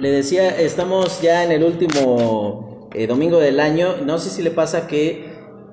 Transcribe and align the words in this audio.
le 0.00 0.10
decía, 0.10 0.48
estamos 0.58 1.20
ya 1.20 1.44
en 1.44 1.52
el 1.52 1.62
último 1.62 2.88
eh, 2.94 3.06
domingo 3.06 3.38
del 3.38 3.60
año. 3.60 3.96
No 4.04 4.18
sé 4.18 4.30
si 4.30 4.42
le 4.42 4.50
pasa 4.50 4.86
que 4.86 5.30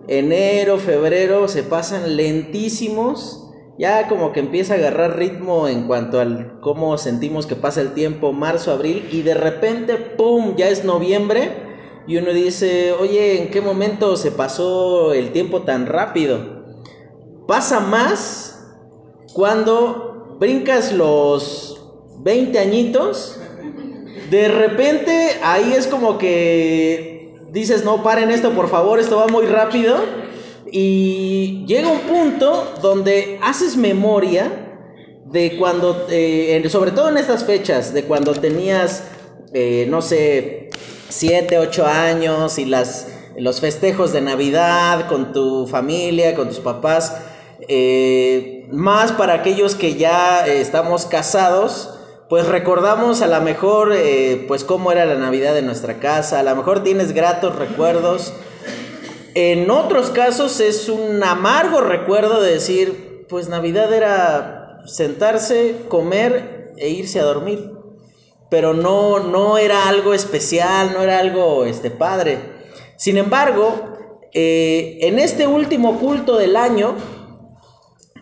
enero, 0.07 0.77
febrero 0.77 1.47
se 1.47 1.63
pasan 1.63 2.18
lentísimos. 2.18 3.44
Ya 3.79 4.08
como 4.08 4.34
que 4.34 4.40
empieza 4.40 4.74
a 4.74 4.78
agarrar 4.78 5.18
ritmo 5.18 5.68
en 5.68 5.88
cuanto 5.88 6.20
al 6.20 6.60
cómo 6.62 6.98
sentimos 6.98 7.46
que 7.46 7.55
pasa 7.55 7.79
el 7.79 7.94
tiempo, 7.94 8.34
marzo, 8.34 8.71
abril, 8.71 9.08
y 9.12 9.21
de 9.21 9.36
repente, 9.36 9.96
¡pum!, 9.96 10.55
ya 10.55 10.68
es 10.68 10.84
noviembre. 10.84 11.52
Y 12.07 12.18
uno 12.18 12.32
dice, 12.34 12.94
oye, 12.94 13.41
¿en 13.41 13.50
qué 13.50 13.62
momento 13.62 14.18
se 14.18 14.32
pasó 14.32 15.14
el 15.14 15.32
tiempo 15.32 15.62
tan 15.62 15.86
rápido? 15.86 16.66
Pasa 17.48 17.80
más 17.80 18.75
cuando 19.34 20.38
brincas 20.39 20.91
los 20.91 21.82
20 22.20 22.57
añitos, 22.59 23.39
de 24.30 24.48
repente 24.50 25.39
ahí 25.41 25.73
es 25.75 25.88
como 25.88 26.18
que 26.18 27.18
dices, 27.51 27.83
no, 27.83 28.04
paren 28.04 28.32
esto, 28.32 28.51
por 28.51 28.70
favor, 28.70 29.00
esto 29.00 29.18
va 29.18 29.28
muy 29.28 29.46
rápido. 29.46 29.97
Y 30.71 31.65
llega 31.65 31.88
un 31.88 32.02
punto 32.02 32.73
donde 32.81 33.39
haces 33.42 33.78
memoria 33.78 34.52
de 35.25 35.58
cuando, 35.58 36.08
eh, 36.09 36.61
sobre 36.70 36.92
todo 36.92 37.09
en 37.09 37.17
estas 37.17 37.45
fechas, 37.45 37.94
de 37.94 38.03
cuando 38.03 38.34
tenías, 38.34 39.03
eh, 39.53 39.88
no 39.89 40.02
sé, 40.02 40.70
7, 41.09 41.58
8 41.58 41.86
años 41.86 42.59
y 42.59 42.66
las, 42.66 43.08
los 43.38 43.62
festejos 43.62 44.12
de 44.12 44.22
Navidad 44.22 45.08
con 45.08 45.31
tu 45.31 45.67
familia, 45.67 46.36
con 46.36 46.50
tus 46.50 46.59
papás. 46.59 47.16
Eh, 47.70 48.67
más 48.72 49.14
para 49.14 49.36
aquellos 49.36 49.75
que 49.75 49.95
ya 49.95 50.45
estamos 50.45 51.06
casados, 51.06 51.97
pues 52.30 52.47
recordamos 52.47 53.22
a 53.22 53.27
lo 53.27 53.41
mejor 53.41 53.94
pues 54.47 54.63
cómo 54.63 54.91
era 54.91 55.05
la 55.05 55.16
Navidad 55.16 55.58
en 55.58 55.66
nuestra 55.66 55.99
casa, 55.99 56.39
a 56.39 56.44
lo 56.44 56.55
mejor 56.55 56.83
tienes 56.83 57.13
gratos 57.13 57.55
recuerdos 57.55 58.34
en 59.39 59.69
otros 59.69 60.09
casos 60.09 60.59
es 60.61 60.89
un 60.89 61.23
amargo 61.23 61.80
recuerdo 61.81 62.42
de 62.42 62.53
decir, 62.53 63.28
pues 63.30 63.50
Navidad 63.50 63.94
era 63.94 64.81
sentarse, 64.88 65.75
comer 65.89 66.73
e 66.75 66.89
irse 66.89 67.19
a 67.19 67.23
dormir. 67.23 67.72
Pero 68.50 68.73
no, 68.73 69.19
no 69.19 69.59
era 69.59 69.89
algo 69.89 70.16
especial, 70.16 70.91
no 70.91 71.03
era 71.03 71.19
algo 71.19 71.66
este, 71.66 71.91
padre. 71.91 72.39
Sin 72.95 73.19
embargo, 73.19 73.75
eh, 74.34 74.97
en 75.02 75.19
este 75.19 75.45
último 75.45 76.00
culto 76.00 76.38
del 76.38 76.56
año, 76.56 76.95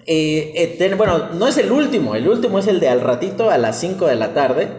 eh, 0.07 0.77
eh, 0.79 0.95
bueno, 0.95 1.29
no 1.33 1.47
es 1.47 1.57
el 1.57 1.71
último, 1.71 2.15
el 2.15 2.27
último 2.27 2.59
es 2.59 2.67
el 2.67 2.79
de 2.79 2.89
al 2.89 3.01
ratito 3.01 3.49
a 3.49 3.57
las 3.57 3.79
5 3.79 4.05
de 4.07 4.15
la 4.15 4.33
tarde, 4.33 4.69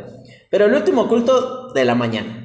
pero 0.50 0.66
el 0.66 0.74
último 0.74 1.08
culto 1.08 1.72
de 1.72 1.84
la 1.84 1.94
mañana. 1.94 2.44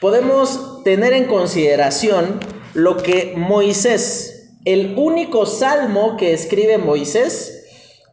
Podemos 0.00 0.82
tener 0.84 1.14
en 1.14 1.24
consideración 1.24 2.38
lo 2.74 2.98
que 2.98 3.32
Moisés, 3.36 4.52
el 4.66 4.94
único 4.96 5.46
salmo 5.46 6.16
que 6.18 6.34
escribe 6.34 6.76
Moisés, 6.76 7.56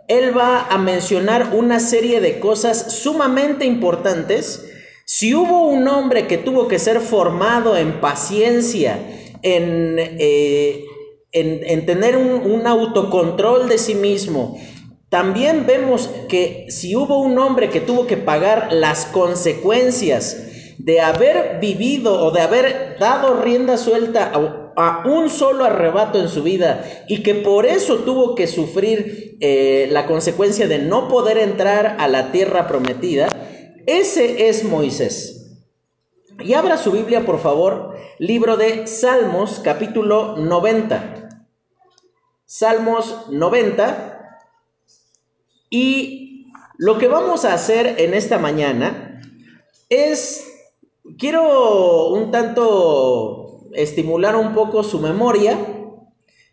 él 0.07 0.37
va 0.37 0.67
a 0.67 0.77
mencionar 0.77 1.51
una 1.53 1.79
serie 1.79 2.21
de 2.21 2.39
cosas 2.39 2.93
sumamente 2.93 3.65
importantes. 3.65 4.65
Si 5.05 5.33
hubo 5.33 5.67
un 5.67 5.87
hombre 5.87 6.27
que 6.27 6.37
tuvo 6.37 6.67
que 6.67 6.79
ser 6.79 7.01
formado 7.01 7.75
en 7.75 7.99
paciencia, 7.99 8.97
en, 9.41 9.97
eh, 9.99 10.85
en, 11.33 11.85
tener 11.85 12.15
un, 12.15 12.65
autocontrol 12.67 13.67
de 13.67 13.77
sí 13.77 13.95
mismo, 13.95 14.57
también 15.09 15.65
vemos 15.65 16.09
que 16.29 16.67
si 16.69 16.95
hubo 16.95 17.19
un 17.19 17.37
hombre 17.37 17.69
que 17.69 17.81
tuvo 17.81 18.07
que 18.07 18.17
pagar 18.17 18.71
las 18.71 19.05
consecuencias 19.05 20.47
de 20.77 21.01
haber 21.01 21.59
vivido 21.59 22.25
o 22.25 22.31
de 22.31 22.41
haber 22.41 22.97
dado 22.99 23.41
rienda 23.41 23.77
suelta 23.77 24.31
a, 24.33 25.03
un 25.05 25.29
solo 25.29 25.65
arrebato 25.65 26.19
en 26.19 26.29
su 26.29 26.41
vida 26.41 26.83
y 27.07 27.21
que 27.21 27.35
por 27.35 27.67
eso 27.67 27.97
tuvo 27.97 28.33
que 28.33 28.47
sufrir 28.47 29.37
eh, 29.39 29.87
la 29.91 30.07
consecuencia 30.07 30.67
de 30.67 30.79
no 30.79 31.09
poder 31.09 31.37
entrar 31.37 31.97
a 31.99 32.07
la 32.07 32.31
tierra 32.31 32.67
prometida, 32.67 33.27
ese 33.85 34.49
es 34.49 34.63
Moisés. 34.63 35.43
Y 36.43 36.53
abra 36.53 36.77
su 36.77 36.91
Biblia, 36.91 37.23
por 37.23 37.39
favor, 37.39 37.95
libro 38.17 38.57
de 38.57 38.87
Salmos, 38.87 39.61
capítulo 39.63 40.37
90. 40.37 41.22
Salmos 42.55 43.31
90. 43.31 44.37
Y 45.71 46.51
lo 46.77 46.99
que 46.99 47.07
vamos 47.07 47.45
a 47.45 47.55
hacer 47.55 47.95
en 47.97 48.13
esta 48.13 48.37
mañana 48.37 49.19
es 49.89 50.47
quiero 51.17 52.09
un 52.09 52.29
tanto 52.29 53.69
estimular 53.73 54.35
un 54.35 54.53
poco 54.53 54.83
su 54.83 54.99
memoria, 54.99 55.57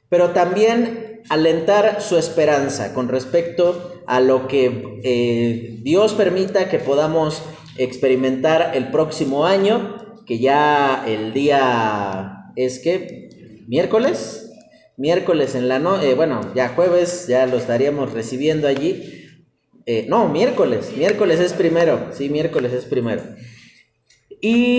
pero 0.09 0.31
también 0.31 1.21
alentar 1.29 2.01
su 2.01 2.17
esperanza 2.17 2.95
con 2.95 3.09
respecto 3.09 4.01
a 4.07 4.21
lo 4.21 4.49
que 4.49 5.01
eh, 5.05 5.81
Dios 5.83 6.15
permita 6.15 6.71
que 6.71 6.79
podamos 6.79 7.43
experimentar 7.77 8.75
el 8.75 8.91
próximo 8.91 9.45
año, 9.45 10.17
que 10.25 10.39
ya 10.39 11.05
el 11.07 11.35
día 11.35 12.53
es 12.57 12.79
que 12.79 13.67
miércoles, 13.69 14.50
miércoles 15.01 15.55
en 15.55 15.67
la 15.67 15.79
noche, 15.79 16.11
eh, 16.11 16.15
bueno, 16.15 16.43
ya 16.55 16.69
jueves 16.69 17.27
ya 17.27 17.47
lo 17.47 17.57
estaríamos 17.57 18.13
recibiendo 18.13 18.69
allí. 18.69 19.31
Eh, 19.87 20.05
no, 20.09 20.29
miércoles, 20.29 20.93
miércoles 20.95 21.41
es 21.41 21.55
primero, 21.55 22.09
sí, 22.13 22.29
miércoles 22.29 22.75
es 22.75 22.85
primero. 22.85 23.23
Y 24.43 24.79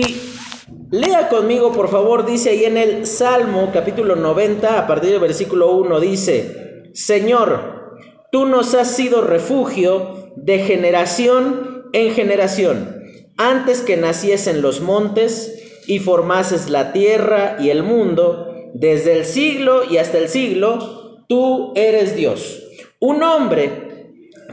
lea 0.92 1.28
conmigo, 1.28 1.72
por 1.72 1.88
favor, 1.88 2.24
dice 2.24 2.50
ahí 2.50 2.64
en 2.64 2.76
el 2.76 3.04
Salmo 3.04 3.70
capítulo 3.72 4.14
90, 4.14 4.78
a 4.78 4.86
partir 4.86 5.10
del 5.10 5.18
versículo 5.18 5.72
1, 5.72 5.98
dice, 5.98 6.84
Señor, 6.94 7.98
tú 8.30 8.46
nos 8.46 8.74
has 8.74 8.94
sido 8.94 9.22
refugio 9.22 10.32
de 10.36 10.60
generación 10.60 11.90
en 11.92 12.14
generación, 12.14 13.02
antes 13.36 13.80
que 13.80 13.96
naciesen 13.96 14.62
los 14.62 14.80
montes 14.82 15.82
y 15.88 15.98
formases 15.98 16.70
la 16.70 16.92
tierra 16.92 17.56
y 17.58 17.70
el 17.70 17.82
mundo, 17.82 18.51
desde 18.74 19.18
el 19.18 19.24
siglo 19.24 19.82
y 19.90 19.98
hasta 19.98 20.18
el 20.18 20.28
siglo, 20.28 21.24
tú 21.28 21.72
eres 21.76 22.16
Dios. 22.16 22.62
Un 23.00 23.22
hombre 23.22 23.92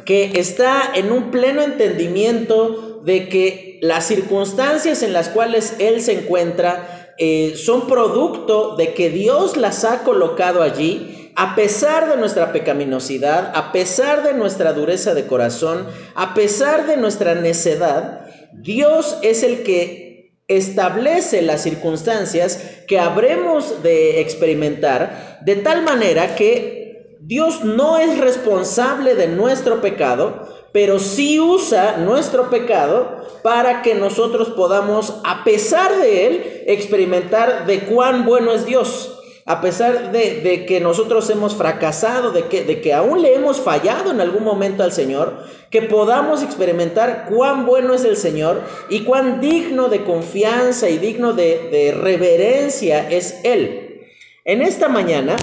que 0.05 0.39
está 0.39 0.91
en 0.95 1.11
un 1.11 1.31
pleno 1.31 1.61
entendimiento 1.61 3.01
de 3.03 3.29
que 3.29 3.79
las 3.81 4.07
circunstancias 4.07 5.03
en 5.03 5.13
las 5.13 5.29
cuales 5.29 5.75
él 5.79 6.01
se 6.01 6.13
encuentra 6.13 7.13
eh, 7.17 7.53
son 7.55 7.87
producto 7.87 8.75
de 8.75 8.93
que 8.93 9.09
Dios 9.09 9.57
las 9.57 9.83
ha 9.83 10.03
colocado 10.03 10.61
allí, 10.61 11.31
a 11.35 11.55
pesar 11.55 12.09
de 12.09 12.17
nuestra 12.17 12.51
pecaminosidad, 12.51 13.51
a 13.55 13.71
pesar 13.71 14.23
de 14.23 14.33
nuestra 14.33 14.73
dureza 14.73 15.13
de 15.13 15.27
corazón, 15.27 15.85
a 16.15 16.33
pesar 16.33 16.87
de 16.87 16.97
nuestra 16.97 17.35
necedad, 17.35 18.25
Dios 18.53 19.17
es 19.21 19.43
el 19.43 19.63
que 19.63 20.08
establece 20.49 21.41
las 21.43 21.61
circunstancias 21.61 22.59
que 22.87 22.99
habremos 22.99 23.81
de 23.83 24.19
experimentar 24.19 25.39
de 25.45 25.55
tal 25.55 25.83
manera 25.83 26.35
que 26.35 27.17
Dios 27.21 27.63
no 27.63 27.97
es 27.99 28.17
responsable 28.17 29.13
de 29.13 29.27
nuestro 29.27 29.81
pecado, 29.81 30.49
pero 30.73 30.99
sí 30.99 31.39
usa 31.39 31.97
nuestro 31.97 32.49
pecado 32.49 33.19
para 33.43 33.83
que 33.83 33.93
nosotros 33.93 34.49
podamos, 34.49 35.21
a 35.23 35.43
pesar 35.43 35.95
de 35.97 36.25
él, 36.27 36.63
experimentar 36.65 37.67
de 37.67 37.81
cuán 37.81 38.25
bueno 38.25 38.51
es 38.51 38.65
Dios. 38.65 39.18
A 39.49 39.61
pesar 39.61 40.11
de, 40.11 40.65
que 40.67 40.79
nosotros 40.79 41.27
hemos 41.31 41.55
fracasado, 41.55 42.29
de 42.29 42.43
que, 42.43 42.63
de 42.65 42.81
que 42.81 42.93
aún 42.93 43.23
le 43.23 43.33
hemos 43.33 43.59
fallado 43.59 44.11
en 44.11 44.21
algún 44.21 44.43
momento 44.43 44.83
al 44.83 44.91
Señor, 44.91 45.43
que 45.71 45.81
podamos 45.81 46.43
experimentar 46.43 47.25
cuán 47.27 47.65
bueno 47.65 47.95
es 47.95 48.03
el 48.03 48.15
Señor 48.15 48.61
y 48.91 49.05
cuán 49.05 49.41
digno 49.41 49.89
de 49.89 50.03
confianza 50.03 50.87
y 50.87 50.99
digno 50.99 51.33
de, 51.33 51.97
reverencia 51.99 53.09
es 53.09 53.39
Él. 53.43 54.03
En 54.45 54.61
esta 54.61 54.87
mañana 54.87 55.35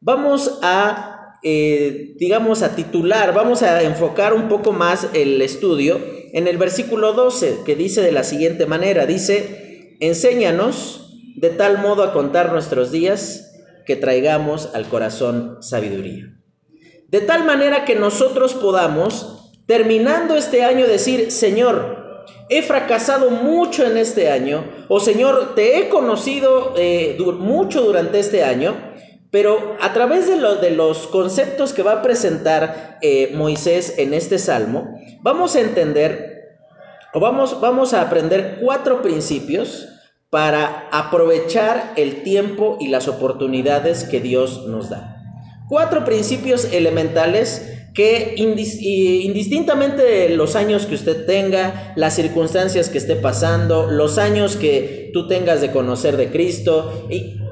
vamos 0.00 0.60
a 0.62 1.38
eh, 1.42 2.14
digamos, 2.18 2.62
a 2.62 2.76
titular, 2.76 3.34
vamos 3.34 3.64
a 3.64 3.82
enfocar 3.82 4.32
un 4.32 4.48
poco 4.48 4.70
más 4.70 5.08
el 5.12 5.42
estudio 5.42 6.00
en 6.32 6.46
el 6.46 6.56
versículo 6.56 7.14
12, 7.14 7.62
que 7.66 7.74
dice 7.74 8.00
de 8.00 8.12
la 8.12 8.22
siguiente 8.22 8.66
manera, 8.66 9.06
dice, 9.06 9.96
enséñanos 9.98 11.09
de 11.36 11.50
tal 11.50 11.78
modo 11.78 12.02
a 12.02 12.12
contar 12.12 12.52
nuestros 12.52 12.90
días 12.90 13.52
que 13.86 13.96
traigamos 13.96 14.70
al 14.74 14.86
corazón 14.88 15.58
sabiduría. 15.60 16.26
De 17.08 17.20
tal 17.20 17.44
manera 17.44 17.84
que 17.84 17.96
nosotros 17.96 18.54
podamos, 18.54 19.52
terminando 19.66 20.36
este 20.36 20.62
año, 20.62 20.86
decir, 20.86 21.32
Señor, 21.32 22.24
he 22.48 22.62
fracasado 22.62 23.30
mucho 23.30 23.84
en 23.84 23.96
este 23.96 24.30
año, 24.30 24.64
o 24.88 25.00
Señor, 25.00 25.54
te 25.54 25.78
he 25.78 25.88
conocido 25.88 26.74
eh, 26.76 27.16
mucho 27.38 27.82
durante 27.82 28.20
este 28.20 28.44
año, 28.44 28.76
pero 29.30 29.76
a 29.80 29.92
través 29.92 30.28
de, 30.28 30.36
de 30.36 30.70
los 30.70 31.06
conceptos 31.06 31.72
que 31.72 31.82
va 31.82 31.92
a 31.92 32.02
presentar 32.02 32.98
eh, 33.02 33.32
Moisés 33.34 33.94
en 33.98 34.14
este 34.14 34.38
salmo, 34.38 34.94
vamos 35.20 35.56
a 35.56 35.60
entender 35.60 36.30
o 37.12 37.18
vamos, 37.18 37.60
vamos 37.60 37.92
a 37.92 38.02
aprender 38.02 38.58
cuatro 38.62 39.02
principios 39.02 39.88
para 40.30 40.88
aprovechar 40.92 41.92
el 41.96 42.22
tiempo 42.22 42.78
y 42.80 42.88
las 42.88 43.08
oportunidades 43.08 44.04
que 44.04 44.20
Dios 44.20 44.66
nos 44.66 44.88
da. 44.88 45.16
Cuatro 45.68 46.04
principios 46.04 46.72
elementales 46.72 47.66
que 47.94 48.34
indistintamente 48.36 50.02
de 50.02 50.36
los 50.36 50.54
años 50.54 50.86
que 50.86 50.94
usted 50.94 51.26
tenga, 51.26 51.92
las 51.96 52.14
circunstancias 52.14 52.88
que 52.88 52.98
esté 52.98 53.16
pasando, 53.16 53.90
los 53.90 54.18
años 54.18 54.56
que 54.56 55.10
tú 55.12 55.26
tengas 55.26 55.60
de 55.60 55.72
conocer 55.72 56.16
de 56.16 56.30
Cristo, 56.30 57.08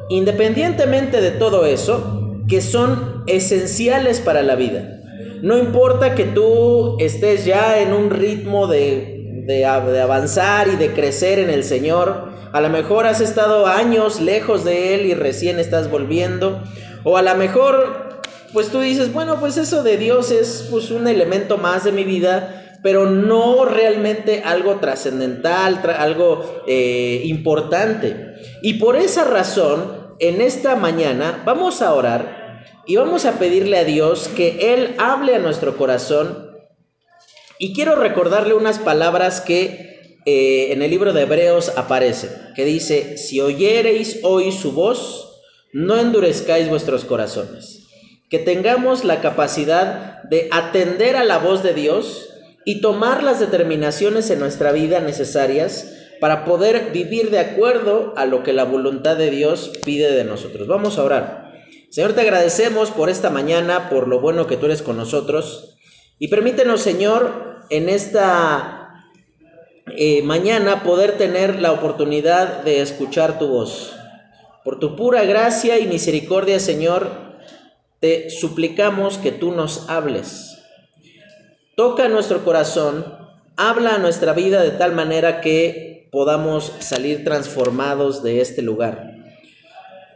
independientemente 0.08 1.20
de 1.20 1.32
todo 1.32 1.66
eso, 1.66 2.42
que 2.48 2.60
son 2.60 3.24
esenciales 3.26 4.20
para 4.20 4.42
la 4.42 4.54
vida. 4.54 5.00
No 5.42 5.58
importa 5.58 6.14
que 6.14 6.24
tú 6.24 6.96
estés 7.00 7.44
ya 7.44 7.80
en 7.80 7.92
un 7.92 8.10
ritmo 8.10 8.68
de, 8.68 9.17
de, 9.48 9.64
avanzar 9.64 10.68
y 10.68 10.76
de 10.76 10.92
crecer 10.92 11.38
en 11.38 11.48
el 11.48 11.64
Señor, 11.64 12.28
a 12.52 12.60
lo 12.60 12.68
mejor 12.68 13.06
has 13.06 13.22
estado 13.22 13.66
años 13.66 14.20
lejos 14.20 14.62
de 14.62 14.94
Él 14.94 15.06
y 15.06 15.14
recién 15.14 15.58
estás 15.58 15.90
volviendo, 15.90 16.62
o 17.02 17.16
a 17.16 17.22
lo 17.22 17.34
mejor 17.34 18.20
pues 18.52 18.68
tú 18.68 18.80
dices, 18.80 19.10
bueno, 19.10 19.40
pues 19.40 19.56
eso 19.56 19.82
de 19.82 19.96
Dios 19.96 20.30
es 20.30 20.68
pues 20.70 20.90
un 20.90 21.08
elemento 21.08 21.56
más 21.56 21.84
de 21.84 21.92
mi 21.92 22.04
vida, 22.04 22.78
pero 22.82 23.06
no 23.06 23.64
realmente 23.64 24.42
algo 24.44 24.76
trascendental, 24.80 25.80
algo 25.98 26.62
eh, 26.66 27.22
importante. 27.24 28.34
Y 28.60 28.74
por 28.74 28.96
esa 28.96 29.24
razón, 29.24 30.14
en 30.18 30.42
esta 30.42 30.76
mañana 30.76 31.42
vamos 31.46 31.80
a 31.80 31.94
orar 31.94 32.64
y 32.86 32.96
vamos 32.96 33.24
a 33.24 33.38
pedirle 33.38 33.78
a 33.78 33.84
Dios 33.84 34.28
que 34.28 34.74
Él 34.74 34.94
hable 34.98 35.36
a 35.36 35.38
nuestro 35.38 35.76
corazón. 35.76 36.47
Y 37.58 37.74
quiero 37.74 37.96
recordarle 37.96 38.54
unas 38.54 38.78
palabras 38.78 39.40
que 39.40 40.16
eh, 40.26 40.72
en 40.72 40.82
el 40.82 40.90
libro 40.90 41.12
de 41.12 41.22
Hebreos 41.22 41.72
aparecen, 41.76 42.30
que 42.54 42.64
dice, 42.64 43.18
si 43.18 43.40
oyereis 43.40 44.20
hoy 44.22 44.52
su 44.52 44.72
voz, 44.72 45.40
no 45.72 45.98
endurezcáis 45.98 46.68
vuestros 46.68 47.04
corazones 47.04 47.78
que 48.28 48.38
tengamos 48.38 49.04
la 49.04 49.20
capacidad 49.20 50.22
de 50.24 50.48
atender 50.52 51.16
a 51.16 51.24
la 51.24 51.38
voz 51.38 51.62
de 51.62 51.72
Dios 51.72 52.28
y 52.64 52.80
tomar 52.80 53.22
las 53.22 53.40
determinaciones 53.40 54.30
en 54.30 54.38
nuestra 54.38 54.72
vida 54.72 55.00
necesarias 55.00 55.94
para 56.20 56.44
poder 56.44 56.90
vivir 56.92 57.30
de 57.30 57.38
acuerdo 57.38 58.12
a 58.16 58.26
lo 58.26 58.42
que 58.42 58.52
la 58.52 58.64
voluntad 58.64 59.16
de 59.16 59.30
Dios 59.30 59.70
pide 59.84 60.12
de 60.12 60.24
nosotros. 60.24 60.68
Vamos 60.68 60.98
a 60.98 61.04
orar. 61.04 61.52
Señor, 61.90 62.12
te 62.12 62.20
agradecemos 62.20 62.90
por 62.90 63.08
esta 63.08 63.30
mañana, 63.30 63.88
por 63.88 64.08
lo 64.08 64.20
bueno 64.20 64.46
que 64.46 64.58
tú 64.58 64.66
eres 64.66 64.82
con 64.82 64.98
nosotros. 64.98 65.77
Y 66.18 66.28
permítenos, 66.28 66.80
Señor, 66.80 67.62
en 67.70 67.88
esta 67.88 69.04
eh, 69.96 70.22
mañana 70.22 70.82
poder 70.82 71.16
tener 71.16 71.60
la 71.60 71.72
oportunidad 71.72 72.64
de 72.64 72.80
escuchar 72.80 73.38
tu 73.38 73.48
voz. 73.48 73.94
Por 74.64 74.80
tu 74.80 74.96
pura 74.96 75.24
gracia 75.24 75.78
y 75.78 75.86
misericordia, 75.86 76.58
Señor, 76.58 77.10
te 78.00 78.30
suplicamos 78.30 79.16
que 79.18 79.30
tú 79.30 79.52
nos 79.52 79.88
hables. 79.88 80.58
Toca 81.76 82.08
nuestro 82.08 82.44
corazón, 82.44 83.06
habla 83.56 83.94
a 83.94 83.98
nuestra 83.98 84.32
vida 84.32 84.62
de 84.62 84.72
tal 84.72 84.94
manera 84.94 85.40
que 85.40 86.08
podamos 86.10 86.72
salir 86.80 87.22
transformados 87.24 88.24
de 88.24 88.40
este 88.40 88.62
lugar. 88.62 89.14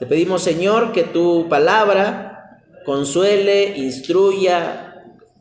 Te 0.00 0.06
pedimos, 0.06 0.42
Señor, 0.42 0.90
que 0.90 1.04
tu 1.04 1.48
palabra 1.48 2.60
consuele, 2.84 3.76
instruya, 3.76 4.81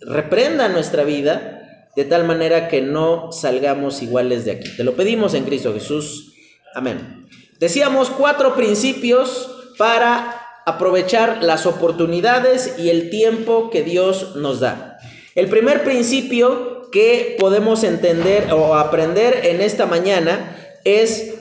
reprenda 0.01 0.69
nuestra 0.69 1.03
vida 1.03 1.61
de 1.95 2.05
tal 2.05 2.25
manera 2.25 2.67
que 2.67 2.81
no 2.81 3.31
salgamos 3.31 4.01
iguales 4.01 4.45
de 4.45 4.51
aquí. 4.51 4.75
Te 4.77 4.83
lo 4.83 4.95
pedimos 4.95 5.33
en 5.33 5.43
Cristo 5.43 5.73
Jesús. 5.73 6.33
Amén. 6.73 7.27
Decíamos 7.59 8.09
cuatro 8.09 8.55
principios 8.55 9.49
para 9.77 10.41
aprovechar 10.65 11.43
las 11.43 11.65
oportunidades 11.65 12.75
y 12.77 12.89
el 12.89 13.09
tiempo 13.09 13.69
que 13.69 13.83
Dios 13.83 14.35
nos 14.35 14.59
da. 14.59 14.97
El 15.35 15.47
primer 15.47 15.83
principio 15.83 16.89
que 16.91 17.35
podemos 17.39 17.83
entender 17.83 18.51
o 18.51 18.75
aprender 18.75 19.45
en 19.45 19.61
esta 19.61 19.85
mañana 19.85 20.57
es 20.83 21.35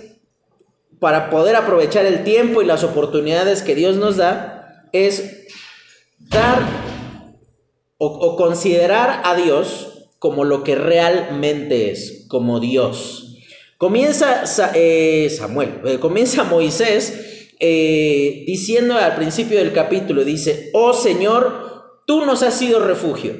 para 1.00 1.30
poder 1.30 1.56
aprovechar 1.56 2.04
el 2.06 2.24
tiempo 2.24 2.62
y 2.62 2.66
las 2.66 2.84
oportunidades 2.84 3.62
que 3.62 3.74
Dios 3.74 3.96
nos 3.96 4.18
da, 4.18 4.86
es 4.92 5.46
dar 6.18 6.58
o, 8.02 8.34
considerar 8.34 9.20
a 9.24 9.36
Dios 9.36 10.08
como 10.18 10.44
lo 10.44 10.64
que 10.64 10.74
realmente 10.74 11.90
es, 11.90 12.24
como 12.28 12.58
Dios. 12.58 13.36
Comienza 13.76 14.42
eh, 14.74 15.28
Samuel, 15.30 15.80
eh, 15.84 15.98
comienza 15.98 16.44
Moisés 16.44 17.52
eh, 17.60 18.44
diciendo 18.46 18.96
al 18.96 19.16
principio 19.16 19.58
del 19.58 19.74
capítulo, 19.74 20.24
dice, 20.24 20.70
oh 20.72 20.94
Señor, 20.94 22.02
tú 22.06 22.24
nos 22.24 22.42
has 22.42 22.54
sido 22.54 22.80
refugio. 22.80 23.36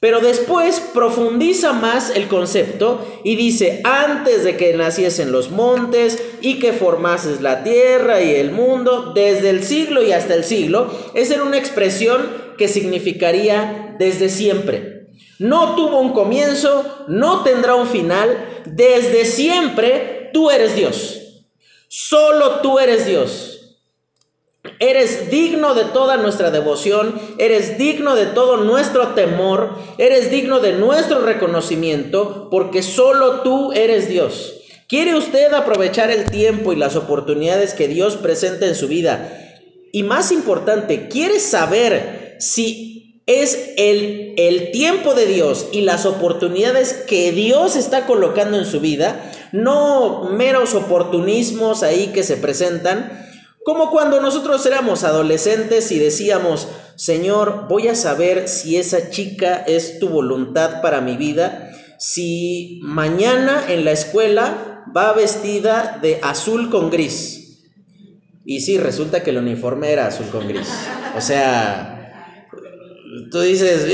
Pero 0.00 0.20
después 0.20 0.80
profundiza 0.92 1.72
más 1.72 2.14
el 2.14 2.28
concepto 2.28 3.04
y 3.24 3.36
dice, 3.36 3.80
antes 3.84 4.44
de 4.44 4.56
que 4.56 4.74
naciesen 4.74 5.32
los 5.32 5.50
montes 5.50 6.22
y 6.42 6.58
que 6.60 6.72
formases 6.74 7.40
la 7.40 7.64
tierra 7.64 8.20
y 8.20 8.34
el 8.34 8.52
mundo, 8.52 9.12
desde 9.14 9.48
el 9.50 9.64
siglo 9.64 10.02
y 10.04 10.12
hasta 10.12 10.34
el 10.34 10.44
siglo, 10.44 10.92
esa 11.14 11.34
era 11.34 11.42
una 11.42 11.58
expresión 11.58 12.47
que 12.58 12.68
significaría 12.68 13.96
desde 13.98 14.28
siempre. 14.28 15.06
No 15.38 15.76
tuvo 15.76 16.00
un 16.00 16.12
comienzo, 16.12 17.04
no 17.08 17.42
tendrá 17.42 17.76
un 17.76 17.86
final, 17.86 18.62
desde 18.66 19.24
siempre 19.24 20.30
tú 20.34 20.50
eres 20.50 20.74
Dios. 20.76 21.44
Solo 21.88 22.60
tú 22.60 22.78
eres 22.78 23.06
Dios. 23.06 23.54
Eres 24.80 25.30
digno 25.30 25.74
de 25.74 25.84
toda 25.86 26.16
nuestra 26.16 26.50
devoción, 26.50 27.18
eres 27.38 27.78
digno 27.78 28.14
de 28.14 28.26
todo 28.26 28.58
nuestro 28.58 29.08
temor, 29.08 29.76
eres 29.96 30.30
digno 30.30 30.60
de 30.60 30.72
nuestro 30.72 31.20
reconocimiento, 31.20 32.48
porque 32.50 32.82
solo 32.82 33.40
tú 33.40 33.72
eres 33.72 34.08
Dios. 34.08 34.54
¿Quiere 34.88 35.14
usted 35.14 35.52
aprovechar 35.52 36.10
el 36.10 36.30
tiempo 36.30 36.72
y 36.72 36.76
las 36.76 36.96
oportunidades 36.96 37.74
que 37.74 37.88
Dios 37.88 38.16
presenta 38.16 38.66
en 38.66 38.74
su 38.74 38.88
vida? 38.88 39.32
Y 39.92 40.02
más 40.02 40.32
importante, 40.32 41.08
¿quiere 41.08 41.40
saber 41.40 42.17
si 42.38 43.22
es 43.26 43.72
el, 43.76 44.34
el 44.38 44.70
tiempo 44.70 45.14
de 45.14 45.26
Dios 45.26 45.68
y 45.72 45.82
las 45.82 46.06
oportunidades 46.06 46.92
que 47.06 47.32
Dios 47.32 47.76
está 47.76 48.06
colocando 48.06 48.58
en 48.58 48.64
su 48.64 48.80
vida? 48.80 49.32
no 49.52 50.30
meros 50.30 50.74
oportunismos 50.74 51.82
ahí 51.82 52.08
que 52.08 52.22
se 52.22 52.36
presentan, 52.36 53.26
como 53.64 53.90
cuando 53.90 54.20
nosotros 54.20 54.64
éramos 54.66 55.04
adolescentes 55.04 55.92
y 55.92 55.98
decíamos, 55.98 56.68
Señor, 56.96 57.66
voy 57.68 57.88
a 57.88 57.94
saber 57.94 58.48
si 58.48 58.76
esa 58.76 59.10
chica 59.10 59.56
es 59.66 59.98
tu 59.98 60.08
voluntad 60.08 60.80
para 60.80 61.00
mi 61.00 61.16
vida, 61.16 61.70
si 61.98 62.80
mañana 62.82 63.64
en 63.68 63.84
la 63.84 63.92
escuela 63.92 64.84
va 64.96 65.12
vestida 65.12 65.98
de 66.00 66.18
azul 66.22 66.70
con 66.70 66.90
gris. 66.90 67.34
Y 68.44 68.60
sí, 68.60 68.78
resulta 68.78 69.22
que 69.22 69.30
el 69.30 69.38
uniforme 69.38 69.90
era 69.90 70.06
azul 70.06 70.26
con 70.28 70.48
gris. 70.48 70.68
O 71.14 71.20
sea, 71.20 71.97
tú 73.30 73.40
dices, 73.40 73.86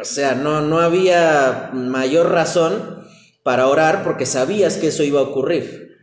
o 0.00 0.04
sea, 0.04 0.34
no, 0.34 0.60
no 0.62 0.80
había 0.80 1.70
mayor 1.72 2.30
razón 2.30 3.04
para 3.42 3.66
orar 3.66 4.04
porque 4.04 4.26
sabías 4.26 4.76
que 4.76 4.88
eso 4.88 5.02
iba 5.02 5.20
a 5.20 5.24
ocurrir. 5.24 5.98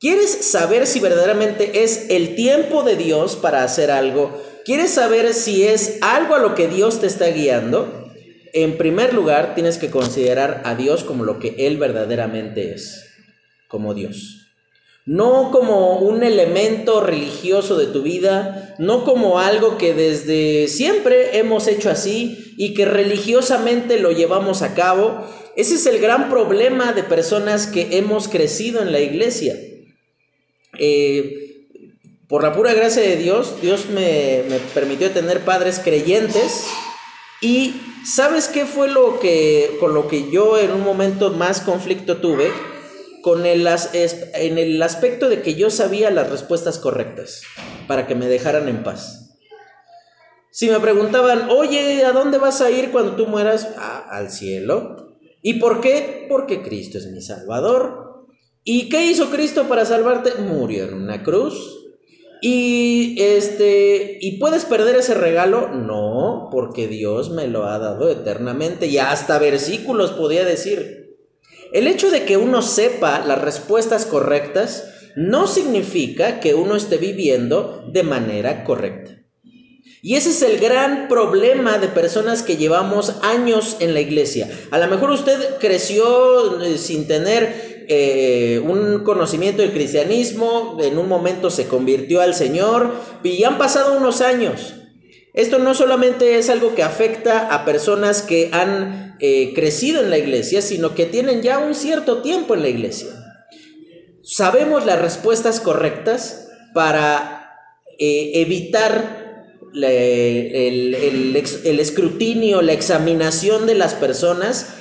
¿Quieres 0.00 0.50
saber 0.50 0.86
si 0.86 0.98
verdaderamente 0.98 1.84
es 1.84 2.06
el 2.10 2.34
tiempo 2.34 2.82
de 2.82 2.96
Dios 2.96 3.36
para 3.36 3.62
hacer 3.62 3.90
algo? 3.90 4.42
¿Quieres 4.64 4.90
saber 4.90 5.32
si 5.32 5.64
es 5.64 5.98
algo 6.02 6.34
a 6.34 6.40
lo 6.40 6.54
que 6.54 6.66
Dios 6.68 7.00
te 7.00 7.06
está 7.06 7.28
guiando? 7.28 8.10
En 8.52 8.76
primer 8.78 9.14
lugar, 9.14 9.54
tienes 9.54 9.78
que 9.78 9.90
considerar 9.90 10.62
a 10.64 10.74
Dios 10.74 11.04
como 11.04 11.24
lo 11.24 11.38
que 11.38 11.54
Él 11.58 11.78
verdaderamente 11.78 12.74
es, 12.74 13.04
como 13.68 13.94
Dios. 13.94 14.41
No 15.04 15.50
como 15.50 15.98
un 15.98 16.22
elemento 16.22 17.00
religioso 17.00 17.76
de 17.76 17.86
tu 17.86 18.02
vida, 18.02 18.74
no 18.78 19.04
como 19.04 19.40
algo 19.40 19.76
que 19.76 19.94
desde 19.94 20.68
siempre 20.68 21.38
hemos 21.38 21.66
hecho 21.66 21.90
así 21.90 22.54
y 22.56 22.74
que 22.74 22.84
religiosamente 22.84 23.98
lo 23.98 24.12
llevamos 24.12 24.62
a 24.62 24.74
cabo, 24.74 25.26
ese 25.56 25.74
es 25.74 25.86
el 25.86 25.98
gran 25.98 26.30
problema 26.30 26.92
de 26.92 27.02
personas 27.02 27.66
que 27.66 27.98
hemos 27.98 28.28
crecido 28.28 28.80
en 28.80 28.92
la 28.92 29.00
iglesia. 29.00 29.56
Eh, 30.78 31.66
por 32.32 32.42
la 32.42 32.54
pura 32.54 32.72
gracia 32.72 33.02
de 33.02 33.16
Dios, 33.16 33.60
Dios 33.60 33.90
me, 33.90 34.44
permitió 34.72 35.10
tener 35.10 35.40
padres 35.40 35.78
creyentes 35.78 36.64
y 37.42 37.74
¿sabes 38.06 38.48
qué 38.48 38.64
fue 38.64 38.88
lo 38.88 39.20
que 39.20 39.76
con 39.78 39.92
lo 39.92 40.08
que 40.08 40.30
yo 40.30 40.58
en 40.58 40.70
un 40.70 40.82
momento 40.82 41.32
más 41.32 41.60
conflicto 41.60 42.16
tuve? 42.22 42.50
Con 43.22 43.46
el, 43.46 43.66
en 43.66 44.58
el 44.58 44.82
aspecto 44.82 45.28
de 45.28 45.42
que 45.42 45.54
yo 45.54 45.70
sabía 45.70 46.10
las 46.10 46.28
respuestas 46.28 46.78
correctas 46.78 47.42
para 47.86 48.06
que 48.06 48.14
me 48.14 48.26
dejaran 48.26 48.68
en 48.68 48.82
paz. 48.82 49.38
Si 50.50 50.68
me 50.68 50.80
preguntaban, 50.80 51.48
oye, 51.48 52.04
¿a 52.04 52.12
dónde 52.12 52.36
vas 52.36 52.60
a 52.60 52.70
ir 52.70 52.90
cuando 52.90 53.16
tú 53.16 53.26
mueras? 53.26 53.68
al 53.76 54.30
cielo. 54.30 55.16
¿Y 55.40 55.54
por 55.54 55.80
qué? 55.80 56.26
Porque 56.28 56.62
Cristo 56.62 56.98
es 56.98 57.06
mi 57.06 57.22
Salvador. 57.22 58.26
¿Y 58.64 58.88
qué 58.88 59.06
hizo 59.06 59.30
Cristo 59.30 59.64
para 59.64 59.84
salvarte? 59.84 60.34
Murió 60.42 60.84
en 60.84 60.94
una 60.94 61.22
cruz. 61.22 61.78
Y 62.42 63.16
este, 63.18 64.18
¿y 64.20 64.38
puedes 64.38 64.64
perder 64.64 64.96
ese 64.96 65.14
regalo? 65.14 65.68
No, 65.68 66.48
porque 66.52 66.88
Dios 66.88 67.30
me 67.30 67.46
lo 67.46 67.64
ha 67.64 67.78
dado 67.78 68.10
eternamente 68.10 68.86
y 68.86 68.98
hasta 68.98 69.38
versículos 69.38 70.10
podía 70.10 70.44
decir. 70.44 71.01
El 71.72 71.86
hecho 71.86 72.10
de 72.10 72.24
que 72.24 72.36
uno 72.36 72.60
sepa 72.60 73.24
las 73.26 73.40
respuestas 73.40 74.04
correctas 74.04 74.84
no 75.16 75.46
significa 75.46 76.40
que 76.40 76.54
uno 76.54 76.76
esté 76.76 76.98
viviendo 76.98 77.84
de 77.90 78.02
manera 78.02 78.64
correcta. 78.64 79.22
Y 80.04 80.16
ese 80.16 80.30
es 80.30 80.42
el 80.42 80.58
gran 80.58 81.06
problema 81.08 81.78
de 81.78 81.88
personas 81.88 82.42
que 82.42 82.56
llevamos 82.56 83.14
años 83.22 83.76
en 83.78 83.94
la 83.94 84.00
iglesia. 84.00 84.50
A 84.70 84.78
lo 84.78 84.88
mejor 84.88 85.10
usted 85.10 85.58
creció 85.60 86.60
eh, 86.60 86.76
sin 86.76 87.06
tener 87.06 87.84
eh, 87.88 88.60
un 88.64 89.04
conocimiento 89.04 89.62
del 89.62 89.72
cristianismo, 89.72 90.76
en 90.82 90.98
un 90.98 91.08
momento 91.08 91.50
se 91.50 91.68
convirtió 91.68 92.20
al 92.20 92.34
Señor 92.34 92.94
y 93.22 93.44
han 93.44 93.58
pasado 93.58 93.96
unos 93.96 94.20
años. 94.20 94.74
Esto 95.34 95.58
no 95.58 95.74
solamente 95.74 96.38
es 96.38 96.50
algo 96.50 96.74
que 96.74 96.82
afecta 96.82 97.54
a 97.54 97.64
personas 97.64 98.22
que 98.22 98.50
han 98.52 99.16
eh, 99.20 99.52
crecido 99.54 100.02
en 100.02 100.10
la 100.10 100.18
iglesia, 100.18 100.60
sino 100.60 100.94
que 100.94 101.06
tienen 101.06 101.42
ya 101.42 101.58
un 101.58 101.74
cierto 101.74 102.22
tiempo 102.22 102.54
en 102.54 102.62
la 102.62 102.68
iglesia. 102.68 103.08
Sabemos 104.22 104.84
las 104.84 105.00
respuestas 105.00 105.60
correctas 105.60 106.48
para 106.74 107.38
evitar 107.98 109.22
el, 109.74 111.34
escrutinio, 111.80 112.62
la 112.62 112.72
examinación 112.72 113.66
de 113.66 113.74
las 113.74 113.94
personas 113.94 114.74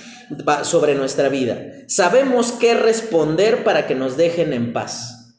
sobre 0.64 0.96
nuestra 0.96 1.30
vida. 1.30 1.68
Sabemos 1.88 2.54
qué 2.54 2.74
responder 2.74 3.64
para 3.64 3.88
que 3.88 3.96
nos 3.96 4.18
dejen 4.18 4.54
en 4.54 4.74
paz. 4.74 5.36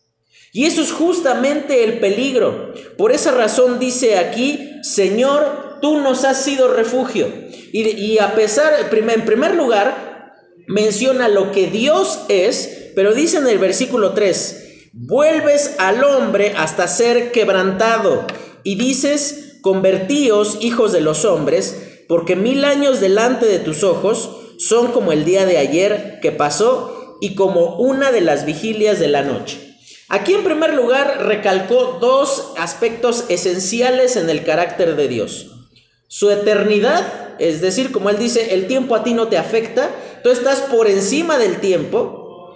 Y 0.53 0.67
eso 0.67 0.83
es 0.83 0.93
justamente 0.93 1.83
el 1.83 1.99
peligro. 1.99 2.75
Por 2.99 3.13
esa 3.13 3.31
razón 3.31 3.79
dice 3.79 4.19
aquí, 4.19 4.72
Señor, 4.83 5.79
tú 5.81 5.99
nos 6.01 6.25
has 6.25 6.43
sido 6.43 6.73
refugio. 6.75 7.29
Y, 7.73 7.89
y 7.89 8.19
a 8.19 8.35
pesar, 8.35 8.75
en 8.81 9.25
primer 9.25 9.55
lugar, 9.55 10.35
menciona 10.67 11.29
lo 11.29 11.53
que 11.53 11.69
Dios 11.69 12.21
es, 12.29 12.91
pero 12.95 13.15
dice 13.15 13.39
en 13.39 13.49
el 13.49 13.59
versículo 13.59 14.13
3, 14.13 14.91
vuelves 14.93 15.77
al 15.79 16.05
hombre 16.05 16.55
hasta 16.57 16.87
ser 16.87 17.33
quebrantado 17.33 18.27
y 18.63 18.77
dices, 18.77 19.59
convertíos, 19.63 20.59
hijos 20.61 20.93
de 20.93 21.01
los 21.01 21.25
hombres, 21.25 22.05
porque 22.09 22.37
mil 22.37 22.65
años 22.65 23.01
delante 23.01 23.47
de 23.47 23.59
tus 23.59 23.85
ojos 23.85 24.37
son 24.59 24.93
como 24.93 25.13
el 25.13 25.25
día 25.25 25.47
de 25.47 25.59
ayer 25.59 26.19
que 26.21 26.31
pasó 26.31 27.19
y 27.21 27.35
como 27.35 27.77
una 27.77 28.13
de 28.13 28.21
las 28.21 28.45
vigilias 28.45 28.99
de 28.99 29.09
la 29.09 29.23
noche. 29.23 29.72
Aquí 30.13 30.35
en 30.35 30.45
primer 30.45 30.75
lugar 30.75 31.25
recalcó 31.25 31.97
dos 31.99 32.53
aspectos 32.59 33.25
esenciales 33.31 34.17
en 34.17 34.29
el 34.29 34.45
carácter 34.45 34.95
de 34.95 35.09
Dios. 35.09 35.53
Su 36.07 36.31
eternidad, 36.31 37.35
es 37.39 37.63
decir, 37.63 37.93
como 37.93 38.11
él 38.11 38.19
dice, 38.19 38.53
el 38.53 38.67
tiempo 38.67 38.95
a 38.95 39.05
ti 39.05 39.15
no 39.15 39.29
te 39.29 39.39
afecta, 39.39 39.89
tú 40.23 40.29
estás 40.29 40.61
por 40.61 40.87
encima 40.87 41.39
del 41.39 41.61
tiempo. 41.61 42.55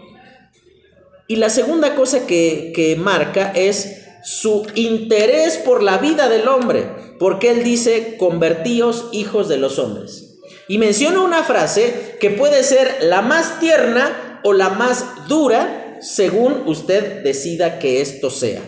Y 1.29 1.37
la 1.37 1.49
segunda 1.49 1.95
cosa 1.95 2.27
que, 2.27 2.75
que 2.77 2.95
marca 2.95 3.53
es 3.55 4.05
su 4.23 4.67
interés 4.75 5.57
por 5.57 5.83
la 5.83 5.97
vida 5.97 6.29
del 6.29 6.49
hombre, 6.49 6.91
porque 7.19 7.53
él 7.53 7.65
dice, 7.65 8.19
convertíos 8.19 9.09
hijos 9.13 9.49
de 9.49 9.57
los 9.57 9.79
hombres. 9.79 10.41
Y 10.69 10.77
menciona 10.77 11.23
una 11.23 11.43
frase 11.43 12.19
que 12.21 12.29
puede 12.29 12.63
ser 12.65 12.99
la 13.01 13.23
más 13.23 13.61
tierna 13.61 14.43
o 14.45 14.53
la 14.53 14.69
más 14.69 15.27
dura, 15.27 15.86
según 16.01 16.63
usted 16.67 17.23
decida 17.23 17.79
que 17.79 18.01
esto 18.01 18.31
sea. 18.31 18.63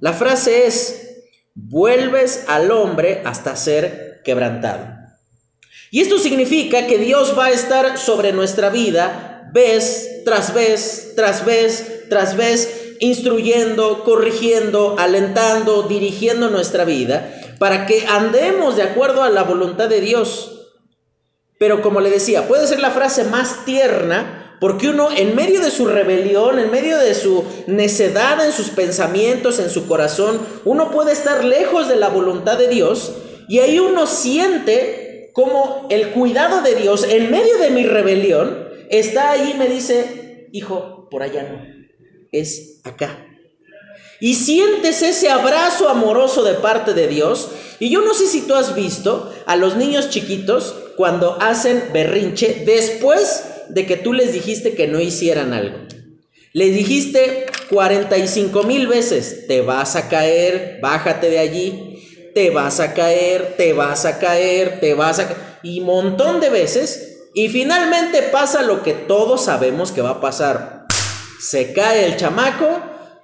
La 0.00 0.12
frase 0.12 0.66
es, 0.66 1.22
vuelves 1.54 2.44
al 2.48 2.70
hombre 2.70 3.22
hasta 3.24 3.56
ser 3.56 4.20
quebrantado. 4.24 4.88
Y 5.90 6.00
esto 6.00 6.18
significa 6.18 6.86
que 6.86 6.98
Dios 6.98 7.34
va 7.38 7.46
a 7.46 7.50
estar 7.50 7.98
sobre 7.98 8.32
nuestra 8.32 8.70
vida 8.70 9.50
vez 9.52 10.22
tras 10.24 10.54
vez, 10.54 11.12
tras 11.16 11.44
vez, 11.44 12.04
tras 12.08 12.36
vez, 12.36 12.96
instruyendo, 13.00 14.04
corrigiendo, 14.04 14.96
alentando, 14.98 15.82
dirigiendo 15.82 16.50
nuestra 16.50 16.84
vida 16.84 17.34
para 17.58 17.86
que 17.86 18.06
andemos 18.06 18.76
de 18.76 18.84
acuerdo 18.84 19.22
a 19.22 19.30
la 19.30 19.42
voluntad 19.42 19.88
de 19.88 20.00
Dios. 20.00 20.70
Pero 21.58 21.82
como 21.82 22.00
le 22.00 22.08
decía, 22.08 22.48
puede 22.48 22.66
ser 22.66 22.80
la 22.80 22.90
frase 22.90 23.24
más 23.24 23.66
tierna 23.66 24.39
porque 24.60 24.90
uno 24.90 25.08
en 25.10 25.34
medio 25.34 25.60
de 25.60 25.70
su 25.70 25.86
rebelión, 25.86 26.58
en 26.58 26.70
medio 26.70 26.98
de 26.98 27.14
su 27.14 27.44
necedad 27.66 28.44
en 28.44 28.52
sus 28.52 28.68
pensamientos, 28.68 29.58
en 29.58 29.70
su 29.70 29.88
corazón, 29.88 30.38
uno 30.64 30.90
puede 30.90 31.12
estar 31.12 31.44
lejos 31.44 31.88
de 31.88 31.96
la 31.96 32.10
voluntad 32.10 32.58
de 32.58 32.68
Dios 32.68 33.12
y 33.48 33.58
ahí 33.60 33.78
uno 33.78 34.06
siente 34.06 35.30
como 35.32 35.86
el 35.90 36.10
cuidado 36.10 36.60
de 36.62 36.74
Dios 36.74 37.04
en 37.04 37.30
medio 37.30 37.58
de 37.58 37.70
mi 37.70 37.84
rebelión 37.84 38.68
está 38.90 39.30
ahí 39.30 39.52
y 39.54 39.58
me 39.58 39.66
dice, 39.66 40.48
hijo, 40.52 41.08
por 41.10 41.22
allá 41.22 41.42
no 41.44 41.80
es 42.32 42.80
acá. 42.84 43.26
Y 44.20 44.34
sientes 44.34 45.00
ese 45.02 45.30
abrazo 45.30 45.88
amoroso 45.88 46.42
de 46.44 46.54
parte 46.54 46.92
de 46.92 47.08
Dios. 47.08 47.48
Y 47.78 47.88
yo 47.88 48.02
no 48.02 48.12
sé 48.12 48.26
si 48.26 48.42
tú 48.42 48.54
has 48.54 48.74
visto 48.74 49.32
a 49.46 49.56
los 49.56 49.76
niños 49.76 50.10
chiquitos 50.10 50.74
cuando 50.96 51.40
hacen 51.40 51.84
berrinche 51.94 52.62
después 52.66 53.44
de 53.72 53.86
que 53.86 53.96
tú 53.96 54.12
les 54.12 54.32
dijiste 54.32 54.74
que 54.74 54.86
no 54.86 55.00
hicieran 55.00 55.52
algo. 55.52 55.78
Les 56.52 56.74
dijiste 56.74 57.46
45 57.70 58.62
mil 58.64 58.86
veces, 58.86 59.46
te 59.46 59.60
vas 59.60 59.96
a 59.96 60.08
caer, 60.08 60.78
bájate 60.82 61.30
de 61.30 61.38
allí, 61.38 62.30
te 62.34 62.50
vas 62.50 62.80
a 62.80 62.94
caer, 62.94 63.54
te 63.56 63.72
vas 63.72 64.04
a 64.04 64.18
caer, 64.18 64.80
te 64.80 64.94
vas 64.94 65.18
a 65.18 65.28
caer. 65.28 65.38
Y 65.62 65.80
montón 65.80 66.40
de 66.40 66.50
veces. 66.50 67.28
Y 67.34 67.48
finalmente 67.48 68.22
pasa 68.22 68.62
lo 68.62 68.82
que 68.82 68.92
todos 68.92 69.44
sabemos 69.44 69.92
que 69.92 70.02
va 70.02 70.10
a 70.10 70.20
pasar 70.20 70.80
se 71.40 71.72
cae 71.72 72.04
el 72.04 72.16
chamaco, 72.16 72.68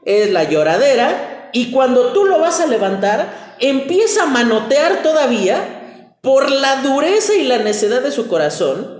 es 0.04 0.32
la 0.32 0.44
lloradera, 0.44 1.50
y 1.52 1.70
cuando 1.70 2.12
tú 2.12 2.24
lo 2.24 2.40
vas 2.40 2.60
a 2.60 2.66
levantar, 2.66 3.56
empieza 3.60 4.22
a 4.22 4.26
manotear 4.26 5.02
todavía 5.02 6.16
por 6.22 6.50
la 6.50 6.82
dureza 6.82 7.34
y 7.34 7.44
la 7.44 7.58
necedad 7.58 8.00
de 8.00 8.10
su 8.10 8.26
corazón. 8.26 8.95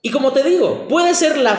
Y 0.00 0.10
como 0.10 0.32
te 0.32 0.44
digo, 0.44 0.86
puede 0.88 1.14
ser 1.14 1.38
la, 1.38 1.58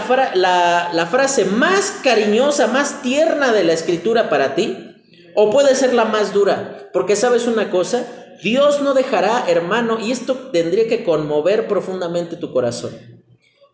la, 0.93 1.05
frase 1.08 1.46
más 1.46 2.00
cariñosa, 2.03 2.67
más 2.67 3.01
tierna 3.01 3.51
de 3.51 3.65
la 3.65 3.74
escritura 3.74 4.29
para 4.29 4.55
ti, 4.55 4.96
o 5.36 5.50
puede 5.50 5.75
ser 5.75 5.93
la 5.93 6.05
más 6.05 6.34
dura, 6.34 6.89
porque 6.93 7.15
sabes 7.15 7.48
una 7.48 7.69
cosa, 7.69 8.05
Dios 8.41 8.81
no 8.81 8.93
dejará, 8.93 9.46
hermano, 9.50 10.00
y 10.00 10.12
esto 10.12 10.36
tendría 10.51 10.88
que 10.88 11.03
conmover 11.03 11.67
profundamente 11.67 12.38
tu 12.38 12.53
corazón. 12.53 12.98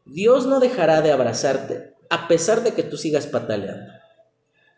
Dios 0.05 0.47
no 0.47 0.59
dejará 0.59 1.01
de 1.01 1.11
abrazarte 1.11 1.93
a 2.09 2.27
pesar 2.27 2.63
de 2.63 2.73
que 2.73 2.83
tú 2.83 2.97
sigas 2.97 3.27
pataleando. 3.27 3.93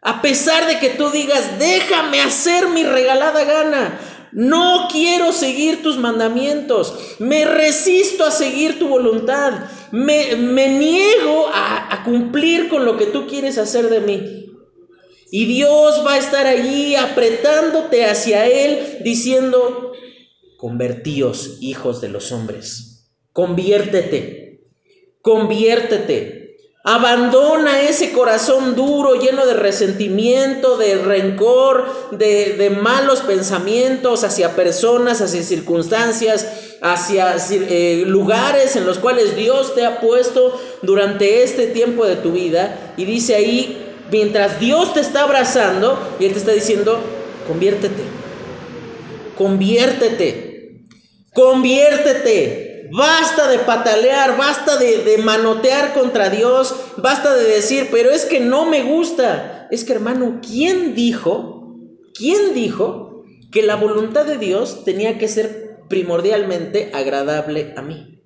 A 0.01 0.21
pesar 0.21 0.67
de 0.67 0.79
que 0.79 0.91
tú 0.91 1.09
digas, 1.09 1.59
déjame 1.59 2.21
hacer 2.21 2.67
mi 2.69 2.83
regalada 2.83 3.43
gana. 3.43 3.99
No 4.31 4.87
quiero 4.91 5.31
seguir 5.31 5.81
tus 5.81 5.97
mandamientos. 5.97 6.93
Me 7.19 7.45
resisto 7.45 8.25
a 8.25 8.31
seguir 8.31 8.79
tu 8.79 8.87
voluntad. 8.87 9.53
Me, 9.91 10.35
niego 10.35 11.47
a, 11.53 11.93
a 11.93 12.03
cumplir 12.03 12.69
con 12.69 12.85
lo 12.85 12.97
que 12.97 13.07
tú 13.07 13.27
quieres 13.27 13.57
hacer 13.57 13.89
de 13.89 14.01
mí. 14.01 14.43
Y 15.31 15.45
Dios 15.45 16.03
va 16.05 16.13
a 16.13 16.17
estar 16.17 16.47
allí 16.47 16.95
apretándote 16.95 18.05
hacia 18.05 18.45
Él, 18.47 18.99
diciendo, 19.03 19.91
convertíos, 20.57 21.57
hijos 21.59 21.99
de 21.99 22.09
los 22.09 22.31
hombres. 22.31 23.09
Conviértete. 23.33 24.61
Conviértete. 25.21 26.36
Abandona 26.89 27.81
ese 27.81 28.13
corazón 28.13 28.73
duro, 28.73 29.15
lleno 29.15 29.45
de 29.45 29.55
resentimiento, 29.55 30.77
de 30.77 30.95
rencor, 30.95 31.85
de, 32.11 32.69
malos 32.81 33.19
pensamientos 33.19 34.23
hacia 34.23 34.55
personas, 34.55 35.19
hacia 35.19 35.43
circunstancias, 35.43 36.47
hacia 36.81 37.35
eh, 37.51 38.05
lugares 38.07 38.77
en 38.77 38.85
los 38.85 38.99
cuales 38.99 39.35
Dios 39.35 39.75
te 39.75 39.85
ha 39.85 39.99
puesto 39.99 40.57
durante 40.81 41.43
este 41.43 41.67
tiempo 41.67 42.05
de 42.05 42.15
tu 42.15 42.31
vida. 42.31 42.93
Y 42.95 43.03
dice 43.03 43.35
ahí, 43.35 43.85
mientras 44.09 44.61
Dios 44.61 44.93
te 44.93 45.01
está 45.01 45.23
abrazando, 45.23 45.99
y 46.21 46.25
Él 46.25 46.31
te 46.31 46.39
está 46.39 46.53
diciendo, 46.53 47.01
conviértete, 47.49 48.03
conviértete, 49.37 50.85
conviértete. 51.33 52.66
Basta 52.91 53.47
de 53.47 53.59
patalear, 53.59 54.37
basta 54.37 54.77
de, 54.77 55.17
manotear 55.19 55.93
contra 55.93 56.29
Dios, 56.29 56.75
basta 56.97 57.35
de 57.35 57.45
decir, 57.45 57.87
pero 57.91 58.11
es 58.11 58.25
que 58.25 58.39
no 58.39 58.65
me 58.65 58.83
gusta. 58.83 59.67
Es 59.71 59.83
que 59.83 59.93
hermano, 59.93 60.39
¿quién 60.45 60.95
dijo? 60.95 61.75
¿Quién 62.13 62.53
dijo 62.53 63.23
que 63.51 63.63
la 63.63 63.75
voluntad 63.75 64.25
de 64.25 64.37
Dios 64.37 64.83
tenía 64.85 65.17
que 65.17 65.27
ser 65.27 65.79
primordialmente 65.89 66.91
agradable 66.93 67.73
a 67.75 67.81
mí? 67.81 68.21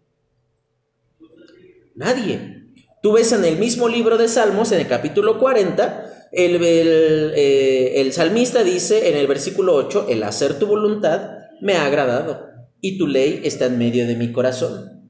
Nadie. 1.95 2.65
Tú 3.01 3.13
ves 3.13 3.31
en 3.31 3.45
el 3.45 3.57
mismo 3.57 3.87
libro 3.87 4.17
de 4.17 4.27
Salmos, 4.27 4.71
en 4.71 4.79
el 4.79 4.87
capítulo 4.87 5.39
40, 5.39 6.29
el, 6.31 6.59
eh, 6.63 7.99
el, 7.99 8.13
salmista 8.13 8.63
dice 8.63 9.09
en 9.09 9.17
el 9.17 9.27
versículo 9.27 9.73
8, 9.75 10.05
el 10.07 10.23
hacer 10.23 10.59
tu 10.59 10.67
voluntad 10.67 11.39
me 11.61 11.75
ha 11.75 11.85
agradado 11.85 12.50
y 12.81 12.97
tu 12.97 13.07
ley 13.07 13.41
está 13.43 13.65
en 13.67 13.77
medio 13.77 14.07
de 14.07 14.15
mi 14.15 14.31
corazón. 14.31 15.09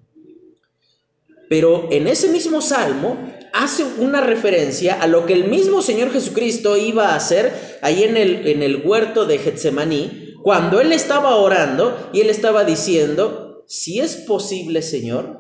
Pero 1.50 1.90
en 1.92 2.08
ese 2.08 2.30
mismo 2.30 2.62
salmo 2.62 3.18
hace 3.54 3.84
una 3.98 4.22
referencia 4.22 5.02
a 5.02 5.08
lo 5.08 5.26
que 5.26 5.34
el 5.34 5.50
mismo 5.50 5.82
Señor 5.82 6.12
Jesucristo 6.12 6.78
iba 6.78 7.10
a 7.10 7.16
hacer 7.16 7.80
ahí 7.82 8.04
en 8.04 8.18
el, 8.18 8.48
en 8.48 8.64
el 8.64 8.86
huerto 8.86 9.26
de 9.26 9.38
Getsemaní, 9.38 10.36
cuando 10.44 10.80
él 10.80 10.92
estaba 10.92 11.36
orando 11.36 12.10
y 12.14 12.22
él 12.22 12.30
estaba 12.30 12.64
diciendo, 12.64 13.64
si 13.68 14.00
es 14.00 14.16
posible, 14.16 14.82
Señor, 14.82 15.40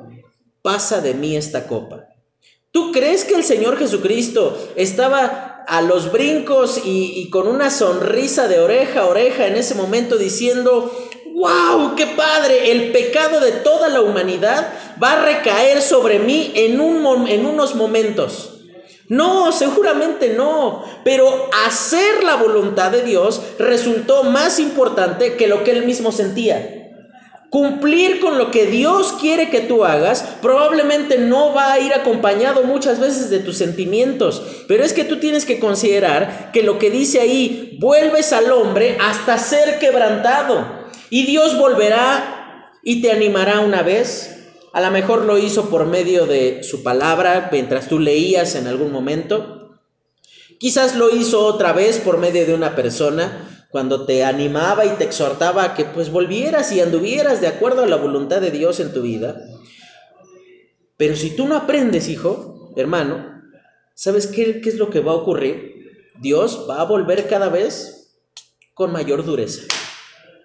pasa 0.61 1.01
de 1.01 1.13
mí 1.13 1.35
esta 1.35 1.67
copa. 1.67 2.07
¿Tú 2.71 2.91
crees 2.91 3.25
que 3.25 3.35
el 3.35 3.43
Señor 3.43 3.77
Jesucristo 3.77 4.57
estaba 4.75 5.63
a 5.67 5.81
los 5.81 6.11
brincos 6.11 6.81
y, 6.83 7.29
con 7.29 7.47
una 7.47 7.69
sonrisa 7.69 8.47
de 8.47 8.59
oreja 8.59 9.01
a 9.01 9.07
oreja 9.07 9.47
en 9.47 9.55
ese 9.55 9.75
momento 9.75 10.17
diciendo, 10.17 10.91
wow, 11.41 11.95
qué 11.95 12.05
padre, 12.05 12.71
el 12.71 12.91
pecado 12.91 13.39
de 13.39 13.51
toda 13.51 13.89
la 13.89 14.01
humanidad 14.01 14.71
va 15.01 15.13
a 15.13 15.25
recaer 15.25 15.81
sobre 15.81 16.19
mí 16.19 16.51
en, 16.55 16.79
un, 16.79 17.27
en 17.27 17.45
unos 17.45 17.75
momentos? 17.75 18.59
No, 19.09 19.51
seguramente 19.51 20.29
no, 20.29 20.85
pero 21.03 21.49
hacer 21.65 22.23
la 22.23 22.35
voluntad 22.35 22.91
de 22.91 23.01
Dios 23.01 23.41
resultó 23.59 24.23
más 24.23 24.59
importante 24.59 25.35
que 25.35 25.47
lo 25.47 25.63
que 25.63 25.71
él 25.71 25.85
mismo 25.85 26.11
sentía. 26.11 26.77
Cumplir 27.49 28.21
con 28.21 28.37
lo 28.37 28.51
que 28.51 28.67
Dios 28.67 29.17
quiere 29.19 29.49
que 29.49 29.59
tú 29.59 29.83
hagas 29.83 30.23
probablemente 30.41 31.17
no 31.17 31.53
va 31.53 31.73
a 31.73 31.79
ir 31.81 31.93
acompañado 31.93 32.63
muchas 32.63 33.01
veces 33.01 33.29
de 33.29 33.39
tus 33.39 33.57
sentimientos, 33.57 34.41
pero 34.69 34.85
es 34.85 34.93
que 34.93 35.03
tú 35.03 35.19
tienes 35.19 35.43
que 35.43 35.59
considerar 35.59 36.51
que 36.53 36.63
lo 36.63 36.79
que 36.79 36.89
dice 36.89 37.19
ahí, 37.19 37.77
vuelves 37.81 38.31
al 38.31 38.49
hombre 38.53 38.97
hasta 39.01 39.37
ser 39.37 39.79
quebrantado 39.79 40.80
y 41.11 41.25
Dios 41.25 41.57
volverá 41.57 42.71
y 42.81 43.01
te 43.01 43.11
animará 43.11 43.59
una 43.59 43.83
vez. 43.83 44.53
A 44.71 44.79
lo 44.79 44.89
mejor 44.91 45.25
lo 45.25 45.37
hizo 45.37 45.69
por 45.69 45.85
medio 45.85 46.25
de 46.25 46.63
su 46.63 46.83
palabra 46.83 47.49
mientras 47.51 47.89
tú 47.89 47.99
leías 47.99 48.55
en 48.55 48.65
algún 48.65 48.93
momento. 48.93 49.77
Quizás 50.57 50.95
lo 50.95 51.13
hizo 51.13 51.45
otra 51.45 51.73
vez 51.73 51.97
por 51.97 52.17
medio 52.17 52.45
de 52.45 52.53
una 52.53 52.77
persona 52.77 53.67
cuando 53.69 54.05
te 54.05 54.23
animaba 54.23 54.85
y 54.85 54.91
te 54.91 55.03
exhortaba 55.03 55.65
a 55.65 55.73
que 55.75 55.83
pues 55.83 56.09
volvieras 56.09 56.71
y 56.71 56.79
anduvieras 56.79 57.41
de 57.41 57.47
acuerdo 57.47 57.83
a 57.83 57.87
la 57.87 57.97
voluntad 57.97 58.39
de 58.39 58.51
Dios 58.51 58.79
en 58.79 58.93
tu 58.93 59.01
vida. 59.01 59.35
Pero 60.95 61.17
si 61.17 61.35
tú 61.35 61.45
no 61.45 61.57
aprendes, 61.57 62.07
hijo, 62.07 62.71
hermano, 62.77 63.41
¿sabes 63.95 64.27
qué, 64.27 64.61
qué 64.61 64.69
es 64.69 64.77
lo 64.77 64.89
que 64.89 65.01
va 65.01 65.11
a 65.11 65.15
ocurrir? 65.15 65.73
Dios 66.21 66.67
va 66.69 66.79
a 66.79 66.85
volver 66.85 67.27
cada 67.27 67.49
vez 67.49 68.15
con 68.73 68.93
mayor 68.93 69.25
dureza 69.25 69.63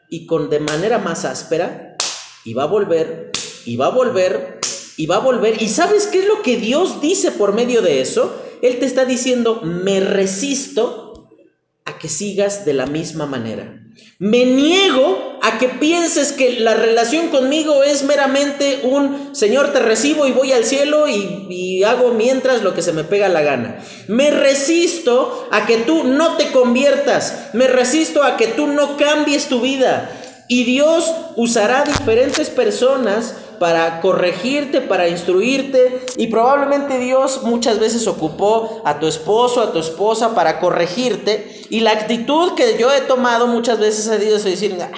y 0.08 0.26
con 0.26 0.50
de 0.50 0.60
manera 0.60 0.98
más 0.98 1.24
áspera 1.24 1.96
y 2.44 2.54
va 2.54 2.64
a 2.64 2.66
volver 2.66 3.32
y 3.64 3.76
va 3.76 3.86
a 3.86 3.90
volver 3.90 4.60
y 4.96 5.06
va 5.06 5.16
a 5.16 5.20
volver. 5.20 5.60
¿Y 5.60 5.68
sabes 5.68 6.06
qué 6.06 6.20
es 6.20 6.26
lo 6.26 6.42
que 6.42 6.56
Dios 6.56 7.00
dice 7.00 7.30
por 7.30 7.52
medio 7.52 7.82
de 7.82 8.00
eso? 8.00 8.34
Él 8.62 8.78
te 8.78 8.86
está 8.86 9.04
diciendo, 9.04 9.60
me 9.62 10.00
resisto 10.00 11.28
a 11.84 11.98
que 11.98 12.08
sigas 12.08 12.64
de 12.64 12.72
la 12.72 12.86
misma 12.86 13.26
manera. 13.26 13.75
Me 14.18 14.46
niego 14.46 15.38
a 15.42 15.58
que 15.58 15.68
pienses 15.68 16.32
que 16.32 16.60
la 16.60 16.72
relación 16.74 17.28
conmigo 17.28 17.82
es 17.82 18.02
meramente 18.04 18.80
un 18.84 19.36
Señor 19.36 19.74
te 19.74 19.78
recibo 19.78 20.26
y 20.26 20.32
voy 20.32 20.52
al 20.52 20.64
cielo 20.64 21.06
y, 21.06 21.84
hago 21.84 22.12
mientras 22.12 22.62
lo 22.62 22.74
que 22.74 22.80
se 22.80 22.94
me 22.94 23.04
pega 23.04 23.28
la 23.28 23.42
gana. 23.42 23.78
Me 24.08 24.30
resisto 24.30 25.46
a 25.52 25.66
que 25.66 25.76
tú 25.78 26.04
no 26.04 26.36
te 26.36 26.50
conviertas. 26.50 27.50
Me 27.52 27.68
resisto 27.68 28.22
a 28.22 28.36
que 28.38 28.46
tú 28.48 28.66
no 28.66 28.96
cambies 28.96 29.48
tu 29.48 29.60
vida. 29.60 30.10
Y 30.48 30.64
Dios 30.64 31.12
usará 31.36 31.84
diferentes 31.84 32.48
personas 32.48 33.34
para 33.58 34.00
corregirte, 34.00 34.80
para 34.80 35.08
instruirte. 35.08 36.00
Y 36.16 36.28
probablemente 36.28 36.98
Dios 36.98 37.42
muchas 37.42 37.78
veces 37.78 38.06
ocupó 38.06 38.82
a 38.84 38.98
tu 38.98 39.06
esposo, 39.06 39.60
a 39.60 39.72
tu 39.72 39.78
esposa 39.78 40.34
para 40.34 40.60
corregirte. 40.60 41.62
Y 41.70 41.80
la 41.80 41.92
actitud 41.92 42.54
que 42.54 42.76
yo 42.78 42.92
he 42.92 43.00
tomado 43.02 43.46
muchas 43.46 43.78
veces 43.78 44.08
ha 44.08 44.18
sido 44.18 44.38
decir, 44.38 44.78
ah, 44.80 44.90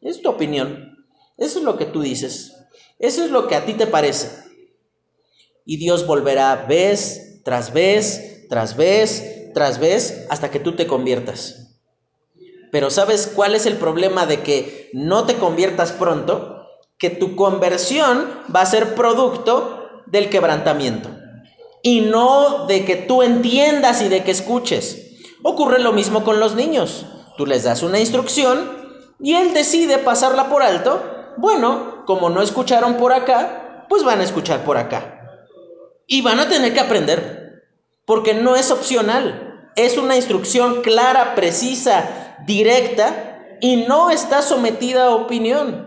es 0.00 0.22
tu 0.22 0.28
opinión. 0.28 1.06
Eso 1.36 1.58
es 1.58 1.64
lo 1.64 1.76
que 1.76 1.86
tú 1.86 2.02
dices. 2.02 2.54
Eso 2.98 3.24
es 3.24 3.30
lo 3.30 3.48
que 3.48 3.56
a 3.56 3.64
ti 3.64 3.74
te 3.74 3.86
parece. 3.86 4.44
Y 5.64 5.78
Dios 5.78 6.06
volverá 6.06 6.66
vez 6.68 7.42
tras 7.44 7.72
vez, 7.72 8.46
tras 8.48 8.76
vez, 8.76 9.52
tras 9.52 9.78
vez, 9.78 10.26
hasta 10.30 10.50
que 10.50 10.60
tú 10.60 10.76
te 10.76 10.86
conviertas. 10.86 11.64
Pero 12.70 12.90
¿sabes 12.90 13.30
cuál 13.32 13.54
es 13.54 13.66
el 13.66 13.76
problema 13.76 14.26
de 14.26 14.42
que 14.42 14.90
no 14.92 15.26
te 15.26 15.36
conviertas 15.36 15.92
pronto? 15.92 16.53
Que 17.04 17.10
tu 17.10 17.36
conversión 17.36 18.30
va 18.48 18.62
a 18.62 18.64
ser 18.66 18.94
producto 18.94 20.02
del 20.06 20.30
quebrantamiento 20.30 21.10
y 21.82 22.00
no 22.00 22.64
de 22.64 22.86
que 22.86 22.96
tú 22.96 23.22
entiendas 23.22 24.00
y 24.00 24.08
de 24.08 24.24
que 24.24 24.30
escuches. 24.30 25.18
Ocurre 25.42 25.80
lo 25.80 25.92
mismo 25.92 26.24
con 26.24 26.40
los 26.40 26.54
niños. 26.54 27.04
Tú 27.36 27.44
les 27.44 27.64
das 27.64 27.82
una 27.82 28.00
instrucción 28.00 28.70
y 29.20 29.34
él 29.34 29.52
decide 29.52 29.98
pasarla 29.98 30.48
por 30.48 30.62
alto. 30.62 31.02
Bueno, 31.36 32.06
como 32.06 32.30
no 32.30 32.40
escucharon 32.40 32.94
por 32.94 33.12
acá, 33.12 33.84
pues 33.90 34.02
van 34.02 34.22
a 34.22 34.24
escuchar 34.24 34.64
por 34.64 34.78
acá. 34.78 35.44
Y 36.06 36.22
van 36.22 36.40
a 36.40 36.48
tener 36.48 36.72
que 36.72 36.80
aprender, 36.80 37.66
porque 38.06 38.32
no 38.32 38.56
es 38.56 38.70
opcional. 38.70 39.70
Es 39.76 39.98
una 39.98 40.16
instrucción 40.16 40.80
clara, 40.80 41.34
precisa, 41.34 42.38
directa 42.46 43.58
y 43.60 43.84
no 43.86 44.10
está 44.10 44.40
sometida 44.40 45.04
a 45.04 45.14
opinión. 45.14 45.83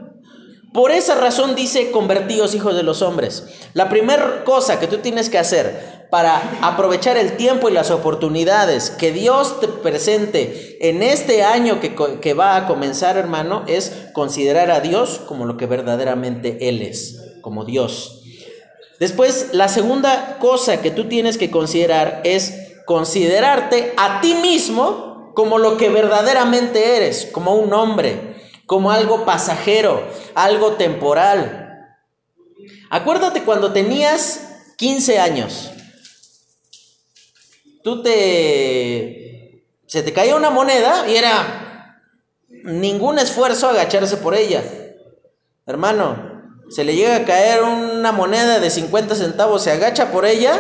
Por 0.74 0.92
esa 0.92 1.16
razón 1.16 1.56
dice, 1.56 1.92
convertidos 1.92 2.54
hijos 2.54 2.76
de 2.76 2.84
los 2.84 3.02
hombres. 3.02 3.46
La 3.74 3.90
primera 3.90 4.44
cosa 4.44 4.80
que 4.80 4.88
tú 4.88 4.98
tienes 4.98 5.30
que 5.30 5.38
hacer 5.38 6.08
para 6.10 6.60
aprovechar 6.62 7.18
el 7.18 7.36
tiempo 7.36 7.70
y 7.70 7.74
las 7.74 7.92
oportunidades 7.92 8.90
que 8.92 9.12
Dios 9.12 9.60
te 9.60 9.68
presente 9.68 10.78
en 10.88 11.04
este 11.04 11.44
año 11.44 11.80
que, 11.80 11.96
que 12.22 12.34
va 12.34 12.56
a 12.56 12.68
comenzar, 12.68 13.18
hermano, 13.18 13.64
es 13.68 13.94
considerar 14.14 14.72
a 14.72 14.80
Dios 14.80 15.22
como 15.28 15.46
lo 15.46 15.58
que 15.58 15.66
verdaderamente 15.66 16.70
Él 16.70 16.82
es, 16.82 17.22
como 17.42 17.66
Dios. 17.66 18.22
Después, 19.00 19.50
la 19.54 19.68
segunda 19.68 20.38
cosa 20.40 20.82
que 20.82 20.92
tú 20.92 21.06
tienes 21.06 21.38
que 21.38 21.52
considerar 21.52 22.22
es 22.24 22.68
considerarte 22.86 23.94
a 23.98 24.22
ti 24.22 24.34
mismo 24.36 25.32
como 25.36 25.60
lo 25.60 25.78
que 25.78 25.90
verdaderamente 25.90 26.98
eres, 26.98 27.28
como 27.32 27.54
un 27.56 27.72
hombre, 27.74 28.27
como 28.68 28.92
algo 28.92 29.26
pasajero, 29.26 30.08
algo 30.36 30.74
temporal. 30.74 31.96
Acuérdate 32.92 33.42
cuando 33.44 33.74
tenías 33.74 34.42
15 34.78 35.20
años. 35.20 35.72
Tú 37.84 38.04
te... 38.04 39.64
Se 39.88 40.04
te 40.04 40.12
caía 40.12 40.36
una 40.36 40.50
moneda 40.50 41.08
y 41.10 41.16
era 41.16 42.04
ningún 42.50 43.20
esfuerzo 43.20 43.70
agacharse 43.70 44.18
por 44.18 44.36
ella. 44.36 44.62
Hermano, 45.66 46.52
se 46.70 46.84
le 46.84 46.94
llega 46.94 47.16
a 47.16 47.26
caer 47.26 47.64
una 47.64 48.12
moneda 48.12 48.60
de 48.60 48.70
50 48.70 49.16
centavos, 49.16 49.64
se 49.64 49.72
agacha 49.72 50.12
por 50.12 50.26
ella 50.26 50.60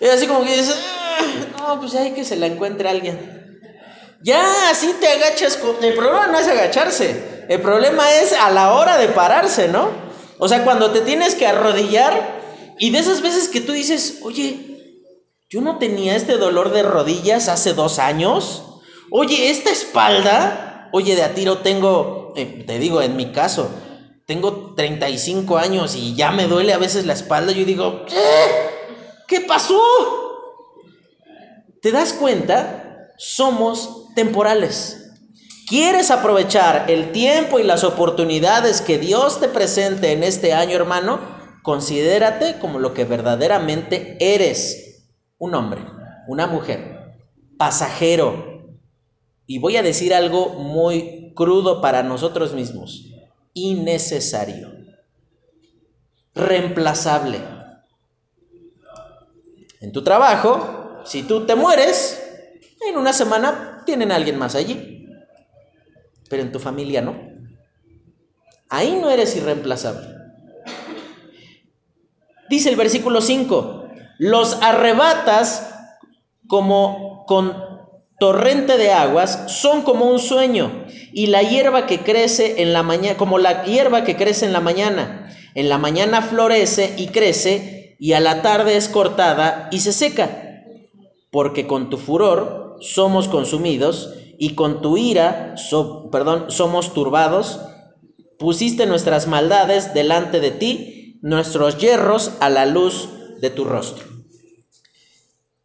y 0.00 0.06
así 0.06 0.26
como 0.26 0.44
que 0.44 0.56
dice, 0.56 0.72
ah, 0.74 1.20
no, 1.58 1.80
pues 1.80 1.94
hay 1.94 2.10
que 2.10 2.24
se 2.24 2.34
la 2.34 2.46
encuentre 2.46 2.88
alguien. 2.88 3.60
Ya 4.22 4.70
así 4.70 4.92
te 4.98 5.06
agachas. 5.06 5.58
El 5.80 5.94
problema 5.94 6.26
no 6.26 6.38
es 6.40 6.48
agacharse. 6.48 7.35
El 7.48 7.60
problema 7.60 8.10
es 8.12 8.32
a 8.32 8.50
la 8.50 8.74
hora 8.74 8.98
de 8.98 9.08
pararse, 9.08 9.68
¿no? 9.68 9.90
O 10.38 10.48
sea, 10.48 10.64
cuando 10.64 10.90
te 10.90 11.00
tienes 11.00 11.34
que 11.34 11.46
arrodillar 11.46 12.40
y 12.78 12.90
de 12.90 12.98
esas 12.98 13.22
veces 13.22 13.48
que 13.48 13.60
tú 13.60 13.72
dices, 13.72 14.20
oye, 14.22 14.76
yo 15.48 15.60
no 15.60 15.78
tenía 15.78 16.16
este 16.16 16.36
dolor 16.36 16.72
de 16.72 16.82
rodillas 16.82 17.48
hace 17.48 17.72
dos 17.72 17.98
años. 17.98 18.64
Oye, 19.10 19.50
esta 19.50 19.70
espalda, 19.70 20.88
oye, 20.92 21.14
de 21.14 21.22
a 21.22 21.34
tiro 21.34 21.58
tengo, 21.58 22.32
te 22.34 22.78
digo, 22.78 23.00
en 23.00 23.16
mi 23.16 23.32
caso, 23.32 23.70
tengo 24.26 24.74
35 24.74 25.56
años 25.56 25.94
y 25.94 26.16
ya 26.16 26.32
me 26.32 26.48
duele 26.48 26.72
a 26.72 26.78
veces 26.78 27.06
la 27.06 27.12
espalda. 27.12 27.52
Yo 27.52 27.64
digo, 27.64 28.04
¿qué? 28.06 28.16
¿Qué 29.28 29.40
pasó? 29.40 29.80
¿Te 31.80 31.92
das 31.92 32.12
cuenta? 32.12 33.12
Somos 33.16 34.12
temporales. 34.14 35.05
¿Quieres 35.66 36.12
aprovechar 36.12 36.88
el 36.88 37.10
tiempo 37.10 37.58
y 37.58 37.64
las 37.64 37.82
oportunidades 37.82 38.80
que 38.80 38.98
Dios 38.98 39.40
te 39.40 39.48
presente 39.48 40.12
en 40.12 40.22
este 40.22 40.52
año, 40.52 40.76
hermano? 40.76 41.18
Considérate 41.64 42.60
como 42.60 42.78
lo 42.78 42.94
que 42.94 43.04
verdaderamente 43.04 44.16
eres. 44.20 45.08
Un 45.38 45.56
hombre, 45.56 45.80
una 46.28 46.46
mujer, 46.46 47.16
pasajero. 47.58 48.76
Y 49.44 49.58
voy 49.58 49.76
a 49.76 49.82
decir 49.82 50.14
algo 50.14 50.50
muy 50.50 51.32
crudo 51.34 51.80
para 51.80 52.04
nosotros 52.04 52.52
mismos. 52.52 53.06
Innecesario. 53.52 54.70
Reemplazable. 56.32 57.40
En 59.80 59.90
tu 59.90 60.04
trabajo, 60.04 61.00
si 61.04 61.24
tú 61.24 61.44
te 61.44 61.56
mueres, 61.56 62.22
en 62.88 62.96
una 62.96 63.12
semana 63.12 63.82
tienen 63.84 64.12
a 64.12 64.14
alguien 64.14 64.38
más 64.38 64.54
allí. 64.54 64.95
Pero 66.28 66.42
en 66.42 66.52
tu 66.52 66.58
familia 66.58 67.02
no. 67.02 67.16
Ahí 68.68 68.98
no 69.00 69.10
eres 69.10 69.36
irreemplazable. 69.36 70.08
Dice 72.48 72.68
el 72.68 72.76
versículo 72.76 73.20
5, 73.20 73.88
los 74.18 74.60
arrebatas 74.62 75.72
como 76.46 77.24
con 77.26 77.54
torrente 78.18 78.78
de 78.78 78.92
aguas, 78.92 79.44
son 79.48 79.82
como 79.82 80.06
un 80.06 80.18
sueño, 80.18 80.86
y 81.12 81.26
la 81.26 81.42
hierba 81.42 81.86
que 81.86 82.00
crece 82.00 82.62
en 82.62 82.72
la 82.72 82.82
mañana, 82.82 83.16
como 83.16 83.38
la 83.38 83.64
hierba 83.64 84.04
que 84.04 84.16
crece 84.16 84.46
en 84.46 84.52
la 84.52 84.60
mañana. 84.60 85.30
En 85.54 85.68
la 85.68 85.78
mañana 85.78 86.22
florece 86.22 86.94
y 86.96 87.08
crece, 87.08 87.96
y 87.98 88.12
a 88.12 88.20
la 88.20 88.42
tarde 88.42 88.76
es 88.76 88.88
cortada 88.88 89.68
y 89.70 89.80
se 89.80 89.92
seca. 89.92 90.62
Porque 91.30 91.66
con 91.66 91.90
tu 91.90 91.98
furor 91.98 92.76
somos 92.80 93.28
consumidos, 93.28 94.14
y 94.38 94.54
con 94.54 94.82
tu 94.82 94.96
ira, 94.96 95.54
perdón, 96.12 96.50
somos 96.50 96.94
turbados. 96.94 97.60
Pusiste 98.38 98.86
nuestras 98.86 99.26
maldades 99.26 99.94
delante 99.94 100.40
de 100.40 100.50
ti, 100.50 101.18
nuestros 101.22 101.78
hierros 101.78 102.32
a 102.40 102.50
la 102.50 102.66
luz 102.66 103.08
de 103.40 103.50
tu 103.50 103.64
rostro. 103.64 104.04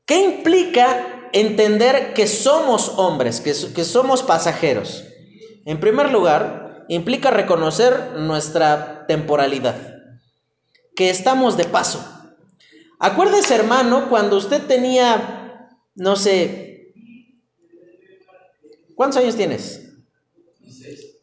¿Qué 0.06 0.22
implica 0.22 1.30
entender 1.34 2.14
que 2.14 2.28
somos 2.28 2.94
hombres, 2.98 3.40
que, 3.42 3.54
que 3.74 3.84
somos 3.84 4.24
pasajeros? 4.24 5.04
En 5.66 5.80
primer 5.80 6.12
lugar, 6.12 6.86
implica 6.88 7.32
reconocer 7.32 8.14
nuestra 8.18 9.06
temporalidad, 9.08 9.76
que 10.96 11.10
estamos 11.10 11.58
de 11.58 11.66
paso. 11.66 12.04
Acuérdese, 13.00 13.56
hermano, 13.56 14.10
cuando 14.10 14.38
usted 14.38 14.66
tenía, 14.68 15.70
no 15.96 16.16
sé, 16.16 16.71
¿cuántos 19.02 19.24
años 19.24 19.36
tienes? 19.36 19.82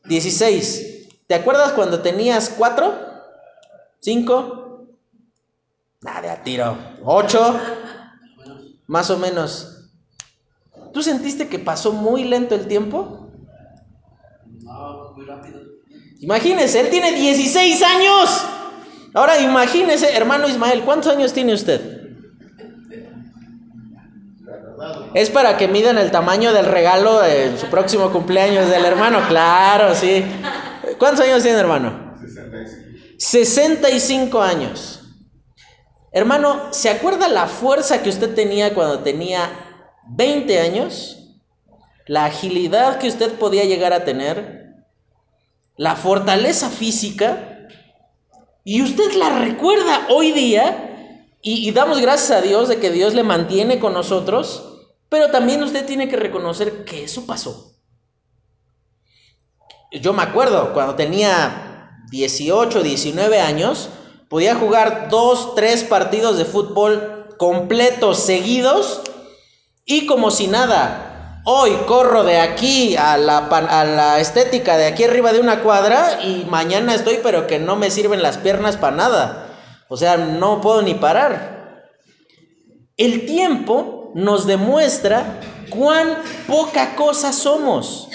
16. 0.09 1.11
¿Te 1.29 1.35
acuerdas 1.37 1.71
cuando 1.75 2.03
tenías 2.03 2.53
4? 2.59 2.93
¿5? 4.05 4.89
Nada, 6.01 6.43
tiro. 6.43 6.77
¿8? 7.05 7.61
Más 8.89 9.09
o 9.11 9.19
menos. 9.19 9.91
¿Tú 10.93 11.05
sentiste 11.05 11.47
que 11.47 11.61
pasó 11.61 11.93
muy 11.93 12.25
lento 12.25 12.57
el 12.57 12.67
tiempo? 12.67 13.31
No, 14.61 15.13
muy 15.15 15.25
rápido. 15.25 15.61
Imagínese, 16.19 16.81
él 16.81 16.91
tiene 16.91 17.13
16 17.13 17.81
años. 17.81 18.45
Ahora 19.15 19.39
imagínese, 19.39 20.17
hermano 20.17 20.49
Ismael, 20.49 20.83
¿cuántos 20.83 21.13
años 21.13 21.33
tiene 21.33 21.55
usted? 21.55 21.98
Es 25.15 25.31
para 25.31 25.57
que 25.57 25.69
midan 25.69 25.99
el 25.99 26.11
tamaño 26.11 26.53
del 26.53 26.67
regalo 26.67 27.25
en 27.25 27.59
su 27.59 27.67
próximo 27.67 28.11
cumpleaños 28.13 28.69
del 28.69 28.85
hermano, 28.85 29.21
claro, 29.29 29.95
sí. 29.95 30.25
¿Cuántos 30.99 31.25
años 31.25 31.43
tiene 31.43 31.59
hermano? 31.59 32.17
65. 32.21 32.89
65 33.19 34.43
años. 34.43 35.01
Hermano, 36.13 36.73
¿se 36.73 36.89
acuerda 36.89 37.29
la 37.29 37.47
fuerza 37.47 38.03
que 38.03 38.09
usted 38.09 38.35
tenía 38.35 38.75
cuando 38.75 39.01
tenía 39.01 39.51
20 40.09 40.59
años? 40.59 41.19
La 42.07 42.27
agilidad 42.27 42.99
que 42.99 43.09
usted 43.09 43.33
podía 43.35 43.65
llegar 43.65 43.93
a 43.93 44.05
tener, 44.05 44.75
la 45.77 45.97
fortaleza 45.97 46.71
física, 46.71 47.69
y 48.65 48.83
usted 48.83 49.13
la 49.15 49.39
recuerda 49.39 50.07
hoy 50.11 50.33
día, 50.33 50.85
y, 51.43 51.69
y, 51.69 51.73
damos 51.73 52.01
gracias 52.01 52.31
a 52.31 52.41
Dios 52.41 52.69
de 52.69 52.79
que 52.79 52.91
Dios 52.91 53.15
le 53.15 53.23
mantiene 53.23 53.79
con 53.79 53.93
nosotros, 53.93 54.68
pero 55.09 55.31
también 55.31 55.63
usted 55.63 55.87
tiene 55.87 56.09
que 56.09 56.17
reconocer 56.17 56.85
que 56.85 57.05
eso 57.05 57.27
pasó. 57.27 57.73
Yo 59.93 60.13
me 60.13 60.23
acuerdo 60.23 60.75
cuando 60.75 60.97
tenía 60.97 62.05
18, 62.11 62.83
19 62.83 63.41
años, 63.41 63.89
podía 64.29 64.55
jugar 64.55 65.09
dos, 65.09 65.55
tres 65.55 65.85
partidos 65.85 66.37
de 66.37 66.45
fútbol 66.45 67.35
completos, 67.39 68.19
seguidos, 68.19 69.03
y 69.87 70.07
como 70.07 70.31
si 70.31 70.47
nada. 70.47 71.41
Hoy 71.45 71.71
corro 71.87 72.25
de 72.25 72.39
aquí 72.39 72.95
a 72.97 73.17
la, 73.17 73.39
a 73.39 73.85
la 73.85 74.21
estética 74.21 74.77
de 74.77 74.87
aquí 74.87 75.05
arriba 75.05 75.33
de 75.33 75.41
una 75.41 75.63
cuadra 75.63 76.21
y 76.23 76.45
mañana 76.51 76.95
estoy 76.95 77.21
pero 77.23 77.47
que 77.47 77.59
no 77.59 77.77
me 77.77 77.91
sirven 77.91 78.23
las 78.23 78.37
piernas 78.37 78.77
para 78.77 78.97
nada. 78.97 79.49
O 79.89 79.97
sea, 79.97 80.19
no 80.19 80.61
puedo 80.61 80.83
ni 80.83 80.93
parar. 80.93 81.87
El 82.99 83.25
tiempo 83.25 83.98
nos 84.19 84.49
demuestra 84.49 85.41
cuán 85.71 86.19
poca 86.49 86.97
cosa 86.97 87.33
somos, 87.33 88.09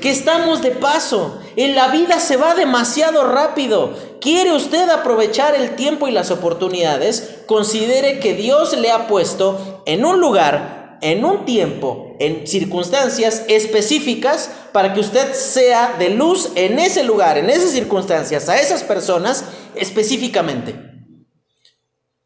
que 0.00 0.10
estamos 0.10 0.62
de 0.62 0.70
paso. 0.70 1.40
En 1.56 1.74
la 1.74 1.88
vida 1.88 2.20
se 2.20 2.36
va 2.36 2.54
demasiado 2.54 3.24
rápido. 3.24 3.92
¿Quiere 4.20 4.52
usted 4.52 4.88
aprovechar 4.88 5.56
el 5.56 5.74
tiempo 5.74 6.06
y 6.06 6.12
las 6.12 6.30
oportunidades? 6.30 7.40
Considere 7.46 8.20
que 8.20 8.34
Dios 8.34 8.78
le 8.78 8.92
ha 8.92 9.08
puesto 9.08 9.82
en 9.84 10.04
un 10.04 10.20
lugar, 10.20 10.98
en 11.02 11.24
un 11.24 11.44
tiempo, 11.44 12.14
en 12.20 12.46
circunstancias 12.46 13.42
específicas 13.48 14.50
para 14.72 14.94
que 14.94 15.00
usted 15.00 15.32
sea 15.34 15.96
de 15.98 16.10
luz 16.10 16.50
en 16.54 16.78
ese 16.78 17.02
lugar, 17.02 17.36
en 17.36 17.50
esas 17.50 17.70
circunstancias, 17.70 18.48
a 18.48 18.60
esas 18.60 18.84
personas 18.84 19.44
específicamente. 19.74 20.97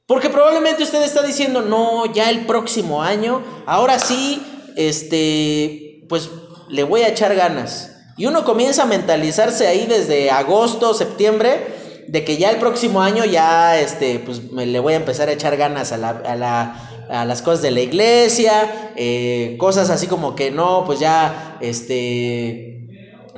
Porque 0.06 0.28
probablemente 0.28 0.82
usted 0.82 1.02
está 1.02 1.22
diciendo, 1.22 1.62
no, 1.62 2.06
ya 2.12 2.28
el 2.28 2.44
próximo 2.46 3.02
año, 3.02 3.42
ahora 3.66 3.98
sí, 3.98 4.42
este, 4.76 6.04
pues 6.08 6.30
le 6.68 6.82
voy 6.82 7.02
a 7.02 7.08
echar 7.08 7.34
ganas. 7.34 7.92
Y 8.16 8.26
uno 8.26 8.44
comienza 8.44 8.82
a 8.82 8.86
mentalizarse 8.86 9.66
ahí 9.66 9.86
desde 9.86 10.30
agosto, 10.30 10.92
septiembre, 10.92 12.04
de 12.08 12.24
que 12.24 12.36
ya 12.36 12.50
el 12.50 12.58
próximo 12.58 13.00
año 13.00 13.24
ya 13.24 13.78
este, 13.78 14.18
pues, 14.18 14.52
me 14.52 14.66
le 14.66 14.80
voy 14.80 14.94
a 14.94 14.96
empezar 14.96 15.28
a 15.28 15.32
echar 15.32 15.56
ganas 15.56 15.92
a, 15.92 15.96
la, 15.96 16.10
a, 16.10 16.36
la, 16.36 17.06
a 17.08 17.24
las 17.24 17.40
cosas 17.40 17.62
de 17.62 17.70
la 17.70 17.80
iglesia, 17.80 18.92
eh, 18.96 19.56
cosas 19.58 19.88
así 19.88 20.08
como 20.08 20.34
que 20.34 20.50
no, 20.50 20.84
pues 20.84 20.98
ya 20.98 21.56
este, 21.60 22.88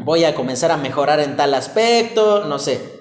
voy 0.03 0.25
a 0.25 0.35
comenzar 0.35 0.71
a 0.71 0.77
mejorar 0.77 1.21
en 1.21 1.37
tal 1.37 1.55
aspecto, 1.55 2.45
no 2.47 2.59
sé. 2.59 2.94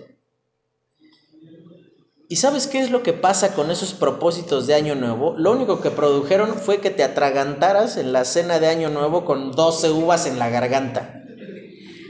¿Y 2.30 2.38
sabes 2.38 2.68
qué 2.68 2.80
es 2.80 2.90
lo 2.90 3.04
que 3.04 3.14
pasa 3.14 3.54
con 3.54 3.70
esos 3.70 3.94
propósitos 3.94 4.66
de 4.66 4.74
Año 4.74 4.96
Nuevo? 4.96 5.36
Lo 5.38 5.52
único 5.52 5.82
que 5.82 5.92
produjeron 5.92 6.56
fue 6.56 6.80
que 6.80 6.90
te 6.90 7.04
atragantaras 7.04 7.98
en 7.98 8.14
la 8.14 8.26
cena 8.26 8.60
de 8.60 8.68
Año 8.68 8.90
Nuevo 8.90 9.26
con 9.26 9.52
12 9.52 9.92
uvas 9.92 10.26
en 10.26 10.40
la 10.40 10.50
garganta. 10.50 11.22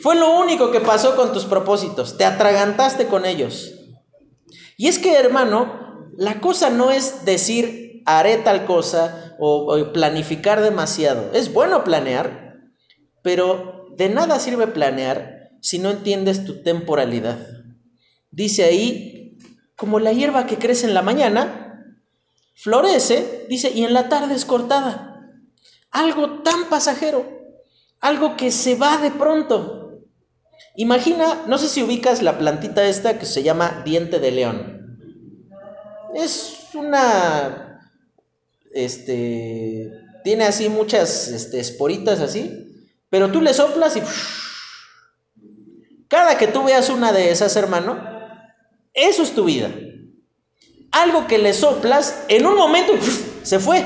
Fue 0.02 0.16
lo 0.16 0.40
único 0.40 0.72
que 0.72 0.82
pasó 0.82 1.16
con 1.16 1.34
tus 1.34 1.46
propósitos. 1.46 2.18
Te 2.18 2.26
atragantaste 2.26 3.08
con 3.08 3.26
ellos. 3.26 3.74
Y 4.78 4.88
es 4.88 5.00
que, 5.00 5.16
hermano, 5.16 6.12
la 6.16 6.42
cosa 6.42 6.70
no 6.70 6.92
es 6.92 7.26
decir 7.26 8.04
haré 8.06 8.38
tal 8.38 8.66
cosa 8.66 9.36
o, 9.40 9.74
o 9.74 9.94
planificar 9.94 10.62
demasiado. 10.62 11.32
Es 11.34 11.52
bueno 11.52 11.84
planear, 11.84 12.60
pero 13.24 13.88
de 13.98 14.10
nada 14.10 14.40
sirve 14.40 14.68
planear 14.68 15.50
si 15.62 15.80
no 15.80 15.90
entiendes 15.90 16.46
tu 16.46 16.62
temporalidad. 16.62 17.48
Dice 18.30 18.66
ahí, 18.66 19.23
como 19.76 20.00
la 20.00 20.12
hierba 20.12 20.46
que 20.46 20.58
crece 20.58 20.86
en 20.86 20.94
la 20.94 21.02
mañana, 21.02 21.98
florece, 22.56 23.46
dice, 23.50 23.72
y 23.72 23.84
en 23.84 23.94
la 23.94 24.10
tarde 24.10 24.36
es 24.36 24.46
cortada. 24.46 25.32
Algo 25.92 26.42
tan 26.44 26.70
pasajero, 26.70 27.26
algo 28.00 28.36
que 28.36 28.52
se 28.52 28.76
va 28.76 28.98
de 28.98 29.12
pronto. 29.12 30.02
Imagina, 30.76 31.44
no 31.48 31.58
sé 31.58 31.68
si 31.68 31.84
ubicas 31.84 32.22
la 32.22 32.38
plantita 32.38 32.86
esta 32.86 33.20
que 33.20 33.26
se 33.26 33.44
llama 33.44 33.82
diente 33.86 34.20
de 34.20 34.32
león. 34.32 34.98
Es 36.16 36.70
una, 36.74 37.80
este, 38.72 39.92
tiene 40.24 40.46
así 40.46 40.70
muchas 40.70 41.28
este, 41.28 41.60
esporitas 41.60 42.20
así, 42.20 42.88
pero 43.10 43.32
tú 43.32 43.42
le 43.42 43.54
soplas 43.54 43.96
y 43.98 44.02
cada 46.08 46.38
que 46.38 46.48
tú 46.48 46.64
veas 46.64 46.90
una 46.90 47.12
de 47.12 47.32
esas, 47.32 47.56
hermano, 47.56 48.13
eso 48.94 49.24
es 49.24 49.34
tu 49.34 49.46
vida. 49.46 49.72
Algo 50.92 51.28
que 51.28 51.40
le 51.40 51.54
soplas, 51.54 52.24
en 52.28 52.46
un 52.46 52.56
momento 52.56 52.94
se 53.42 53.60
fue. 53.60 53.86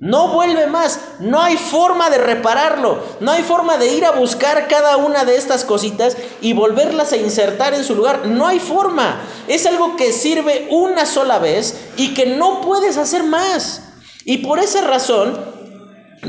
No 0.00 0.28
vuelve 0.28 0.66
más. 0.66 1.00
No 1.20 1.40
hay 1.40 1.56
forma 1.56 2.10
de 2.10 2.18
repararlo. 2.18 3.02
No 3.20 3.32
hay 3.32 3.42
forma 3.42 3.78
de 3.78 3.92
ir 3.94 4.04
a 4.04 4.12
buscar 4.12 4.68
cada 4.68 4.96
una 4.96 5.24
de 5.24 5.36
estas 5.36 5.64
cositas 5.64 6.16
y 6.40 6.52
volverlas 6.52 7.12
a 7.12 7.16
insertar 7.16 7.74
en 7.74 7.84
su 7.84 7.94
lugar. 7.94 8.26
No 8.26 8.46
hay 8.46 8.60
forma. 8.60 9.20
Es 9.48 9.66
algo 9.66 9.96
que 9.96 10.12
sirve 10.12 10.68
una 10.70 11.06
sola 11.06 11.38
vez 11.38 11.80
y 11.96 12.14
que 12.14 12.26
no 12.26 12.60
puedes 12.60 12.96
hacer 12.96 13.24
más. 13.24 13.82
Y 14.24 14.38
por 14.38 14.58
esa 14.58 14.82
razón, 14.82 15.38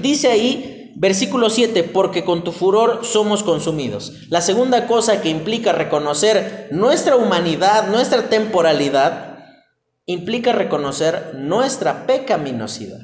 dice 0.01 0.29
ahí, 0.29 0.74
versículo 0.95 1.49
7, 1.49 1.83
porque 1.83 2.23
con 2.23 2.43
tu 2.43 2.51
furor 2.51 3.01
somos 3.03 3.43
consumidos. 3.43 4.13
La 4.29 4.41
segunda 4.41 4.87
cosa 4.87 5.21
que 5.21 5.29
implica 5.29 5.71
reconocer 5.73 6.69
nuestra 6.71 7.15
humanidad, 7.15 7.89
nuestra 7.89 8.29
temporalidad, 8.29 9.39
implica 10.05 10.53
reconocer 10.53 11.33
nuestra 11.35 12.05
pecaminosidad, 12.05 13.01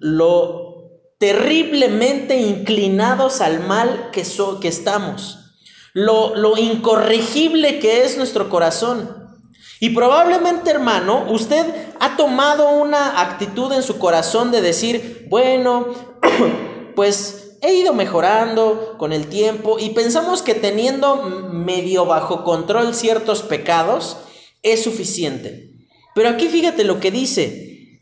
lo 0.00 0.72
terriblemente 1.18 2.38
inclinados 2.38 3.40
al 3.40 3.60
mal 3.60 4.10
que, 4.10 4.24
que 4.60 4.68
estamos, 4.68 5.38
lo, 5.92 6.34
lo 6.34 6.58
incorregible 6.58 7.78
que 7.78 8.04
es 8.04 8.16
nuestro 8.16 8.48
corazón. 8.48 9.22
Y 9.78 9.90
probablemente, 9.90 10.70
hermano, 10.70 11.26
usted 11.28 11.64
ha 12.00 12.16
tomado 12.16 12.70
una 12.70 13.20
actitud 13.20 13.72
en 13.72 13.82
su 13.82 13.98
corazón 13.98 14.50
de 14.50 14.62
decir, 14.62 15.26
bueno, 15.28 15.88
pues 16.94 17.58
he 17.62 17.74
ido 17.74 17.94
mejorando 17.94 18.96
con 18.98 19.12
el 19.12 19.28
tiempo 19.28 19.78
y 19.78 19.90
pensamos 19.90 20.42
que 20.42 20.54
teniendo 20.54 21.16
medio 21.52 22.06
bajo 22.06 22.44
control 22.44 22.94
ciertos 22.94 23.42
pecados 23.42 24.16
es 24.62 24.82
suficiente. 24.82 25.70
Pero 26.14 26.28
aquí 26.28 26.48
fíjate 26.48 26.84
lo 26.84 27.00
que 27.00 27.10
dice. 27.10 28.00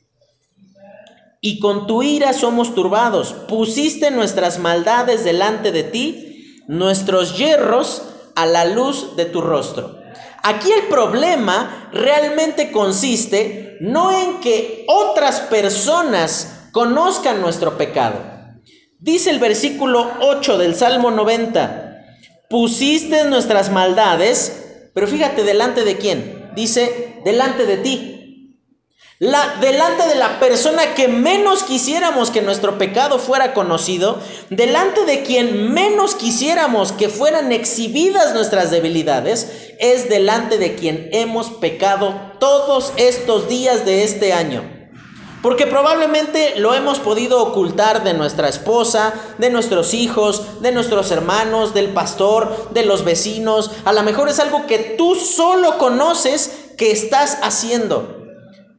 Y 1.43 1.59
con 1.61 1.87
tu 1.87 2.03
ira 2.03 2.33
somos 2.33 2.75
turbados. 2.75 3.33
Pusiste 3.49 4.11
nuestras 4.11 4.59
maldades 4.59 5.25
delante 5.25 5.73
de 5.73 5.85
ti, 5.85 6.63
nuestros 6.67 7.39
hierros 7.39 8.03
a 8.35 8.47
la 8.47 8.65
luz 8.65 9.17
de 9.17 9.27
tu 9.27 9.41
rostro. 9.41 9.99
Aquí 10.43 10.71
el 10.73 10.85
problema 10.89 11.91
realmente 11.93 12.73
consiste 12.73 13.77
no 13.81 14.11
en 14.13 14.41
que 14.41 14.85
otras 14.89 15.41
personas 15.41 16.69
conozcan 16.73 17.41
nuestro 17.41 17.77
pecado. 17.77 18.30
Dice 19.01 19.31
el 19.31 19.39
versículo 19.39 20.11
8 20.21 20.59
del 20.59 20.75
Salmo 20.75 21.11
90, 21.11 22.05
pusiste 22.51 23.25
nuestras 23.25 23.73
maldades, 23.73 24.91
pero 24.93 25.07
fíjate 25.07 25.43
delante 25.43 25.85
de 25.85 25.97
quién. 25.97 26.51
Dice, 26.55 27.15
delante 27.25 27.65
de 27.65 27.79
ti. 27.79 28.59
La, 29.19 29.57
delante 29.63 30.07
de 30.07 30.17
la 30.17 30.39
persona 30.39 30.95
que 30.95 31.09
menos 31.09 31.63
quisiéramos 31.63 32.31
que 32.31 32.43
nuestro 32.43 32.77
pecado 32.77 33.19
fuera 33.19 33.55
conocido, 33.55 34.21
delante 34.51 35.07
de 35.07 35.23
quien 35.23 35.73
menos 35.73 36.15
quisiéramos 36.15 36.93
que 36.93 37.09
fueran 37.09 37.53
exhibidas 37.53 38.35
nuestras 38.35 38.71
debilidades, 38.71 39.73
es 39.79 40.11
delante 40.11 40.59
de 40.59 40.75
quien 40.75 41.09
hemos 41.13 41.49
pecado 41.53 42.35
todos 42.39 42.93
estos 42.99 43.49
días 43.49 43.87
de 43.87 44.05
este 44.05 44.35
año. 44.35 44.80
Porque 45.43 45.67
probablemente 45.67 46.59
lo 46.59 46.75
hemos 46.75 46.99
podido 46.99 47.43
ocultar 47.43 48.05
de 48.05 48.13
nuestra 48.13 48.49
esposa, 48.49 49.15
de 49.39 49.49
nuestros 49.49 49.95
hijos, 49.95 50.61
de 50.61 50.71
nuestros 50.71 51.11
hermanos, 51.11 51.73
del 51.73 51.95
pastor, 51.95 52.71
de 52.73 52.85
los 52.85 53.05
vecinos. 53.05 53.71
A 53.85 53.93
lo 53.93 54.03
mejor 54.03 54.29
es 54.29 54.39
algo 54.39 54.67
que 54.67 54.95
tú 54.99 55.15
solo 55.15 55.79
conoces 55.79 56.73
que 56.77 56.91
estás 56.91 57.39
haciendo. 57.43 58.27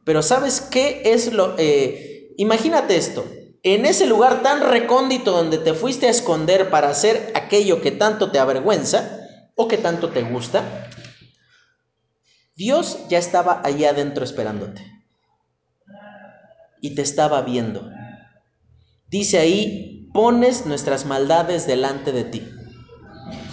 Pero 0.04 0.22
¿sabes 0.22 0.60
qué 0.60 1.02
es 1.04 1.32
lo... 1.32 1.54
Eh, 1.58 2.34
imagínate 2.36 2.96
esto. 2.96 3.24
En 3.64 3.84
ese 3.84 4.06
lugar 4.06 4.42
tan 4.42 4.60
recóndito 4.60 5.32
donde 5.32 5.58
te 5.58 5.74
fuiste 5.74 6.06
a 6.06 6.10
esconder 6.10 6.70
para 6.70 6.88
hacer 6.88 7.32
aquello 7.34 7.80
que 7.80 7.90
tanto 7.90 8.30
te 8.30 8.38
avergüenza 8.38 9.18
o 9.56 9.66
que 9.66 9.78
tanto 9.78 10.10
te 10.10 10.22
gusta, 10.22 10.88
Dios 12.54 12.98
ya 13.08 13.18
estaba 13.18 13.62
allá 13.64 13.90
adentro 13.90 14.24
esperándote. 14.24 14.91
Y 16.82 16.94
te 16.94 17.00
estaba 17.00 17.40
viendo. 17.40 17.88
Dice 19.08 19.38
ahí, 19.38 20.10
pones 20.12 20.66
nuestras 20.66 21.06
maldades 21.06 21.66
delante 21.66 22.12
de 22.12 22.24
ti. 22.24 22.46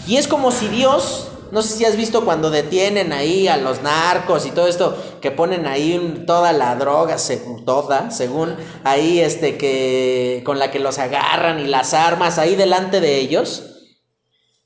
Y 0.06 0.18
es 0.18 0.28
como 0.28 0.52
si 0.52 0.68
Dios 0.68 1.30
no 1.52 1.64
sé 1.64 1.78
si 1.78 1.86
has 1.86 1.96
visto 1.96 2.26
cuando 2.26 2.52
detienen 2.52 3.12
ahí 3.12 3.48
a 3.48 3.58
los 3.58 3.82
narcos 3.82 4.46
y 4.46 4.52
todo 4.52 4.68
esto, 4.68 4.96
que 5.20 5.32
ponen 5.32 5.66
ahí 5.66 6.24
toda 6.28 6.54
la 6.54 6.76
droga, 6.76 7.18
toda, 7.66 8.12
según 8.12 8.56
ahí 8.84 9.20
este 9.20 9.58
que 9.58 10.44
con 10.46 10.60
la 10.60 10.70
que 10.70 10.80
los 10.80 11.00
agarran 11.00 11.60
y 11.60 11.68
las 11.68 11.94
armas 11.94 12.38
ahí 12.38 12.56
delante 12.56 13.02
de 13.02 13.18
ellos. 13.18 13.64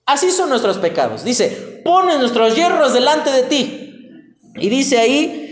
Así 0.05 0.31
son 0.31 0.49
nuestros 0.49 0.77
pecados. 0.77 1.23
Dice, 1.23 1.81
pones 1.85 2.19
nuestros 2.19 2.55
hierros 2.55 2.93
delante 2.93 3.31
de 3.31 3.43
ti. 3.43 4.39
Y 4.55 4.67
dice 4.67 4.99
ahí, 4.99 5.42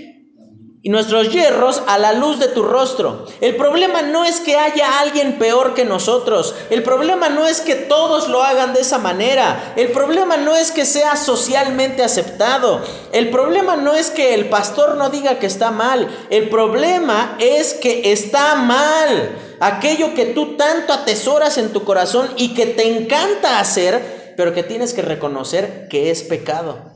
y 0.83 0.89
nuestros 0.89 1.31
hierros 1.31 1.83
a 1.87 1.99
la 1.99 2.13
luz 2.13 2.39
de 2.39 2.47
tu 2.47 2.63
rostro. 2.63 3.25
El 3.39 3.55
problema 3.55 4.01
no 4.01 4.25
es 4.25 4.39
que 4.39 4.57
haya 4.57 4.99
alguien 4.99 5.37
peor 5.37 5.75
que 5.75 5.85
nosotros. 5.85 6.55
El 6.71 6.81
problema 6.81 7.29
no 7.29 7.45
es 7.45 7.61
que 7.61 7.75
todos 7.75 8.29
lo 8.29 8.41
hagan 8.41 8.73
de 8.73 8.81
esa 8.81 8.97
manera. 8.97 9.73
El 9.75 9.91
problema 9.91 10.37
no 10.37 10.55
es 10.55 10.71
que 10.71 10.85
sea 10.85 11.15
socialmente 11.15 12.03
aceptado. 12.03 12.81
El 13.11 13.29
problema 13.29 13.75
no 13.75 13.93
es 13.93 14.09
que 14.09 14.33
el 14.33 14.49
pastor 14.49 14.95
no 14.95 15.09
diga 15.09 15.37
que 15.37 15.45
está 15.45 15.69
mal. 15.69 16.07
El 16.31 16.49
problema 16.49 17.37
es 17.39 17.75
que 17.75 18.11
está 18.11 18.55
mal. 18.55 19.37
Aquello 19.59 20.15
que 20.15 20.25
tú 20.25 20.57
tanto 20.57 20.93
atesoras 20.93 21.59
en 21.59 21.73
tu 21.73 21.83
corazón 21.83 22.27
y 22.37 22.55
que 22.55 22.65
te 22.65 22.97
encanta 22.97 23.59
hacer, 23.59 24.33
pero 24.35 24.51
que 24.51 24.63
tienes 24.63 24.95
que 24.95 25.03
reconocer 25.03 25.87
que 25.89 26.09
es 26.09 26.23
pecado. 26.23 26.90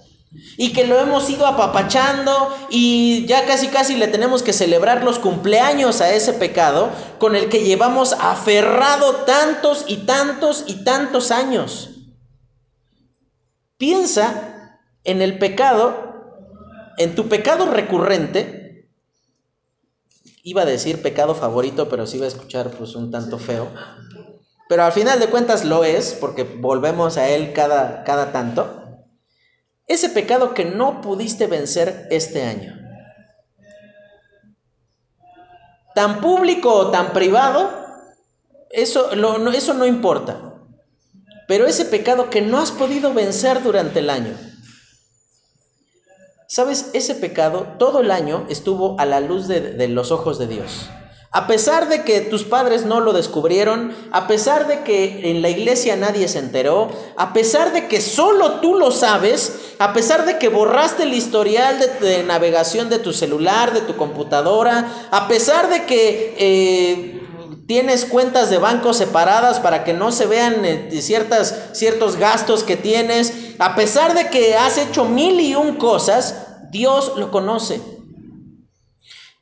Y 0.58 0.74
que 0.74 0.86
lo 0.86 1.00
hemos 1.00 1.30
ido 1.30 1.48
apapachando 1.48 2.54
y 2.70 3.26
ya 3.26 3.46
casi 3.46 3.68
casi 3.68 3.96
le 3.96 4.08
tenemos 4.08 4.44
que 4.44 4.52
celebrar 4.52 5.04
los 5.04 5.18
cumpleaños 5.20 6.02
a 6.02 6.14
ese 6.14 6.34
pecado 6.34 6.90
con 7.20 7.36
el 7.36 7.48
que 7.48 7.64
llevamos 7.64 8.14
aferrado 8.14 9.16
tantos 9.26 9.86
y 9.88 9.98
tantos 9.98 10.66
y 10.68 10.84
tantos 10.84 11.32
años. 11.32 11.92
Piensa 13.78 14.80
en 15.04 15.22
el 15.22 15.38
pecado, 15.38 16.52
en 16.98 17.16
tu 17.16 17.28
pecado 17.30 17.72
recurrente. 17.72 18.90
Iba 20.44 20.64
a 20.64 20.66
decir 20.66 21.02
pecado 21.02 21.36
favorito, 21.36 21.88
pero 21.90 22.06
sí 22.08 22.18
iba 22.18 22.26
a 22.26 22.30
escuchar 22.30 22.72
pues 22.72 22.96
un 22.96 23.12
tanto 23.12 23.40
feo. 23.40 23.70
Pero 24.68 24.84
al 24.84 24.92
final 24.92 25.20
de 25.20 25.28
cuentas 25.28 25.64
lo 25.64 25.84
es, 25.84 26.14
porque 26.20 26.44
volvemos 26.44 27.18
a 27.18 27.30
él 27.30 27.54
cada, 27.54 28.04
cada 28.04 28.32
tanto. 28.32 28.85
Ese 29.88 30.10
pecado 30.10 30.54
que 30.54 30.65
no 30.65 31.02
pudiste 31.02 31.48
vencer 31.48 32.08
este 32.10 32.43
año. 32.43 32.74
Tan 35.93 36.21
público 36.21 36.74
o 36.74 36.91
tan 36.91 37.13
privado, 37.13 37.71
eso, 38.71 39.15
no, 39.15 39.52
eso 39.52 39.74
no 39.74 39.86
importa. 39.86 40.54
Pero 41.48 41.67
ese 41.67 41.86
pecado 41.86 42.30
que 42.30 42.41
no 42.41 42.60
has 42.60 42.71
podido 42.71 43.13
vencer 43.13 43.62
durante 43.62 44.00
el 44.00 44.10
año. 44.10 44.36
¿Sabes? 46.48 46.89
Ese 46.93 47.15
pecado 47.15 47.76
todo 47.78 48.02
el 48.02 48.12
año 48.12 48.45
estuvo 48.50 49.00
a 49.00 49.06
la 49.06 49.19
luz 49.19 49.48
de, 49.48 49.62
de 49.62 49.88
los 49.88 50.12
ojos 50.12 50.39
de 50.39 50.48
Dios. 50.48 50.89
A 51.36 51.48
pesar 51.48 51.89
de 51.89 52.04
que 52.04 52.21
tus 52.21 52.45
padres 52.45 52.86
no 52.86 53.02
lo 53.02 53.12
descubrieron, 53.12 53.93
a 54.13 54.26
pesar 54.26 54.67
de 54.67 54.84
que 54.84 55.32
en 55.32 55.41
la 55.41 55.50
iglesia 55.50 55.98
nadie 55.98 56.30
se 56.30 56.39
enteró, 56.39 56.89
a 57.17 57.34
pesar 57.34 57.74
de 57.74 57.89
que 57.89 58.00
solo 58.00 58.62
tú 58.62 58.76
lo 58.76 58.89
sabes, 58.89 59.74
a 59.78 59.91
pesar 59.91 60.26
de 60.26 60.38
que 60.38 60.48
borraste 60.48 61.04
el 61.04 61.13
historial 61.13 61.78
de, 62.00 62.24
navegación 62.24 62.89
de 62.89 63.00
tu 63.00 63.12
celular, 63.12 63.74
de 63.74 63.82
tu 63.82 63.98
computadora, 63.98 64.89
a 65.12 65.28
pesar 65.28 65.69
de 65.69 65.84
que 65.84 66.36
eh, 66.38 67.21
tienes 67.67 68.06
cuentas 68.06 68.50
de 68.50 68.58
banco 68.58 68.93
separadas 68.93 69.60
para 69.60 69.84
que 69.84 69.91
no 69.91 70.13
se 70.13 70.28
vean 70.28 70.63
eh, 70.63 71.02
ciertas, 71.02 71.71
ciertos 71.74 72.15
gastos 72.15 72.63
que 72.63 72.78
tienes, 72.78 73.34
a 73.60 73.76
pesar 73.76 74.13
de 74.13 74.30
que 74.30 74.56
has 74.56 74.78
hecho 74.78 75.04
mil 75.04 75.38
y 75.41 75.54
un 75.54 75.76
cosas, 75.76 76.48
Dios 76.71 77.12
lo 77.17 77.30
conoce. 77.30 77.82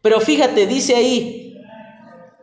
Pero 0.01 0.19
fíjate, 0.19 0.65
dice 0.65 0.95
ahí, 0.95 1.42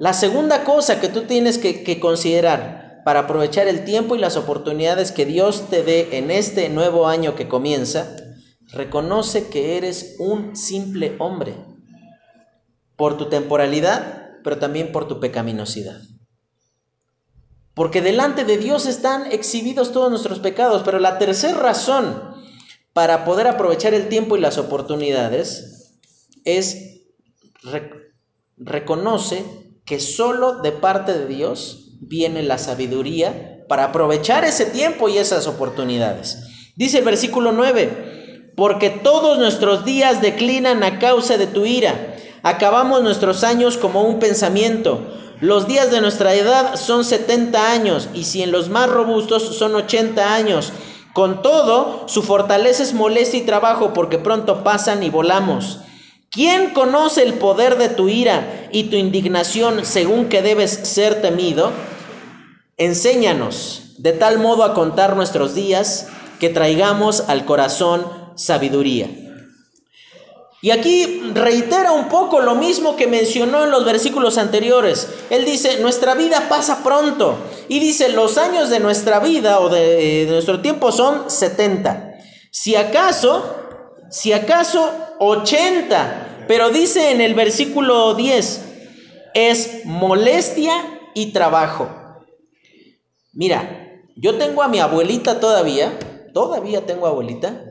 la 0.01 0.15
segunda 0.15 0.65
cosa 0.65 0.99
que 0.99 1.11
tú 1.11 1.25
tienes 1.25 1.59
que, 1.59 2.01
considerar 2.01 3.03
para 3.05 3.21
aprovechar 3.21 3.69
el 3.69 3.85
tiempo 3.85 4.17
y 4.17 4.19
las 4.19 4.39
oportunidades 4.39 5.13
que 5.13 5.27
Dios 5.27 5.69
te 5.69 5.83
dé 5.83 6.17
en 6.17 6.31
este 6.31 6.71
nuevo 6.71 7.07
año 7.07 7.35
que 7.35 7.49
comienza, 7.49 8.17
reconoce 8.69 9.49
que 9.49 9.77
eres 9.77 10.17
un 10.19 10.57
simple 10.57 11.17
hombre 11.19 11.55
por 12.97 13.19
tu 13.19 13.29
temporalidad, 13.29 14.39
pero 14.43 14.57
también 14.57 14.91
por 14.91 15.07
tu 15.07 15.21
pecaminosidad. 15.21 16.01
Porque 17.75 18.01
delante 18.01 18.47
de 18.47 18.57
Dios 18.57 18.87
están 18.87 19.31
exhibidos 19.31 19.93
todos 19.93 20.09
nuestros 20.09 20.39
pecados, 20.39 20.81
pero 20.83 20.99
la 20.99 21.19
tercera 21.19 21.59
razón 21.59 22.23
para 22.95 23.27
poder 23.27 23.49
aprovechar 23.49 23.93
el 23.93 24.09
tiempo 24.09 24.39
y 24.39 24.41
las 24.41 24.57
oportunidades 24.57 25.93
es 26.47 27.03
reconoce 28.57 29.60
que 29.91 29.99
solo 29.99 30.61
de 30.61 30.71
parte 30.71 31.13
de 31.13 31.27
Dios 31.27 31.97
viene 32.01 32.45
la 32.45 32.59
sabiduría 32.59 33.65
para 33.69 33.87
aprovechar 33.87 34.45
ese 34.45 34.67
tiempo 34.67 35.09
y 35.09 35.19
esas 35.19 35.49
oportunidades. 35.49 36.45
Dice 36.77 36.99
el 36.99 37.05
versículo 37.05 37.51
9, 37.51 38.53
porque 38.57 38.91
todos 38.91 39.41
nuestros 39.41 39.85
días 39.85 40.23
declinan 40.23 40.85
a 40.85 41.01
causa 41.01 41.39
de 41.39 41.49
tu 41.49 41.67
ira, 41.67 42.15
acabamos 42.45 43.03
nuestros 43.03 43.43
años 43.43 43.77
como 43.79 44.05
un 44.05 44.21
pensamiento. 44.21 45.13
Los 45.41 45.67
días 45.67 45.91
de 45.91 46.01
nuestra 46.01 46.35
edad 46.35 46.77
son 46.77 47.05
70 47.05 47.73
años 47.73 48.11
y 48.15 48.23
si 48.23 48.45
en 48.45 48.53
los 48.53 48.69
más 48.69 48.89
robustos 48.89 49.57
son 49.57 49.75
80 49.75 50.33
años. 50.33 50.73
Con 51.15 51.43
todo, 51.43 52.05
su 52.07 52.23
fortaleza 52.23 52.85
es 52.85 52.95
molestia 52.95 53.41
y 53.41 53.45
trabajo 53.45 53.93
porque 53.93 54.19
pronto 54.19 54.63
pasan 54.63 55.03
y 55.03 55.11
volamos. 55.11 55.81
¿Quién 56.31 56.71
conoce 56.71 57.25
el 57.25 57.35
poder 57.35 57.77
de 57.77 57.89
tu 57.89 58.09
ira 58.09 58.69
y 58.73 58.85
tu 58.85 58.97
indignación 58.97 59.85
según 59.85 60.29
que 60.29 60.43
debes 60.43 60.71
ser 60.71 61.21
temido? 61.23 61.73
Enséñanos 62.77 63.95
de 63.99 64.13
tal 64.13 64.39
modo 64.39 64.65
a 64.65 64.73
contar 64.73 65.17
nuestros 65.17 65.55
días 65.55 66.07
que 66.39 66.49
traigamos 66.49 67.25
al 67.29 67.45
corazón 67.45 68.07
sabiduría. 68.37 69.09
Y 70.63 70.71
aquí 70.73 71.33
reitera 71.35 71.93
un 71.93 72.09
poco 72.09 72.41
lo 72.41 72.55
mismo 72.55 72.95
que 72.95 73.07
mencionó 73.07 73.65
en 73.65 73.71
los 73.71 73.85
versículos 73.85 74.39
anteriores. 74.39 75.09
Él 75.31 75.45
dice, 75.45 75.81
nuestra 75.81 76.15
vida 76.15 76.49
pasa 76.49 76.83
pronto. 76.83 77.39
Y 77.69 77.79
dice, 77.81 78.11
los 78.11 78.37
años 78.37 78.69
de 78.69 78.79
nuestra 78.79 79.21
vida 79.21 79.61
o 79.61 79.71
de, 79.71 80.27
nuestro 80.29 80.61
tiempo 80.61 80.93
son 80.93 81.31
70. 81.31 82.15
Si 82.51 82.77
acaso, 82.77 83.57
si 84.11 84.33
acaso 84.33 84.93
80. 85.19 86.45
Pero 86.49 86.71
dice 86.71 87.13
en 87.13 87.21
el 87.21 87.35
versículo 87.35 88.15
10, 88.15 88.65
es 89.35 89.85
molestia 89.85 90.73
y 91.15 91.33
trabajo. 91.33 91.89
Mira, 93.33 94.03
yo 94.17 94.37
tengo 94.37 94.63
a 94.63 94.69
mi 94.69 94.81
abuelita 94.81 95.39
todavía, 95.39 95.97
todavía 96.35 96.87
tengo 96.87 97.07
abuelita, 97.07 97.65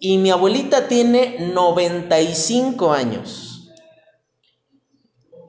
y 0.00 0.18
mi 0.18 0.30
abuelita 0.30 0.88
tiene 0.88 1.52
95 1.52 2.92
años. 2.92 3.70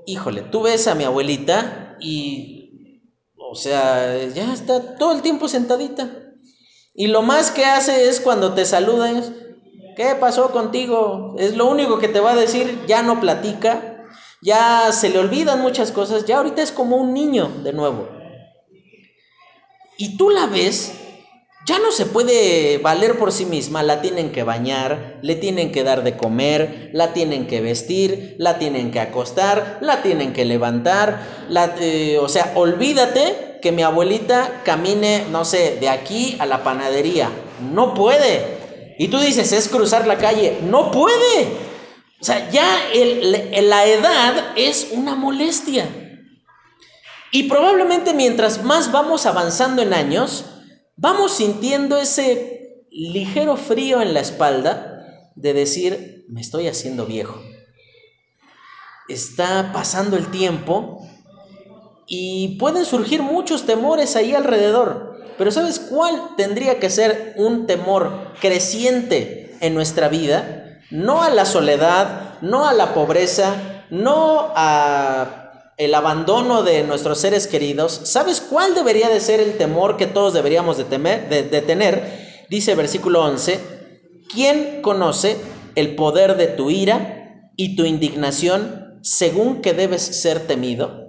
Híjole, 0.05 0.41
tú 0.43 0.61
ves 0.61 0.87
a 0.87 0.95
mi 0.95 1.05
abuelita 1.05 1.97
y, 1.99 3.01
o 3.35 3.55
sea, 3.55 4.27
ya 4.27 4.53
está 4.53 4.95
todo 4.97 5.13
el 5.13 5.21
tiempo 5.21 5.47
sentadita. 5.47 6.33
Y 6.93 7.07
lo 7.07 7.21
más 7.21 7.49
que 7.49 7.65
hace 7.65 8.09
es 8.09 8.19
cuando 8.19 8.53
te 8.53 8.65
saluda, 8.65 9.23
¿qué 10.01 10.15
pasó 10.15 10.51
contigo? 10.51 11.35
Es 11.37 11.55
lo 11.55 11.69
único 11.69 11.99
que 11.99 12.07
te 12.07 12.19
va 12.19 12.31
a 12.31 12.35
decir, 12.35 12.85
ya 12.87 13.03
no 13.03 13.19
platica, 13.19 14.07
ya 14.41 14.91
se 14.91 15.09
le 15.09 15.19
olvidan 15.19 15.61
muchas 15.61 15.91
cosas, 15.91 16.25
ya 16.25 16.37
ahorita 16.37 16.63
es 16.63 16.71
como 16.71 16.95
un 16.95 17.13
niño 17.13 17.51
de 17.63 17.71
nuevo. 17.71 18.09
Y 19.97 20.17
tú 20.17 20.31
la 20.31 20.47
ves 20.47 20.93
ya 21.67 21.77
no 21.77 21.91
se 21.91 22.07
puede 22.07 22.79
valer 22.79 23.19
por 23.19 23.31
sí 23.31 23.45
misma, 23.45 23.83
la 23.83 24.01
tienen 24.01 24.31
que 24.31 24.41
bañar, 24.41 25.19
le 25.21 25.35
tienen 25.35 25.71
que 25.71 25.83
dar 25.83 26.03
de 26.03 26.17
comer, 26.17 26.89
la 26.91 27.13
tienen 27.13 27.45
que 27.45 27.61
vestir, 27.61 28.35
la 28.39 28.57
tienen 28.57 28.89
que 28.89 28.99
acostar, 28.99 29.77
la 29.81 30.01
tienen 30.01 30.33
que 30.33 30.43
levantar, 30.43 31.21
la, 31.49 31.75
eh, 31.79 32.17
o 32.19 32.27
sea, 32.27 32.53
olvídate 32.55 33.59
que 33.61 33.71
mi 33.71 33.83
abuelita 33.83 34.63
camine, 34.65 35.25
no 35.29 35.45
sé, 35.45 35.77
de 35.79 35.89
aquí 35.89 36.35
a 36.39 36.47
la 36.47 36.63
panadería, 36.63 37.29
no 37.71 37.93
puede. 37.93 38.60
Y 38.97 39.07
tú 39.07 39.19
dices, 39.19 39.51
es 39.51 39.67
cruzar 39.69 40.07
la 40.07 40.17
calle, 40.17 40.59
no 40.63 40.91
puede. 40.91 41.47
O 42.19 42.23
sea, 42.23 42.49
ya 42.51 42.79
la 42.93 43.85
edad 43.85 44.53
es 44.55 44.89
una 44.91 45.15
molestia. 45.15 45.87
Y 47.31 47.43
probablemente 47.43 48.13
mientras 48.13 48.63
más 48.63 48.91
vamos 48.91 49.25
avanzando 49.25 49.81
en 49.81 49.93
años, 49.93 50.45
vamos 50.97 51.33
sintiendo 51.33 51.97
ese 51.97 52.85
ligero 52.91 53.55
frío 53.57 54.01
en 54.01 54.13
la 54.13 54.19
espalda 54.19 55.31
de 55.35 55.53
decir, 55.53 56.25
me 56.29 56.41
estoy 56.41 56.67
haciendo 56.67 57.05
viejo. 57.05 57.41
Está 59.07 59.71
pasando 59.73 60.17
el 60.17 60.29
tiempo 60.29 61.07
y 62.05 62.57
pueden 62.59 62.85
surgir 62.85 63.23
muchos 63.23 63.65
temores 63.65 64.15
ahí 64.15 64.35
alrededor. 64.35 65.10
Pero 65.37 65.51
¿sabes 65.51 65.79
cuál 65.79 66.35
tendría 66.37 66.79
que 66.79 66.89
ser 66.89 67.33
un 67.37 67.67
temor 67.67 68.33
creciente 68.39 69.55
en 69.59 69.73
nuestra 69.73 70.09
vida? 70.09 70.79
No 70.89 71.23
a 71.23 71.29
la 71.29 71.45
soledad, 71.45 72.39
no 72.41 72.67
a 72.67 72.73
la 72.73 72.93
pobreza, 72.93 73.85
no 73.89 74.51
a 74.55 75.41
el 75.81 75.95
abandono 75.95 76.61
de 76.61 76.83
nuestros 76.83 77.19
seres 77.19 77.47
queridos, 77.47 78.01
¿sabes 78.03 78.39
cuál 78.39 78.75
debería 78.75 79.09
de 79.09 79.19
ser 79.19 79.39
el 79.39 79.57
temor 79.57 79.97
que 79.97 80.05
todos 80.05 80.31
deberíamos 80.31 80.77
de, 80.77 80.83
temer, 80.83 81.27
de, 81.27 81.61
tener? 81.61 82.45
Dice 82.49 82.75
versículo 82.75 83.23
11, 83.23 83.59
¿quién 84.31 84.83
conoce 84.83 85.37
el 85.73 85.95
poder 85.95 86.37
de 86.37 86.47
tu 86.47 86.69
ira 86.69 87.49
y 87.55 87.75
tu 87.75 87.85
indignación 87.85 88.99
según 89.01 89.63
que 89.63 89.73
debes 89.73 90.03
ser 90.03 90.45
temido? 90.45 91.00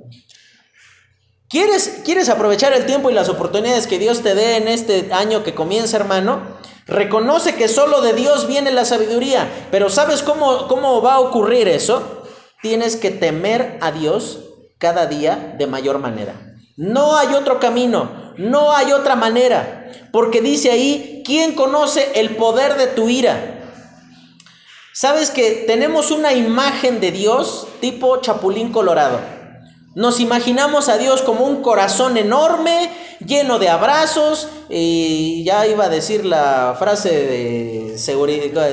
¿Quieres, 1.53 2.01
¿Quieres 2.03 2.31
aprovechar 2.31 2.73
el 2.73 2.87
tiempo 2.87 3.11
y 3.11 3.13
las 3.13 3.29
oportunidades 3.29 3.87
que 3.87 3.99
Dios 3.99 4.23
te 4.23 4.35
dé 4.35 4.57
en 4.57 4.69
este 4.69 5.13
año 5.13 5.45
que 5.45 5.55
comienza, 5.55 5.99
hermano? 5.99 6.41
Reconoce 6.87 7.57
que 7.57 7.69
solo 7.69 8.01
de 8.01 8.15
Dios 8.15 8.47
viene 8.47 8.71
la 8.71 8.87
sabiduría, 8.87 9.67
pero 9.71 9.91
¿sabes 9.91 10.23
cómo, 10.23 10.67
cómo 10.67 11.03
va 11.03 11.17
a 11.17 11.21
ocurrir 11.21 11.69
eso? 11.69 12.23
Tienes 12.63 12.97
que 12.97 13.11
temer 13.11 13.77
a 13.83 13.93
Dios 13.93 14.39
cada 14.79 15.05
día 15.05 15.55
de 15.59 15.67
mayor 15.67 15.99
manera. 15.99 16.57
No 16.79 17.19
hay 17.19 17.35
otro 17.35 17.61
camino, 17.61 18.33
no 18.39 18.73
hay 18.73 18.93
otra 18.93 19.15
manera, 19.15 19.93
porque 20.11 20.41
dice 20.41 20.71
ahí, 20.71 21.23
¿quién 21.23 21.53
conoce 21.53 22.13
el 22.15 22.35
poder 22.37 22.79
de 22.79 22.87
tu 22.87 23.11
ira? 23.11 23.61
Sabes 24.95 25.29
que 25.29 25.65
tenemos 25.67 26.11
una 26.11 26.33
imagen 26.33 26.99
de 26.99 27.13
Dios 27.13 27.69
tipo 27.83 28.23
chapulín 28.23 28.73
colorado. 28.73 29.21
Nos 29.95 30.21
imaginamos 30.21 30.89
a 30.89 30.97
Dios 30.97 31.21
como 31.21 31.45
un 31.45 31.61
corazón 31.63 32.17
enorme, 32.17 32.91
lleno 33.27 33.59
de 33.59 33.69
abrazos, 33.69 34.49
y 34.71 35.45
ya 35.45 35.67
iba 35.67 35.85
a 35.85 35.89
decir 35.91 36.25
la 36.25 36.75
frase 36.79 37.11
de 37.11 37.73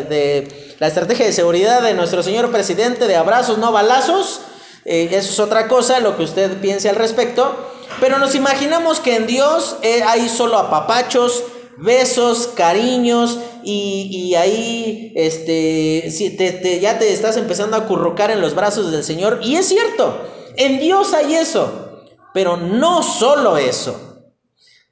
de 0.10 0.76
la 0.80 0.88
estrategia 0.88 1.26
de 1.26 1.34
seguridad 1.34 1.82
de 1.82 1.94
nuestro 1.94 2.24
señor 2.24 2.52
presidente 2.52 3.08
de 3.08 3.16
abrazos, 3.16 3.58
no 3.58 3.72
balazos. 3.72 4.42
Eh, 4.86 5.10
eso 5.12 5.32
es 5.32 5.40
otra 5.40 5.68
cosa, 5.68 6.00
lo 6.00 6.16
que 6.16 6.24
usted 6.24 6.60
piense 6.62 6.90
al 6.90 6.96
respecto. 6.96 7.54
Pero 8.00 8.18
nos 8.18 8.34
imaginamos 8.34 9.00
que 9.00 9.16
en 9.16 9.28
Dios 9.28 9.78
eh, 9.82 10.04
hay 10.04 10.30
solo 10.30 10.58
apapachos, 10.58 11.44
besos, 11.78 12.48
cariños 12.56 13.40
y, 13.64 14.36
ahí 14.36 15.12
este, 15.16 16.10
si 16.12 16.30
te, 16.30 16.80
ya 16.80 16.98
te 16.98 17.12
estás 17.12 17.36
empezando 17.36 17.76
a 17.76 17.88
currucar 17.88 18.32
en 18.32 18.42
los 18.42 18.56
brazos 18.56 18.92
del 18.92 19.04
Señor. 19.04 19.40
Y 19.44 19.58
es 19.58 19.68
cierto, 19.68 20.18
en 20.60 20.80
Dios 20.80 21.14
hay 21.14 21.36
eso, 21.36 22.04
pero 22.34 22.58
no 22.58 23.02
solo 23.02 23.58
eso. 23.58 24.34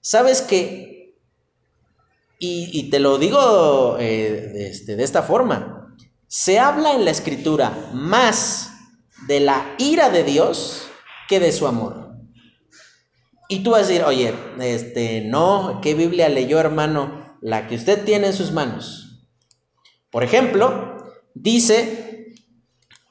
¿Sabes 0.02 0.42
qué? 0.42 1.14
Y, 2.40 2.90
te 2.90 3.00
lo 3.00 3.18
digo 3.18 3.98
eh, 4.00 4.70
este, 4.70 4.96
de 4.96 5.04
esta 5.04 5.24
forma, 5.24 5.96
se 6.28 6.60
habla 6.60 6.94
en 6.94 7.04
la 7.04 7.12
escritura 7.12 7.90
más 7.94 8.72
de 9.28 9.40
la 9.40 9.76
ira 9.80 10.10
de 10.10 10.24
Dios 10.24 10.84
que 11.28 11.40
de 11.40 11.52
su 11.52 11.68
amor. 11.68 12.16
Y 13.50 13.64
tú 13.64 13.72
vas 13.72 13.84
a 13.84 13.88
decir, 13.88 14.04
oye, 14.04 14.34
este, 14.62 15.22
no, 15.22 15.80
¿qué 15.82 15.96
Biblia 15.96 16.30
leyó, 16.30 16.60
hermano? 16.60 17.38
La 17.42 17.68
que 17.68 17.76
usted 17.76 18.06
tiene 18.06 18.28
en 18.28 18.34
sus 18.34 18.52
manos. 18.52 19.28
Por 20.12 20.24
ejemplo, 20.24 21.12
dice 21.34 22.07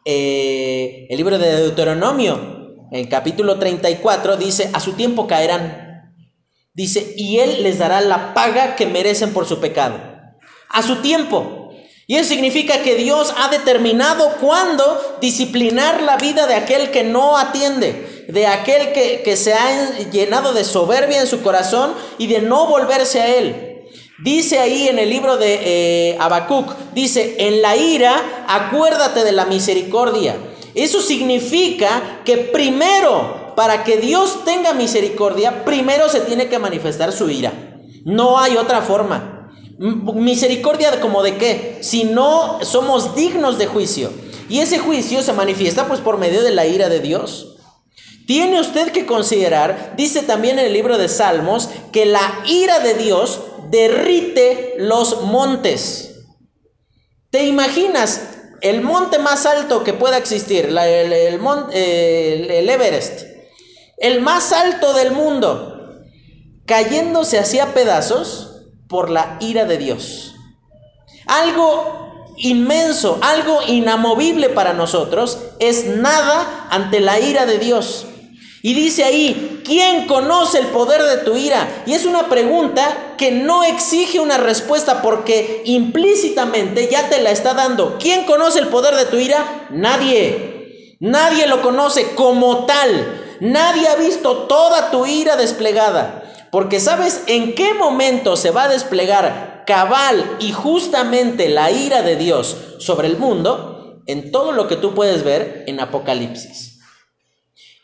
eh, 0.09 1.09
el 1.11 1.17
libro 1.17 1.37
de 1.37 1.63
Deuteronomio, 1.63 2.87
en 2.93 3.09
capítulo 3.09 3.59
34, 3.59 4.37
dice, 4.37 4.71
a 4.73 4.79
su 4.79 4.93
tiempo 4.93 5.27
caerán. 5.27 6.15
Dice, 6.73 7.15
y 7.17 7.39
él 7.41 7.65
les 7.65 7.79
dará 7.79 8.01
la 8.01 8.33
paga 8.33 8.77
que 8.77 8.87
merecen 8.87 9.33
por 9.33 9.47
su 9.47 9.59
pecado. 9.59 9.99
A 10.69 10.83
su 10.85 11.03
tiempo. 11.03 11.71
Y 12.07 12.15
eso 12.15 12.29
significa 12.29 12.83
que 12.83 12.95
Dios 12.95 13.35
ha 13.37 13.49
determinado 13.49 14.37
cuándo 14.41 15.19
disciplinar 15.21 16.01
la 16.03 16.17
vida 16.19 16.47
de 16.47 16.55
aquel 16.55 16.93
que 16.93 17.03
no 17.03 17.37
atiende, 17.37 18.27
de 18.29 18.47
aquel 18.47 18.93
que, 18.93 19.37
se 19.37 19.55
ha 19.55 19.99
llenado 20.13 20.53
de 20.53 20.63
soberbia 20.63 21.21
en 21.21 21.27
su 21.27 21.43
corazón 21.43 21.95
y 22.17 22.29
de 22.29 22.43
no 22.43 22.69
volverse 22.69 23.21
a 23.21 23.35
Él. 23.35 23.66
Dice 24.19 24.59
ahí 24.59 24.89
en 24.89 24.99
el 24.99 25.11
libro 25.11 25.37
de 25.37 25.61
eh, 25.63 26.19
dice, 26.95 27.37
en 27.39 27.61
la 27.61 27.77
ira 27.77 28.47
acuérdate 28.49 29.25
de 29.25 29.33
la 29.33 29.45
misericordia. 29.45 30.37
Eso 30.75 31.03
significa 31.03 32.23
que 32.25 32.39
primero, 32.39 33.53
para 33.57 33.85
que 33.85 33.99
Dios 33.99 34.45
tenga 34.45 34.73
misericordia, 34.73 35.65
primero 35.65 36.09
se 36.09 36.21
tiene 36.21 36.49
que 36.49 36.59
manifestar 36.59 37.13
su 37.13 37.29
ira. 37.29 37.53
No 38.05 38.39
hay 38.39 38.57
otra 38.57 38.81
forma. 38.81 39.51
Misericordia 39.79 40.99
como 41.01 41.23
de 41.23 41.37
qué? 41.37 41.79
Si 41.83 42.05
no 42.05 42.61
somos 42.63 43.15
dignos 43.15 43.59
de 43.59 43.67
juicio. 43.67 44.11
Y 44.49 44.61
ese 44.61 44.79
juicio 44.79 45.23
se 45.23 45.35
manifiesta 45.35 45.89
pues 45.89 46.01
por 46.01 46.17
medio 46.17 46.43
de 46.43 46.53
la 46.53 46.67
ira 46.67 46.89
de 46.89 47.01
Dios. 47.01 47.57
Tiene 48.27 48.61
usted 48.61 48.93
que 48.93 49.07
considerar, 49.07 49.95
dice 49.97 50.23
también 50.23 50.59
en 50.59 50.67
el 50.67 50.73
libro 50.73 50.99
de 50.99 51.09
Salmos, 51.09 51.69
que 51.93 52.07
la 52.07 52.43
ira 52.47 52.81
de 52.81 52.95
Dios 52.95 53.41
derrite 53.71 54.75
los 54.79 55.23
montes. 55.23 56.21
¿Te 57.31 57.45
imaginas 57.45 58.21
el 58.61 58.81
monte 58.81 59.19
más 59.19 59.47
alto 59.47 59.85
que 59.85 59.93
pueda 59.93 60.17
existir, 60.17 60.67
el, 60.67 60.79
el 61.13 62.71
Everest, 62.71 63.23
el 63.99 64.21
más 64.21 64.53
alto 64.53 64.95
del 64.95 65.13
mundo, 65.13 66.03
cayéndose 66.65 67.39
hacia 67.39 67.75
pedazos? 67.75 68.53
por 68.89 69.11
la 69.11 69.37
ira 69.41 69.65
de 69.65 69.79
Dios. 69.79 70.35
Algo 71.27 72.35
inmenso, 72.37 73.19
algo 73.23 73.61
inamovible 73.67 74.51
para 74.51 74.73
nosotros, 74.73 75.39
es 75.59 75.87
nada 75.87 76.69
ante 76.71 77.01
la 77.01 77.19
ira 77.19 77.47
de 77.47 77.59
Dios. 77.59 78.07
Y 78.67 78.75
dice 78.75 79.05
ahí, 79.05 79.63
¿quién 79.65 80.09
conoce 80.09 80.59
el 80.59 80.67
poder 80.67 81.01
de 81.01 81.19
tu 81.19 81.37
ira? 81.37 81.85
Y 81.87 81.93
es 81.93 82.05
una 82.05 82.29
pregunta 82.29 83.15
que 83.17 83.31
no 83.31 83.63
exige 83.63 84.19
una 84.19 84.39
respuesta 84.39 85.03
porque 85.03 85.63
implícitamente 85.67 86.89
ya 86.91 87.09
te 87.09 87.21
la 87.21 87.31
está 87.31 87.55
dando. 87.55 87.97
¿Quién 88.01 88.25
conoce 88.25 88.59
el 88.59 88.67
poder 88.67 88.97
de 88.97 89.05
tu 89.05 89.19
ira? 89.19 89.69
Nadie. 89.71 90.97
Nadie 90.99 91.47
lo 91.47 91.63
conoce 91.63 92.17
como 92.17 92.67
tal. 92.67 93.39
Nadie 93.39 93.87
ha 93.87 93.95
visto 93.95 94.49
toda 94.49 94.91
tu 94.91 95.07
ira 95.07 95.37
desplegada. 95.37 96.25
Porque 96.51 96.81
sabes 96.81 97.23
en 97.29 97.55
qué 97.55 97.73
momento 97.73 98.35
se 98.35 98.51
va 98.51 98.65
a 98.65 98.69
desplegar 98.69 99.63
cabal 99.65 100.39
y 100.41 100.51
justamente 100.51 101.51
la 101.51 101.71
ira 101.71 102.03
de 102.03 102.17
Dios 102.17 102.57
sobre 102.81 103.07
el 103.07 103.17
mundo 103.17 104.03
en 104.07 104.33
todo 104.33 104.51
lo 104.51 104.67
que 104.67 104.75
tú 104.75 104.93
puedes 104.93 105.23
ver 105.23 105.63
en 105.69 105.79
Apocalipsis 105.79 106.66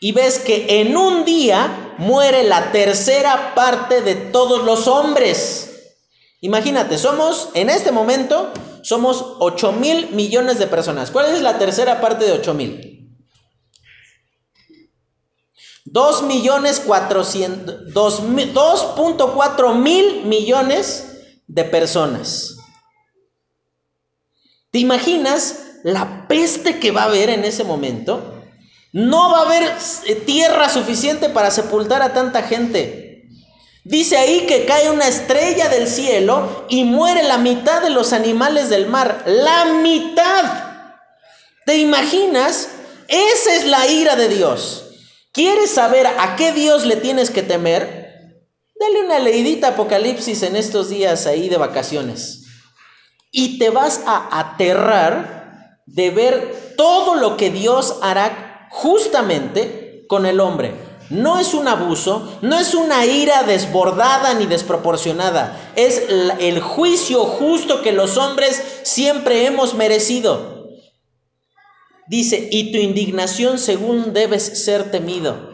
y 0.03 0.11
ves 0.11 0.37
que 0.37 0.81
en 0.81 0.97
un 0.97 1.23
día 1.23 1.95
muere 1.97 2.43
la 2.43 2.73
tercera 2.73 3.55
parte 3.55 4.01
de 4.01 4.15
todos 4.15 4.65
los 4.65 4.85
hombres. 4.85 5.95
Imagínate, 6.41 6.97
somos, 6.97 7.47
en 7.53 7.69
este 7.69 7.93
momento, 7.93 8.51
somos 8.81 9.23
8 9.39 9.71
mil 9.71 10.09
millones 10.09 10.59
de 10.59 10.67
personas. 10.67 11.09
¿Cuál 11.09 11.33
es 11.33 11.41
la 11.41 11.57
tercera 11.57 12.01
parte 12.01 12.25
de 12.25 12.33
8 12.33 12.53
mil? 12.53 13.15
2 15.85 16.23
millones 16.23 16.81
400, 16.81 17.93
2.4 17.93 19.75
mil 19.75 20.25
millones 20.25 21.37
de 21.47 21.63
personas. 21.63 22.57
¿Te 24.69 24.79
imaginas 24.79 25.79
la 25.85 26.27
peste 26.27 26.81
que 26.81 26.91
va 26.91 27.03
a 27.03 27.05
haber 27.05 27.29
en 27.29 27.45
ese 27.45 27.63
momento? 27.63 28.32
No 28.93 29.31
va 29.31 29.39
a 29.39 29.45
haber 29.45 29.63
eh, 30.05 30.15
tierra 30.15 30.69
suficiente 30.69 31.27
para 31.27 31.49
sepultar 31.49 32.03
a 32.03 32.13
tanta 32.13 32.43
gente. 32.43 33.27
Dice 33.83 34.17
ahí 34.17 34.45
que 34.45 34.65
cae 34.65 34.91
una 34.91 35.07
estrella 35.07 35.67
del 35.67 35.87
cielo 35.87 36.67
y 36.69 36.83
muere 36.85 37.23
la 37.23 37.39
mitad 37.39 37.81
de 37.81 37.89
los 37.89 38.13
animales 38.13 38.69
del 38.69 38.87
mar. 38.87 39.23
La 39.25 39.65
mitad. 39.65 40.45
¿Te 41.65 41.77
imaginas? 41.77 42.69
Esa 43.07 43.55
es 43.55 43.65
la 43.65 43.87
ira 43.87 44.15
de 44.15 44.29
Dios. 44.29 44.91
¿Quieres 45.31 45.71
saber 45.71 46.05
a 46.05 46.35
qué 46.35 46.51
Dios 46.51 46.85
le 46.85 46.95
tienes 46.95 47.31
que 47.31 47.41
temer? 47.41 48.03
Dale 48.79 49.05
una 49.05 49.17
leidita 49.17 49.69
Apocalipsis 49.69 50.43
en 50.43 50.55
estos 50.55 50.89
días 50.89 51.25
ahí 51.25 51.49
de 51.49 51.57
vacaciones. 51.57 52.43
Y 53.31 53.57
te 53.57 53.71
vas 53.71 54.01
a 54.05 54.39
aterrar 54.39 55.79
de 55.87 56.11
ver 56.11 56.75
todo 56.77 57.15
lo 57.15 57.37
que 57.37 57.49
Dios 57.49 57.97
hará 58.03 58.52
justamente 58.73 60.05
con 60.09 60.25
el 60.25 60.39
hombre. 60.39 60.73
No 61.09 61.39
es 61.39 61.53
un 61.53 61.67
abuso, 61.67 62.39
no 62.41 62.57
es 62.57 62.73
una 62.73 63.05
ira 63.05 63.43
desbordada 63.43 64.33
ni 64.33 64.47
desproporcionada, 64.47 65.71
es 65.75 66.01
el 66.39 66.59
juicio 66.59 67.23
justo 67.23 67.83
que 67.83 67.91
los 67.91 68.17
hombres 68.17 68.81
siempre 68.83 69.45
hemos 69.45 69.75
merecido. 69.75 70.69
Dice, 72.07 72.49
y 72.51 72.71
tu 72.71 72.79
indignación 72.79 73.59
según 73.59 74.11
debes 74.11 74.63
ser 74.65 74.89
temido. 74.89 75.53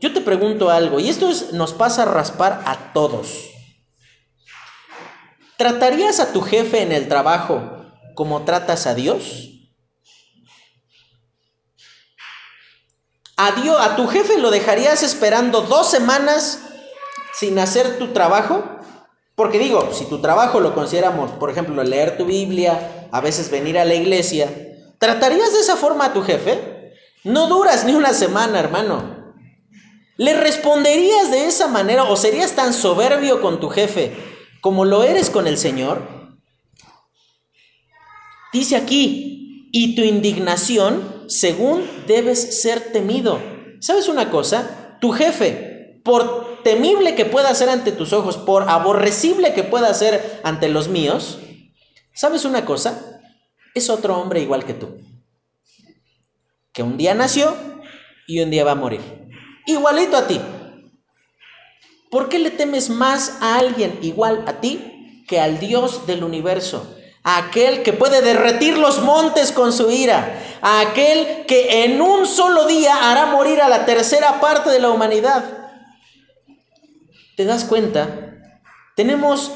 Yo 0.00 0.12
te 0.12 0.22
pregunto 0.22 0.70
algo, 0.70 1.00
y 1.00 1.10
esto 1.10 1.30
nos 1.52 1.74
pasa 1.74 2.02
a 2.02 2.06
raspar 2.06 2.62
a 2.64 2.92
todos. 2.94 3.50
¿Tratarías 5.58 6.18
a 6.18 6.32
tu 6.32 6.40
jefe 6.40 6.80
en 6.80 6.92
el 6.92 7.08
trabajo 7.08 7.84
como 8.14 8.44
tratas 8.44 8.86
a 8.86 8.94
Dios? 8.94 9.53
A, 13.36 13.48
a 13.48 13.96
tu 13.96 14.06
jefe 14.06 14.38
lo 14.38 14.50
dejarías 14.50 15.02
esperando 15.02 15.62
dos 15.62 15.90
semanas 15.90 16.60
sin 17.32 17.58
hacer 17.58 17.98
tu 17.98 18.08
trabajo. 18.12 18.64
Porque 19.34 19.58
digo, 19.58 19.90
si 19.92 20.04
tu 20.04 20.20
trabajo 20.20 20.60
lo 20.60 20.74
consideramos, 20.74 21.32
por 21.32 21.50
ejemplo, 21.50 21.82
leer 21.82 22.16
tu 22.16 22.24
Biblia, 22.24 23.08
a 23.10 23.20
veces 23.20 23.50
venir 23.50 23.78
a 23.78 23.84
la 23.84 23.94
iglesia, 23.94 24.48
¿tratarías 24.98 25.52
de 25.52 25.60
esa 25.60 25.76
forma 25.76 26.06
a 26.06 26.12
tu 26.12 26.22
jefe? 26.22 26.92
No 27.24 27.48
duras 27.48 27.84
ni 27.84 27.94
una 27.94 28.12
semana, 28.12 28.60
hermano. 28.60 29.34
¿Le 30.16 30.34
responderías 30.34 31.32
de 31.32 31.46
esa 31.46 31.66
manera 31.66 32.04
o 32.04 32.16
serías 32.16 32.52
tan 32.52 32.72
soberbio 32.72 33.40
con 33.40 33.58
tu 33.58 33.68
jefe 33.68 34.16
como 34.60 34.84
lo 34.84 35.02
eres 35.02 35.30
con 35.30 35.48
el 35.48 35.58
Señor? 35.58 36.00
Dice 38.52 38.76
aquí, 38.76 39.68
y 39.72 39.96
tu 39.96 40.02
indignación 40.02 41.13
según 41.28 41.88
debes 42.06 42.62
ser 42.62 42.92
temido. 42.92 43.40
¿Sabes 43.80 44.08
una 44.08 44.30
cosa? 44.30 44.98
Tu 45.00 45.12
jefe, 45.12 46.00
por 46.04 46.62
temible 46.62 47.14
que 47.14 47.24
pueda 47.24 47.54
ser 47.54 47.68
ante 47.68 47.92
tus 47.92 48.12
ojos, 48.12 48.36
por 48.36 48.68
aborrecible 48.68 49.54
que 49.54 49.62
pueda 49.62 49.92
ser 49.94 50.40
ante 50.42 50.68
los 50.68 50.88
míos, 50.88 51.38
¿sabes 52.12 52.44
una 52.44 52.64
cosa? 52.64 53.20
Es 53.74 53.90
otro 53.90 54.16
hombre 54.18 54.40
igual 54.40 54.64
que 54.64 54.74
tú. 54.74 54.98
Que 56.72 56.82
un 56.82 56.96
día 56.96 57.14
nació 57.14 57.54
y 58.26 58.40
un 58.40 58.50
día 58.50 58.64
va 58.64 58.72
a 58.72 58.76
morir. 58.76 59.00
Igualito 59.66 60.16
a 60.16 60.26
ti. 60.26 60.40
¿Por 62.10 62.28
qué 62.28 62.38
le 62.38 62.50
temes 62.50 62.90
más 62.90 63.38
a 63.40 63.58
alguien 63.58 63.98
igual 64.02 64.44
a 64.46 64.60
ti 64.60 65.24
que 65.26 65.40
al 65.40 65.58
Dios 65.58 66.06
del 66.06 66.22
universo? 66.22 66.96
Aquel 67.24 67.82
que 67.82 67.94
puede 67.94 68.20
derretir 68.20 68.76
los 68.76 69.00
montes 69.00 69.50
con 69.50 69.72
su 69.72 69.90
ira, 69.90 70.38
aquel 70.60 71.46
que 71.46 71.84
en 71.84 72.00
un 72.00 72.26
solo 72.26 72.66
día 72.66 73.10
hará 73.10 73.26
morir 73.26 73.62
a 73.62 73.68
la 73.68 73.86
tercera 73.86 74.40
parte 74.40 74.70
de 74.70 74.78
la 74.78 74.90
humanidad. 74.90 75.42
¿Te 77.36 77.46
das 77.46 77.64
cuenta? 77.64 78.36
Tenemos 78.94 79.50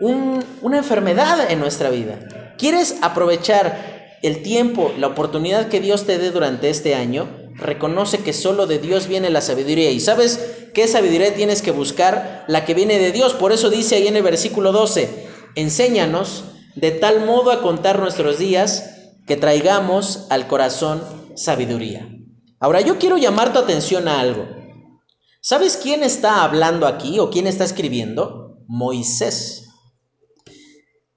una 0.00 0.78
enfermedad 0.78 1.50
en 1.50 1.60
nuestra 1.60 1.90
vida. 1.90 2.18
¿Quieres 2.58 2.96
aprovechar 3.02 4.18
el 4.22 4.42
tiempo, 4.42 4.92
la 4.98 5.08
oportunidad 5.08 5.68
que 5.68 5.80
Dios 5.80 6.06
te 6.06 6.18
dé 6.18 6.30
durante 6.30 6.70
este 6.70 6.94
año? 6.94 7.28
Reconoce 7.56 8.20
que 8.20 8.32
solo 8.32 8.66
de 8.66 8.78
Dios 8.78 9.06
viene 9.06 9.28
la 9.28 9.42
sabiduría. 9.42 9.90
¿Y 9.90 10.00
sabes 10.00 10.68
qué 10.72 10.88
sabiduría 10.88 11.34
tienes 11.34 11.60
que 11.60 11.72
buscar? 11.72 12.44
La 12.48 12.64
que 12.64 12.72
viene 12.72 12.98
de 12.98 13.12
Dios. 13.12 13.34
Por 13.34 13.52
eso 13.52 13.68
dice 13.68 13.96
ahí 13.96 14.08
en 14.08 14.16
el 14.16 14.22
versículo 14.22 14.72
12, 14.72 15.28
enséñanos 15.56 16.44
de 16.74 16.90
tal 16.92 17.26
modo 17.26 17.50
a 17.50 17.62
contar 17.62 17.98
nuestros 17.98 18.38
días 18.38 18.90
que 19.26 19.36
traigamos 19.36 20.26
al 20.30 20.46
corazón 20.46 21.02
sabiduría. 21.34 22.08
Ahora 22.58 22.80
yo 22.80 22.98
quiero 22.98 23.16
llamar 23.16 23.52
tu 23.52 23.58
atención 23.58 24.08
a 24.08 24.20
algo. 24.20 24.46
¿Sabes 25.40 25.76
quién 25.76 26.02
está 26.02 26.44
hablando 26.44 26.86
aquí 26.86 27.18
o 27.18 27.30
quién 27.30 27.46
está 27.46 27.64
escribiendo? 27.64 28.58
Moisés. 28.66 29.68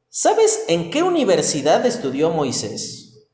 ¿Sabes 0.09 0.63
en 0.67 0.91
qué 0.91 1.03
universidad 1.03 1.85
estudió 1.85 2.29
Moisés? 2.29 3.27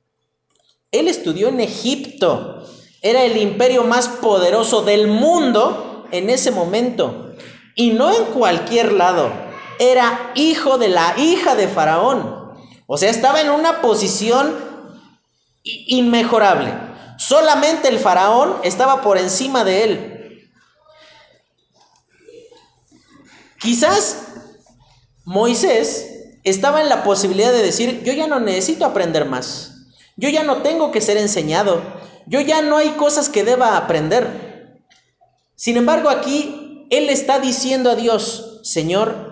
Él 0.91 1.07
estudió 1.07 1.49
en 1.49 1.59
Egipto. 1.59 2.63
Era 3.01 3.23
el 3.23 3.37
imperio 3.37 3.83
más 3.83 4.07
poderoso 4.07 4.81
del 4.81 5.07
mundo 5.07 6.05
en 6.11 6.29
ese 6.29 6.51
momento. 6.51 7.33
Y 7.75 7.91
no 7.91 8.11
en 8.11 8.25
cualquier 8.33 8.93
lado 8.93 9.48
era 9.79 10.31
hijo 10.35 10.77
de 10.77 10.89
la 10.89 11.15
hija 11.17 11.55
de 11.55 11.67
Faraón. 11.67 12.53
O 12.85 12.97
sea, 12.97 13.09
estaba 13.09 13.41
en 13.41 13.49
una 13.49 13.81
posición 13.81 14.55
inmejorable. 15.63 16.73
Solamente 17.19 17.87
el 17.89 17.99
faraón 17.99 18.55
estaba 18.63 19.01
por 19.01 19.17
encima 19.17 19.63
de 19.63 19.83
él. 19.83 20.49
Quizás 23.59 24.23
Moisés 25.25 26.07
estaba 26.43 26.81
en 26.81 26.89
la 26.89 27.03
posibilidad 27.03 27.51
de 27.51 27.61
decir, 27.61 28.03
yo 28.03 28.13
ya 28.13 28.25
no 28.25 28.39
necesito 28.39 28.85
aprender 28.85 29.25
más. 29.25 29.75
Yo 30.15 30.29
ya 30.29 30.43
no 30.43 30.61
tengo 30.61 30.91
que 30.91 31.01
ser 31.01 31.17
enseñado. 31.17 31.81
Yo 32.25 32.41
ya 32.41 32.61
no 32.61 32.77
hay 32.77 32.91
cosas 32.91 33.29
que 33.29 33.43
deba 33.43 33.77
aprender. 33.77 34.79
Sin 35.55 35.75
embargo, 35.77 36.09
aquí 36.09 36.87
él 36.89 37.09
está 37.09 37.39
diciendo 37.39 37.91
a 37.91 37.95
Dios, 37.95 38.61
Señor, 38.63 39.28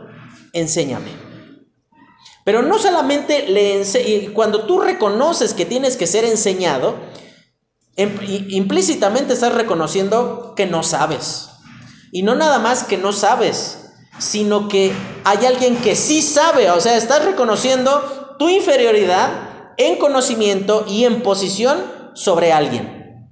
enséñame. 0.54 1.12
Pero 2.44 2.62
no 2.62 2.80
solamente 2.80 3.48
le 3.50 4.32
cuando 4.34 4.66
tú 4.66 4.80
reconoces 4.80 5.54
que 5.54 5.66
tienes 5.66 5.98
que 5.98 6.08
ser 6.08 6.24
enseñado, 6.24 6.96
em, 7.98 8.18
implícitamente 8.50 9.34
estás 9.34 9.54
reconociendo 9.54 10.54
que 10.56 10.66
no 10.66 10.82
sabes. 10.84 11.50
Y 12.12 12.24
no 12.24 12.36
nada 12.36 12.60
más 12.60 12.84
que 12.84 12.98
no 12.98 13.12
sabes, 13.12 13.92
sino 14.20 14.70
que 14.70 14.94
hay 15.26 15.46
alguien 15.46 15.76
que 15.78 15.96
sí 15.96 16.22
sabe, 16.22 16.72
o 16.72 16.80
sea, 16.80 16.96
estás 16.96 17.26
reconociendo 17.26 18.36
tu 18.40 18.50
inferioridad 18.50 19.74
en 19.78 19.98
conocimiento 19.98 20.86
y 20.88 21.04
en 21.04 21.22
posición 21.22 22.12
sobre 22.14 22.52
alguien. 22.52 23.30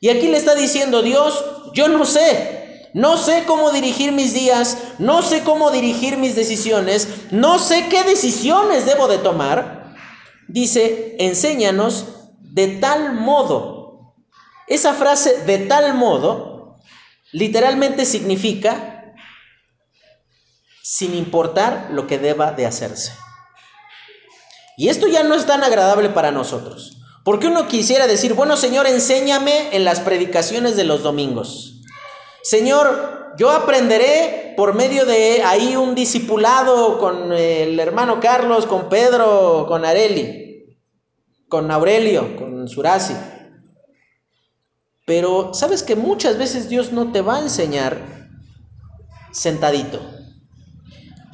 Y 0.00 0.08
aquí 0.08 0.28
le 0.28 0.38
está 0.38 0.54
diciendo 0.54 1.02
Dios, 1.02 1.44
yo 1.74 1.88
no 1.88 2.04
sé, 2.04 2.57
no 2.94 3.16
sé 3.16 3.44
cómo 3.46 3.70
dirigir 3.70 4.12
mis 4.12 4.32
días, 4.32 4.78
no 4.98 5.22
sé 5.22 5.42
cómo 5.42 5.70
dirigir 5.70 6.16
mis 6.16 6.34
decisiones, 6.34 7.08
no 7.30 7.58
sé 7.58 7.88
qué 7.88 8.04
decisiones 8.04 8.86
debo 8.86 9.08
de 9.08 9.18
tomar, 9.18 9.94
dice, 10.48 11.16
enséñanos 11.18 12.06
de 12.40 12.68
tal 12.78 13.12
modo. 13.12 14.14
Esa 14.66 14.94
frase 14.94 15.44
de 15.44 15.58
tal 15.58 15.94
modo 15.94 16.76
literalmente 17.32 18.04
significa 18.04 19.14
sin 20.82 21.14
importar 21.14 21.88
lo 21.90 22.06
que 22.06 22.18
deba 22.18 22.52
de 22.52 22.66
hacerse. 22.66 23.12
Y 24.76 24.88
esto 24.88 25.06
ya 25.06 25.22
no 25.22 25.34
es 25.34 25.44
tan 25.44 25.62
agradable 25.62 26.08
para 26.08 26.30
nosotros. 26.30 26.98
Porque 27.24 27.48
uno 27.48 27.68
quisiera 27.68 28.06
decir, 28.06 28.32
bueno 28.32 28.56
Señor, 28.56 28.86
enséñame 28.86 29.76
en 29.76 29.84
las 29.84 30.00
predicaciones 30.00 30.76
de 30.76 30.84
los 30.84 31.02
domingos. 31.02 31.77
Señor, 32.42 33.34
yo 33.36 33.50
aprenderé 33.50 34.54
por 34.56 34.74
medio 34.74 35.06
de 35.06 35.42
ahí 35.42 35.76
un 35.76 35.94
discipulado 35.94 36.98
con 36.98 37.32
el 37.32 37.78
hermano 37.78 38.20
Carlos, 38.20 38.66
con 38.66 38.88
Pedro, 38.88 39.66
con 39.68 39.84
Areli, 39.84 40.76
con 41.48 41.70
Aurelio, 41.70 42.36
con 42.36 42.68
Surasi. 42.68 43.14
Pero 45.06 45.54
sabes 45.54 45.82
que 45.82 45.96
muchas 45.96 46.36
veces 46.38 46.68
Dios 46.68 46.92
no 46.92 47.12
te 47.12 47.22
va 47.22 47.36
a 47.36 47.42
enseñar 47.42 48.28
sentadito. 49.32 50.00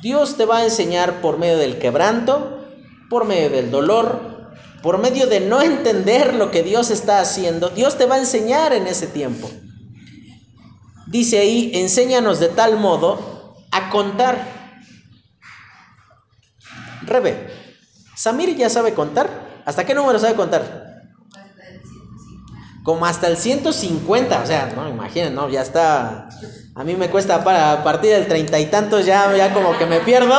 Dios 0.02 0.36
te 0.36 0.44
va 0.44 0.58
a 0.58 0.64
enseñar 0.64 1.20
por 1.22 1.38
medio 1.38 1.56
del 1.56 1.78
quebranto, 1.78 2.66
por 3.08 3.24
medio 3.24 3.48
del 3.48 3.70
dolor, 3.70 4.34
por 4.82 4.98
medio 4.98 5.26
de 5.26 5.40
no 5.40 5.62
entender 5.62 6.34
lo 6.34 6.50
que 6.50 6.62
Dios 6.62 6.90
está 6.90 7.20
haciendo, 7.20 7.70
Dios 7.70 7.96
te 7.96 8.04
va 8.04 8.16
a 8.16 8.18
enseñar 8.18 8.74
en 8.74 8.86
ese 8.86 9.06
tiempo. 9.06 9.50
Dice 11.14 11.38
ahí, 11.38 11.70
enséñanos 11.74 12.40
de 12.40 12.48
tal 12.48 12.76
modo 12.76 13.54
a 13.70 13.88
contar. 13.88 14.36
Rebe, 17.02 17.46
¿Samir 18.16 18.56
ya 18.56 18.68
sabe 18.68 18.94
contar? 18.94 19.62
¿Hasta 19.64 19.86
qué 19.86 19.94
número 19.94 20.18
sabe 20.18 20.34
contar? 20.34 21.04
Como 22.82 23.06
hasta 23.06 23.28
el 23.28 23.36
150, 23.36 24.42
o 24.42 24.44
sea, 24.44 24.72
no, 24.74 24.88
imaginen, 24.88 25.36
no, 25.36 25.48
ya 25.48 25.62
está. 25.62 26.28
A 26.74 26.82
mí 26.82 26.96
me 26.96 27.08
cuesta 27.08 27.44
para 27.44 27.70
a 27.70 27.84
partir 27.84 28.10
del 28.10 28.26
treinta 28.26 28.58
y 28.58 28.66
tantos 28.66 29.06
ya, 29.06 29.32
ya 29.36 29.54
como 29.54 29.78
que 29.78 29.86
me 29.86 30.00
pierdo. 30.00 30.34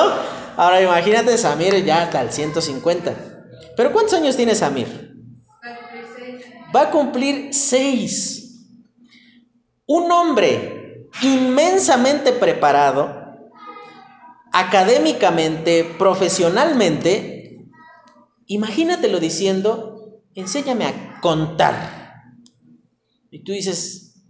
Ahora 0.58 0.82
imagínate 0.82 1.38
Samir 1.38 1.86
ya 1.86 2.02
hasta 2.02 2.22
el 2.22 2.34
150. 2.34 3.14
¿Pero 3.78 3.94
cuántos 3.94 4.16
años 4.16 4.36
tiene 4.36 4.54
Samir? 4.54 5.16
Va 6.76 6.82
a 6.82 6.92
cumplir 6.92 7.54
seis. 7.54 8.45
Un 9.88 10.12
hombre 10.12 11.08
inmensamente 11.22 12.32
preparado, 12.32 13.26
académicamente, 14.52 15.84
profesionalmente, 15.98 17.70
imagínatelo 18.48 19.20
diciendo, 19.20 20.22
enséñame 20.34 20.86
a 20.86 21.20
contar. 21.22 22.34
Y 23.32 23.44
tú 23.44 23.52
dices, 23.52 24.24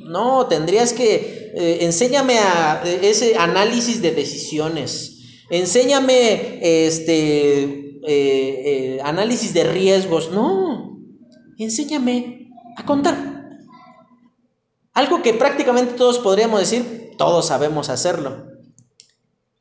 no, 0.00 0.46
tendrías 0.46 0.92
que, 0.92 1.52
eh, 1.54 1.78
enséñame 1.82 2.38
a 2.38 2.82
eh, 2.84 3.00
ese 3.02 3.36
análisis 3.36 4.02
de 4.02 4.12
decisiones, 4.12 5.44
enséñame 5.50 6.58
este 6.86 8.00
eh, 8.06 8.98
análisis 9.04 9.52
de 9.52 9.64
riesgos. 9.64 10.30
No, 10.32 10.98
enséñame 11.58 12.50
a 12.76 12.84
contar. 12.84 13.29
Algo 15.00 15.22
que 15.22 15.32
prácticamente 15.32 15.94
todos 15.94 16.18
podríamos 16.18 16.60
decir, 16.60 17.12
todos 17.16 17.46
sabemos 17.46 17.88
hacerlo. 17.88 18.46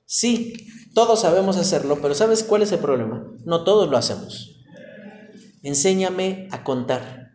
Sí, 0.05 0.67
todos 0.93 1.21
sabemos 1.21 1.55
hacerlo, 1.55 1.99
pero 2.01 2.13
¿sabes 2.13 2.43
cuál 2.43 2.61
es 2.63 2.71
el 2.73 2.79
problema? 2.79 3.23
No 3.45 3.63
todos 3.63 3.89
lo 3.89 3.95
hacemos. 3.95 4.59
Enséñame 5.63 6.49
a 6.51 6.63
contar. 6.65 7.31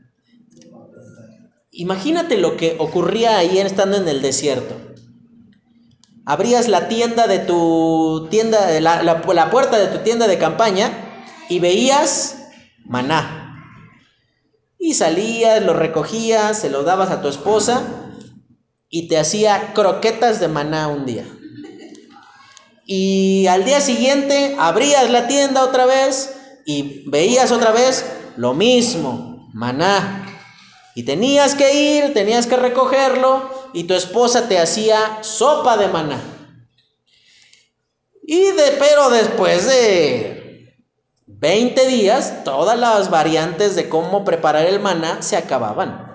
Imagínate 1.71 2.37
lo 2.37 2.59
que 2.59 2.77
ocurría 2.79 3.39
ahí 3.39 3.59
estando 3.59 3.97
en 3.97 4.07
el 4.07 4.21
desierto 4.21 4.75
abrías 6.25 6.69
la 6.69 6.89
tienda 6.89 7.27
de 7.27 7.39
tu 7.39 8.29
tienda, 8.31 8.81
la, 8.81 9.03
la, 9.03 9.51
puerta 9.51 9.79
de 9.79 9.89
tu 9.89 10.03
tienda 10.03 10.27
de 10.27 10.39
campaña 10.39 10.91
y 11.49 11.59
veías 11.59 12.49
maná. 12.85 13.44
Y 14.79 14.95
salías, 14.95 15.63
lo 15.63 15.73
recogías, 15.75 16.61
se 16.61 16.71
lo 16.71 16.83
dabas 16.83 17.11
a 17.11 17.23
tu 17.23 17.29
esposa 17.29 17.83
y 18.89 19.09
te 19.09 19.19
hacía 19.19 19.73
croquetas 19.75 20.41
de 20.41 20.49
maná 20.49 20.89
un 20.89 21.07
día. 21.07 21.27
Y 22.87 23.47
al 23.47 23.65
día 23.65 23.81
siguiente 23.81 24.57
abrías 24.59 25.11
la 25.11 25.27
tienda 25.27 25.65
otra 25.65 25.87
vez 25.87 26.37
y 26.67 27.09
veías 27.09 27.51
otra 27.51 27.73
vez 27.73 28.05
lo 28.37 28.55
mismo, 28.55 29.51
maná. 29.53 30.27
Y 30.95 31.05
tenías 31.05 31.55
que 31.55 31.75
ir, 31.75 32.15
tenías 32.15 32.47
que 32.47 32.57
recogerlo 32.57 33.51
y 33.73 33.85
tu 33.85 33.95
esposa 33.95 34.49
te 34.49 34.59
hacía 34.59 35.19
sopa 35.23 35.77
de 35.77 35.89
maná. 35.89 36.21
Y 38.23 38.53
de, 38.53 38.77
pero 38.79 39.11
después 39.11 39.67
de 39.67 40.34
20 41.45 41.87
días, 41.89 42.43
todas 42.43 42.79
las 42.79 43.11
variantes 43.11 43.77
de 43.77 43.91
cómo 43.91 44.25
preparar 44.25 44.65
el 44.65 44.81
maná 44.81 45.21
se 45.21 45.37
acababan. 45.37 46.11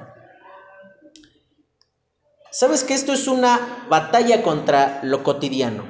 ¿Sabes 2.49 2.83
que 2.83 2.95
esto 2.95 3.13
es 3.13 3.27
una 3.27 3.85
batalla 3.91 4.41
contra 4.41 5.01
lo 5.03 5.21
cotidiano? 5.21 5.83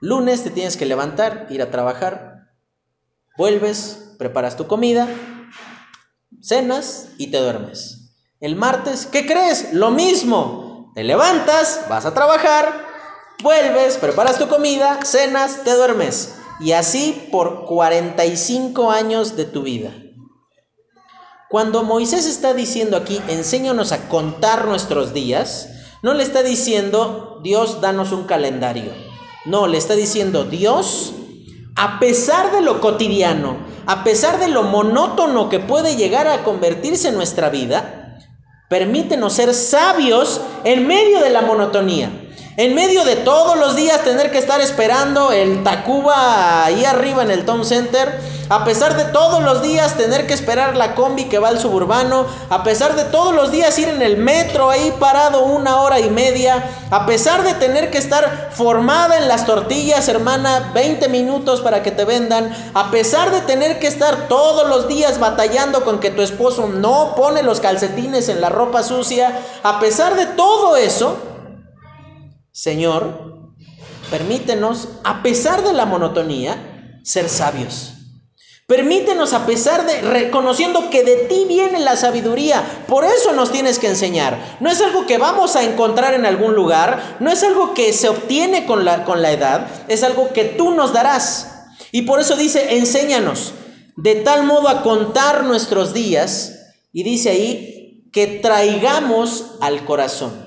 Lunes 0.00 0.42
te 0.42 0.48
tienes 0.48 0.78
que 0.78 0.86
levantar, 0.86 1.48
ir 1.50 1.60
a 1.60 1.70
trabajar, 1.70 2.48
vuelves, 3.36 4.14
preparas 4.18 4.56
tu 4.56 4.66
comida, 4.66 5.06
cenas 6.40 7.10
y 7.18 7.30
te 7.30 7.36
duermes. 7.36 8.14
El 8.40 8.56
martes, 8.56 9.04
¿qué 9.04 9.26
crees? 9.26 9.74
Lo 9.74 9.90
mismo. 9.90 10.90
Te 10.94 11.04
levantas, 11.04 11.84
vas 11.90 12.06
a 12.06 12.14
trabajar, 12.14 12.81
vuelves, 13.42 13.96
preparas 13.96 14.38
tu 14.38 14.48
comida, 14.48 15.00
cenas, 15.04 15.64
te 15.64 15.74
duermes. 15.74 16.36
Y 16.60 16.72
así 16.72 17.28
por 17.32 17.66
45 17.66 18.90
años 18.90 19.36
de 19.36 19.44
tu 19.44 19.62
vida. 19.62 19.92
Cuando 21.50 21.82
Moisés 21.82 22.26
está 22.26 22.54
diciendo 22.54 22.96
aquí, 22.96 23.20
enséñanos 23.28 23.92
a 23.92 24.08
contar 24.08 24.66
nuestros 24.66 25.12
días, 25.12 25.68
no 26.02 26.14
le 26.14 26.22
está 26.22 26.42
diciendo, 26.42 27.40
Dios, 27.42 27.80
danos 27.80 28.12
un 28.12 28.24
calendario. 28.24 28.90
No, 29.44 29.66
le 29.66 29.76
está 29.76 29.94
diciendo, 29.94 30.44
Dios, 30.44 31.12
a 31.76 31.98
pesar 31.98 32.52
de 32.52 32.62
lo 32.62 32.80
cotidiano, 32.80 33.56
a 33.86 34.04
pesar 34.04 34.38
de 34.38 34.48
lo 34.48 34.62
monótono 34.62 35.48
que 35.48 35.58
puede 35.58 35.96
llegar 35.96 36.26
a 36.28 36.44
convertirse 36.44 37.08
en 37.08 37.16
nuestra 37.16 37.50
vida, 37.50 38.18
permítenos 38.68 39.34
ser 39.34 39.52
sabios 39.52 40.40
en 40.64 40.86
medio 40.86 41.20
de 41.20 41.30
la 41.30 41.42
monotonía. 41.42 42.10
En 42.58 42.74
medio 42.74 43.06
de 43.06 43.16
todos 43.16 43.56
los 43.56 43.76
días 43.76 44.04
tener 44.04 44.30
que 44.30 44.36
estar 44.36 44.60
esperando 44.60 45.32
el 45.32 45.62
Tacuba 45.62 46.66
ahí 46.66 46.84
arriba 46.84 47.22
en 47.22 47.30
el 47.30 47.46
Town 47.46 47.64
Center, 47.64 48.20
a 48.50 48.62
pesar 48.66 48.94
de 48.98 49.06
todos 49.06 49.42
los 49.42 49.62
días 49.62 49.96
tener 49.96 50.26
que 50.26 50.34
esperar 50.34 50.76
la 50.76 50.94
combi 50.94 51.30
que 51.30 51.38
va 51.38 51.48
al 51.48 51.58
suburbano, 51.58 52.26
a 52.50 52.62
pesar 52.62 52.94
de 52.94 53.04
todos 53.04 53.34
los 53.34 53.52
días 53.52 53.78
ir 53.78 53.88
en 53.88 54.02
el 54.02 54.18
metro 54.18 54.68
ahí 54.68 54.94
parado 55.00 55.46
una 55.46 55.80
hora 55.80 55.98
y 55.98 56.10
media, 56.10 56.62
a 56.90 57.06
pesar 57.06 57.42
de 57.42 57.54
tener 57.54 57.90
que 57.90 57.96
estar 57.96 58.50
formada 58.52 59.16
en 59.16 59.28
las 59.28 59.46
tortillas, 59.46 60.06
hermana, 60.08 60.72
20 60.74 61.08
minutos 61.08 61.62
para 61.62 61.82
que 61.82 61.90
te 61.90 62.04
vendan, 62.04 62.54
a 62.74 62.90
pesar 62.90 63.30
de 63.30 63.40
tener 63.40 63.78
que 63.78 63.86
estar 63.86 64.28
todos 64.28 64.68
los 64.68 64.88
días 64.88 65.18
batallando 65.18 65.86
con 65.86 66.00
que 66.00 66.10
tu 66.10 66.20
esposo 66.20 66.68
no 66.68 67.14
pone 67.14 67.42
los 67.42 67.60
calcetines 67.60 68.28
en 68.28 68.42
la 68.42 68.50
ropa 68.50 68.82
sucia, 68.82 69.40
a 69.62 69.80
pesar 69.80 70.16
de 70.16 70.26
todo 70.26 70.76
eso, 70.76 71.31
Señor, 72.52 73.54
permítenos, 74.10 74.88
a 75.04 75.22
pesar 75.22 75.64
de 75.64 75.72
la 75.72 75.86
monotonía, 75.86 77.00
ser 77.02 77.30
sabios. 77.30 77.94
Permítenos, 78.66 79.32
a 79.32 79.46
pesar 79.46 79.86
de 79.86 80.02
reconociendo 80.02 80.90
que 80.90 81.02
de 81.02 81.16
ti 81.28 81.46
viene 81.48 81.78
la 81.80 81.96
sabiduría, 81.96 82.84
por 82.86 83.04
eso 83.04 83.32
nos 83.32 83.50
tienes 83.50 83.78
que 83.78 83.88
enseñar. 83.88 84.58
No 84.60 84.70
es 84.70 84.82
algo 84.82 85.06
que 85.06 85.16
vamos 85.16 85.56
a 85.56 85.64
encontrar 85.64 86.12
en 86.12 86.26
algún 86.26 86.54
lugar, 86.54 87.16
no 87.20 87.30
es 87.30 87.42
algo 87.42 87.72
que 87.72 87.94
se 87.94 88.10
obtiene 88.10 88.66
con 88.66 88.84
la, 88.84 89.04
con 89.04 89.22
la 89.22 89.32
edad, 89.32 89.66
es 89.88 90.02
algo 90.02 90.32
que 90.34 90.44
tú 90.44 90.72
nos 90.72 90.92
darás. 90.92 91.70
Y 91.90 92.02
por 92.02 92.20
eso 92.20 92.36
dice, 92.36 92.76
enséñanos, 92.76 93.54
de 93.96 94.16
tal 94.16 94.44
modo 94.44 94.68
a 94.68 94.82
contar 94.82 95.44
nuestros 95.44 95.94
días, 95.94 96.74
y 96.92 97.02
dice 97.02 97.30
ahí, 97.30 98.08
que 98.12 98.26
traigamos 98.26 99.56
al 99.60 99.86
corazón. 99.86 100.41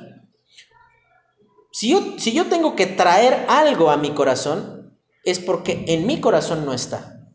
Si 1.78 1.90
yo, 1.90 2.46
tengo 2.46 2.74
que 2.78 2.86
traer 2.86 3.48
algo 3.50 3.92
a 3.92 3.98
mi 3.98 4.12
corazón, 4.12 4.98
es 5.26 5.40
porque 5.40 5.84
en 5.90 6.08
mi 6.08 6.22
corazón 6.22 6.66
no 6.66 6.72
está. 6.74 7.28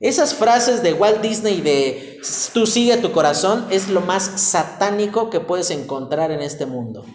Esas 0.00 0.34
frases 0.34 0.82
de 0.82 0.92
Walt 0.92 1.22
Disney 1.22 1.62
de 1.62 2.20
tú 2.52 2.66
sigue 2.66 2.98
tu 2.98 3.10
corazón 3.10 3.66
es 3.70 3.88
lo 3.88 4.02
más 4.02 4.24
satánico 4.38 5.30
que 5.30 5.40
puedes 5.40 5.70
encontrar 5.70 6.30
en 6.30 6.42
este 6.42 6.66
mundo. 6.66 7.06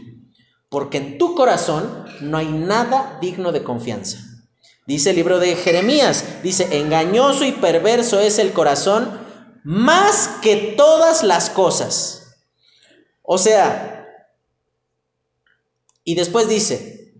Porque 0.69 0.97
en 0.97 1.19
tu 1.19 1.35
corazón 1.35 2.03
no 2.21 2.39
hay 2.39 2.47
nada 2.47 3.19
digno 3.21 3.51
de 3.51 3.61
confianza. 3.61 4.17
Dice 4.87 5.11
el 5.11 5.17
libro 5.17 5.37
de 5.37 5.55
Jeremías, 5.55 6.41
dice, 6.41 6.79
engañoso 6.79 7.45
y 7.45 7.51
perverso 7.51 8.19
es 8.19 8.39
el 8.39 8.53
corazón 8.53 9.19
más 9.63 10.39
que 10.41 10.73
todas 10.75 11.21
las 11.21 11.51
cosas. 11.51 12.37
O 13.21 13.37
sea, 13.37 14.02
y 16.03 16.15
después 16.15 16.49
dice, 16.49 17.13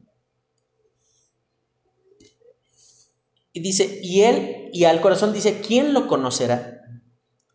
y 3.54 3.60
dice, 3.60 4.00
y 4.02 4.22
él, 4.22 4.70
y 4.74 4.86
al 4.86 5.02
corazón 5.02 5.34
dice, 5.34 5.62
¿quién 5.62 5.94
lo 5.94 6.08
conocerá? 6.08 6.82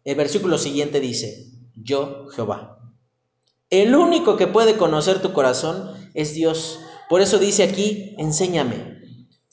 El 0.04 0.14
versículo 0.14 0.56
siguiente 0.56 1.00
dice, 1.00 1.50
yo 1.74 2.26
Jehová. 2.28 2.78
El 3.70 3.94
único 3.94 4.36
que 4.36 4.46
puede 4.46 4.76
conocer 4.76 5.20
tu 5.20 5.32
corazón 5.32 6.10
es 6.14 6.32
Dios. 6.32 6.80
Por 7.08 7.20
eso 7.20 7.38
dice 7.38 7.62
aquí, 7.62 8.14
enséñame. 8.16 8.97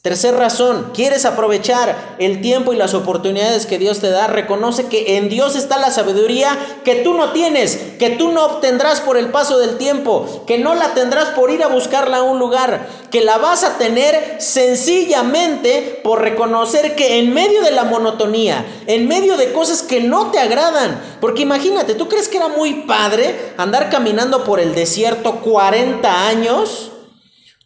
Tercer 0.05 0.35
razón, 0.35 0.91
quieres 0.93 1.25
aprovechar 1.25 2.15
el 2.19 2.39
tiempo 2.39 2.71
y 2.71 2.75
las 2.75 2.93
oportunidades 2.93 3.65
que 3.65 3.79
Dios 3.79 4.01
te 4.01 4.11
da, 4.11 4.27
reconoce 4.27 4.85
que 4.85 5.17
en 5.17 5.29
Dios 5.29 5.55
está 5.55 5.79
la 5.79 5.89
sabiduría 5.89 6.55
que 6.83 6.97
tú 6.97 7.15
no 7.15 7.31
tienes, 7.31 7.75
que 7.97 8.11
tú 8.11 8.31
no 8.31 8.45
obtendrás 8.45 9.01
por 9.01 9.17
el 9.17 9.31
paso 9.31 9.57
del 9.57 9.79
tiempo, 9.79 10.43
que 10.45 10.59
no 10.59 10.75
la 10.75 10.93
tendrás 10.93 11.29
por 11.29 11.49
ir 11.49 11.63
a 11.63 11.69
buscarla 11.69 12.17
a 12.17 12.21
un 12.21 12.37
lugar, 12.37 12.87
que 13.09 13.21
la 13.21 13.39
vas 13.39 13.63
a 13.63 13.79
tener 13.79 14.35
sencillamente 14.37 16.01
por 16.03 16.21
reconocer 16.21 16.95
que 16.95 17.17
en 17.17 17.33
medio 17.33 17.63
de 17.63 17.71
la 17.71 17.85
monotonía, 17.85 18.63
en 18.85 19.07
medio 19.07 19.37
de 19.37 19.53
cosas 19.53 19.81
que 19.81 20.01
no 20.01 20.29
te 20.29 20.37
agradan, 20.37 21.01
porque 21.19 21.41
imagínate, 21.41 21.95
¿tú 21.95 22.07
crees 22.07 22.29
que 22.29 22.37
era 22.37 22.49
muy 22.49 22.83
padre 22.83 23.53
andar 23.57 23.89
caminando 23.89 24.43
por 24.43 24.59
el 24.59 24.75
desierto 24.75 25.37
40 25.41 26.27
años? 26.27 26.91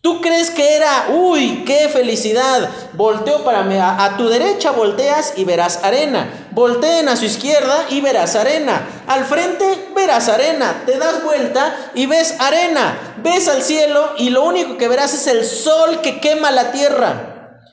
¿Tú 0.02 0.22
crees 0.22 0.50
que 0.50 0.78
era, 0.78 1.10
uy, 1.10 1.66
qué 1.66 1.90
felicidad? 1.90 2.70
Volteo 2.94 3.44
para 3.44 3.64
mí, 3.64 3.76
a, 3.78 4.16
tu 4.18 4.30
derecha 4.30 4.72
volteas 4.72 5.34
y 5.36 5.44
verás 5.44 5.84
arena. 5.84 6.48
Volteen 6.52 7.10
a 7.10 7.18
su 7.18 7.26
izquierda 7.26 7.86
y 7.90 8.00
verás 8.00 8.36
arena. 8.36 9.04
Al 9.08 9.26
frente 9.26 9.90
verás 9.94 10.30
arena. 10.30 10.84
Te 10.86 10.98
das 10.98 11.22
vuelta 11.22 11.92
y 11.96 12.06
ves 12.06 12.40
arena. 12.40 13.18
Ves 13.22 13.50
al 13.50 13.62
cielo 13.62 14.14
y 14.18 14.30
lo 14.30 14.46
único 14.46 14.78
que 14.78 14.88
verás 14.88 15.14
es 15.14 15.28
el 15.28 15.44
sol 15.44 16.00
que 16.02 16.22
quema 16.22 16.50
la 16.50 16.72
tierra. 16.72 17.66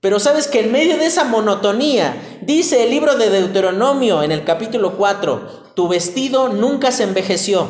Pero 0.00 0.20
sabes 0.20 0.48
que 0.48 0.60
en 0.60 0.72
medio 0.72 0.98
de 0.98 1.06
esa 1.06 1.24
monotonía, 1.24 2.40
dice 2.42 2.82
el 2.82 2.90
libro 2.90 3.16
de 3.16 3.30
Deuteronomio 3.30 4.22
en 4.22 4.32
el 4.32 4.44
capítulo 4.44 4.98
4, 4.98 5.72
tu 5.74 5.88
vestido 5.88 6.50
nunca 6.50 6.92
se 6.92 7.04
envejeció 7.04 7.68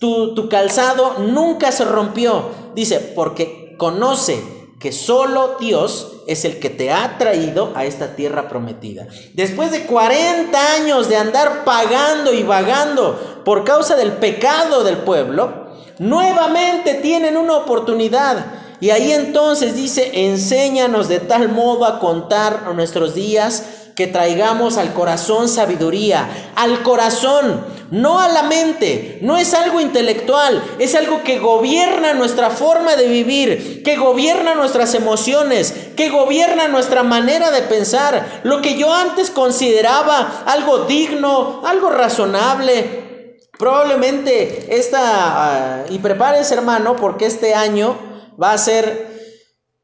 tu, 0.00 0.48
calzado 0.48 1.18
nunca 1.18 1.70
se 1.70 1.84
rompió. 1.84 2.50
Dice, 2.74 2.98
porque 3.14 3.76
conoce 3.78 4.42
que 4.80 4.92
solo 4.92 5.56
Dios 5.60 6.22
es 6.26 6.44
el 6.44 6.58
que 6.58 6.70
te 6.70 6.90
ha 6.90 7.18
traído 7.18 7.72
a 7.76 7.84
esta 7.84 8.16
tierra 8.16 8.48
prometida. 8.48 9.06
Después 9.34 9.70
de 9.70 9.84
40 9.84 10.74
años 10.74 11.08
de 11.08 11.16
andar 11.16 11.64
pagando 11.64 12.32
y 12.32 12.42
vagando 12.42 13.42
por 13.44 13.64
causa 13.64 13.94
del 13.94 14.12
pecado 14.12 14.82
del 14.82 14.98
pueblo, 14.98 15.66
nuevamente 15.98 16.94
tienen 16.94 17.36
una 17.36 17.56
oportunidad. 17.56 18.46
Y 18.80 18.88
ahí 18.88 19.12
entonces 19.12 19.76
dice, 19.76 20.10
enséñanos 20.30 21.08
de 21.08 21.20
tal 21.20 21.50
modo 21.50 21.84
a 21.84 21.98
contar 21.98 22.74
nuestros 22.74 23.14
días 23.14 23.79
que 24.00 24.06
traigamos 24.06 24.78
al 24.78 24.94
corazón 24.94 25.46
sabiduría, 25.46 26.52
al 26.56 26.82
corazón, 26.82 27.66
no 27.90 28.18
a 28.18 28.30
la 28.30 28.44
mente, 28.44 29.18
no 29.20 29.36
es 29.36 29.52
algo 29.52 29.78
intelectual, 29.78 30.64
es 30.78 30.94
algo 30.94 31.22
que 31.22 31.38
gobierna 31.38 32.14
nuestra 32.14 32.48
forma 32.48 32.96
de 32.96 33.08
vivir, 33.08 33.82
que 33.82 33.96
gobierna 33.98 34.54
nuestras 34.54 34.94
emociones, 34.94 35.74
que 35.98 36.08
gobierna 36.08 36.66
nuestra 36.68 37.02
manera 37.02 37.50
de 37.50 37.60
pensar, 37.60 38.40
lo 38.42 38.62
que 38.62 38.78
yo 38.78 38.90
antes 38.90 39.28
consideraba 39.28 40.44
algo 40.46 40.86
digno, 40.86 41.60
algo 41.66 41.90
razonable. 41.90 43.36
Probablemente 43.58 44.78
esta, 44.78 45.02
ah, 45.02 45.84
y 45.90 45.98
prepárese 45.98 46.54
hermano, 46.54 46.96
porque 46.96 47.26
este 47.26 47.52
año 47.52 47.98
va 48.42 48.52
a 48.52 48.56
ser 48.56 49.10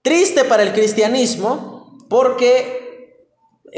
triste 0.01 0.45
para 0.45 0.63
el 0.63 0.73
cristianismo, 0.73 1.99
porque 2.09 2.86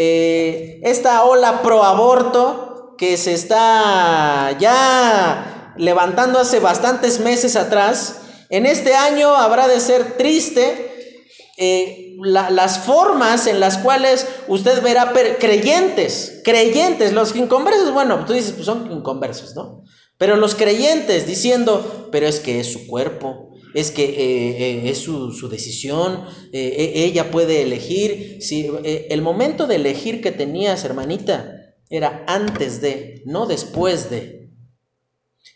eh, 0.01 0.80
esta 0.84 1.24
ola 1.24 1.61
pro 1.61 1.82
aborto 1.82 2.94
que 2.96 3.16
se 3.16 3.34
está 3.34 4.57
ya 4.61 5.74
levantando 5.76 6.38
hace 6.38 6.61
bastantes 6.61 7.18
meses 7.18 7.57
atrás, 7.57 8.20
en 8.49 8.64
este 8.64 8.94
año 8.94 9.34
habrá 9.34 9.66
de 9.66 9.80
ser 9.80 10.16
triste 10.16 11.24
eh, 11.57 12.14
las 12.22 12.78
formas 12.78 13.49
en 13.49 13.59
las 13.59 13.78
cuales 13.78 14.28
usted 14.46 14.80
verá 14.82 15.12
creyentes, 15.40 16.42
creyentes, 16.44 17.12
los 17.12 17.34
inconversos, 17.34 17.92
bueno, 17.92 18.24
tú 18.24 18.34
dices, 18.34 18.53
pues 18.53 18.66
son 18.66 18.92
inconversos, 18.92 19.57
¿no? 19.57 19.82
Pero 20.16 20.36
los 20.36 20.55
creyentes 20.55 21.26
diciendo, 21.26 22.09
pero 22.12 22.28
es 22.28 22.38
que 22.38 22.61
es 22.61 22.72
su 22.72 22.86
cuerpo, 22.86 23.47
es 23.74 23.90
que 23.90 24.04
eh, 24.04 24.86
eh, 24.86 24.90
es 24.90 24.98
su, 24.98 25.48
decisión, 25.48 26.24
eh, 26.52 26.92
e, 26.94 27.04
ella 27.04 27.30
puede 27.30 27.62
elegir. 27.62 28.38
Si, 28.40 28.70
el 28.84 29.22
momento 29.22 29.66
de 29.66 29.76
elegir 29.76 30.20
que 30.20 30.32
tenías, 30.32 30.84
hermanita, 30.84 31.74
era 31.90 32.24
antes 32.26 32.80
de, 32.80 33.22
no 33.24 33.46
después 33.46 34.10
de. 34.10 34.50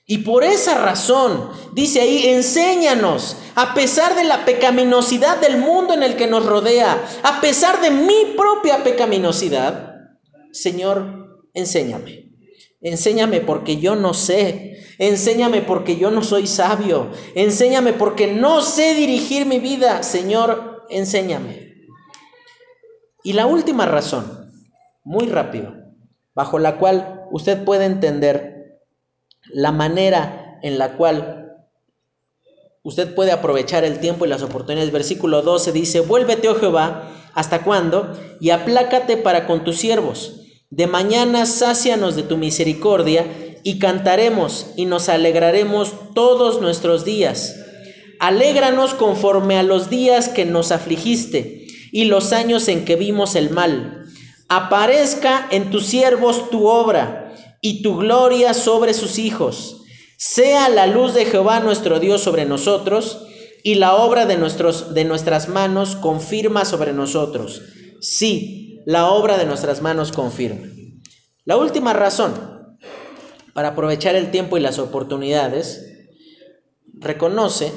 Y 0.06 0.18
por 0.18 0.44
esa 0.44 0.78
razón, 0.78 1.50
dice 1.74 2.00
ahí, 2.00 2.26
enséñanos, 2.26 3.36
a 3.54 3.74
pesar 3.74 4.16
de 4.16 4.24
la 4.24 4.44
pecaminosidad 4.44 5.40
del 5.40 5.58
mundo 5.58 5.94
en 5.94 6.02
el 6.02 6.16
que 6.16 6.26
nos 6.26 6.44
rodea, 6.44 7.06
a 7.22 7.40
pesar 7.40 7.80
de 7.80 7.90
mi 7.90 8.34
propia 8.36 8.82
pecaminosidad, 8.82 9.94
Señor, 10.52 11.46
enséñame. 11.54 12.31
Enséñame 12.82 13.40
porque 13.40 13.76
yo 13.76 13.94
no 13.94 14.12
sé. 14.12 14.84
Enséñame 14.98 15.62
porque 15.62 15.96
yo 15.96 16.10
no 16.10 16.22
soy 16.22 16.46
sabio. 16.46 17.10
Enséñame 17.34 17.92
porque 17.92 18.26
no 18.26 18.60
sé 18.60 18.94
dirigir 18.94 19.46
mi 19.46 19.60
vida. 19.60 20.02
Señor, 20.02 20.84
enséñame. 20.90 21.86
Y 23.22 23.34
la 23.34 23.46
última 23.46 23.86
razón, 23.86 24.52
muy 25.04 25.28
rápido, 25.28 25.74
bajo 26.34 26.58
la 26.58 26.78
cual 26.78 27.22
usted 27.30 27.64
puede 27.64 27.84
entender 27.84 28.80
la 29.52 29.70
manera 29.70 30.58
en 30.62 30.76
la 30.76 30.96
cual 30.96 31.56
usted 32.82 33.14
puede 33.14 33.30
aprovechar 33.30 33.84
el 33.84 34.00
tiempo 34.00 34.24
y 34.24 34.28
las 34.28 34.42
oportunidades. 34.42 34.92
Versículo 34.92 35.42
12 35.42 35.70
dice, 35.70 36.00
vuélvete, 36.00 36.48
oh 36.48 36.56
Jehová, 36.56 37.12
¿hasta 37.32 37.62
cuándo? 37.62 38.12
Y 38.40 38.50
aplácate 38.50 39.16
para 39.16 39.46
con 39.46 39.62
tus 39.62 39.76
siervos 39.76 40.41
de 40.72 40.86
mañana 40.86 41.44
sácianos 41.44 42.16
de 42.16 42.22
tu 42.22 42.38
misericordia 42.38 43.26
y 43.62 43.78
cantaremos 43.78 44.68
y 44.74 44.86
nos 44.86 45.10
alegraremos 45.10 45.92
todos 46.14 46.62
nuestros 46.62 47.04
días. 47.04 47.56
Alégranos 48.18 48.94
conforme 48.94 49.58
a 49.58 49.64
los 49.64 49.90
días 49.90 50.30
que 50.30 50.46
nos 50.46 50.72
afligiste 50.72 51.66
y 51.92 52.06
los 52.06 52.32
años 52.32 52.68
en 52.68 52.86
que 52.86 52.96
vimos 52.96 53.34
el 53.34 53.50
mal. 53.50 54.06
Aparezca 54.48 55.46
en 55.50 55.70
tus 55.70 55.84
siervos 55.84 56.48
tu 56.48 56.66
obra 56.66 57.34
y 57.60 57.82
tu 57.82 57.98
gloria 57.98 58.54
sobre 58.54 58.94
sus 58.94 59.18
hijos. 59.18 59.82
Sea 60.16 60.70
la 60.70 60.86
luz 60.86 61.12
de 61.12 61.26
Jehová 61.26 61.60
nuestro 61.60 62.00
Dios 62.00 62.22
sobre 62.22 62.46
nosotros 62.46 63.26
y 63.62 63.74
la 63.74 63.94
obra 63.94 64.24
de, 64.24 64.38
nuestros, 64.38 64.94
de 64.94 65.04
nuestras 65.04 65.50
manos 65.50 65.96
confirma 65.96 66.64
sobre 66.64 66.94
nosotros. 66.94 67.60
Sí, 68.00 68.61
la 68.84 69.10
obra 69.10 69.38
de 69.38 69.46
nuestras 69.46 69.82
manos 69.82 70.12
confirma. 70.12 70.66
La 71.44 71.56
última 71.56 71.92
razón 71.92 72.78
para 73.52 73.68
aprovechar 73.68 74.14
el 74.14 74.30
tiempo 74.30 74.56
y 74.56 74.60
las 74.60 74.78
oportunidades 74.78 75.86
reconoce 76.94 77.72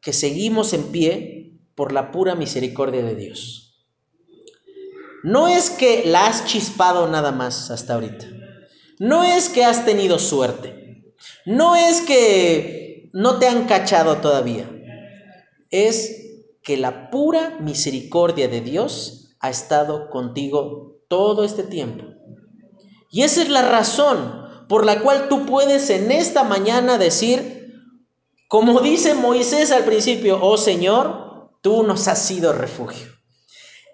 que 0.00 0.12
seguimos 0.12 0.72
en 0.72 0.92
pie 0.92 1.58
por 1.74 1.92
la 1.92 2.10
pura 2.10 2.34
misericordia 2.34 3.02
de 3.02 3.14
Dios. 3.14 3.64
No 5.22 5.48
es 5.48 5.70
que 5.70 6.04
la 6.04 6.26
has 6.26 6.44
chispado 6.44 7.08
nada 7.08 7.32
más 7.32 7.70
hasta 7.70 7.94
ahorita. 7.94 8.26
No 8.98 9.24
es 9.24 9.48
que 9.48 9.64
has 9.64 9.84
tenido 9.84 10.18
suerte. 10.18 11.14
No 11.46 11.76
es 11.76 12.02
que 12.02 13.10
no 13.12 13.38
te 13.38 13.48
han 13.48 13.66
cachado 13.66 14.18
todavía. 14.18 14.70
Es 15.70 16.42
que 16.62 16.76
la 16.76 17.10
pura 17.10 17.58
misericordia 17.60 18.48
de 18.48 18.60
Dios 18.60 19.23
ha 19.44 19.50
estado 19.50 20.08
contigo 20.08 21.02
todo 21.06 21.44
este 21.44 21.64
tiempo. 21.64 22.06
Y 23.10 23.24
esa 23.24 23.42
es 23.42 23.50
la 23.50 23.60
razón 23.60 24.64
por 24.70 24.86
la 24.86 25.00
cual 25.00 25.28
tú 25.28 25.44
puedes 25.44 25.90
en 25.90 26.10
esta 26.10 26.44
mañana 26.44 26.96
decir, 26.96 27.74
como 28.48 28.80
dice 28.80 29.12
Moisés 29.12 29.70
al 29.70 29.84
principio, 29.84 30.38
oh 30.40 30.56
Señor, 30.56 31.50
tú 31.60 31.82
nos 31.82 32.08
has 32.08 32.20
sido 32.20 32.54
refugio. 32.54 33.06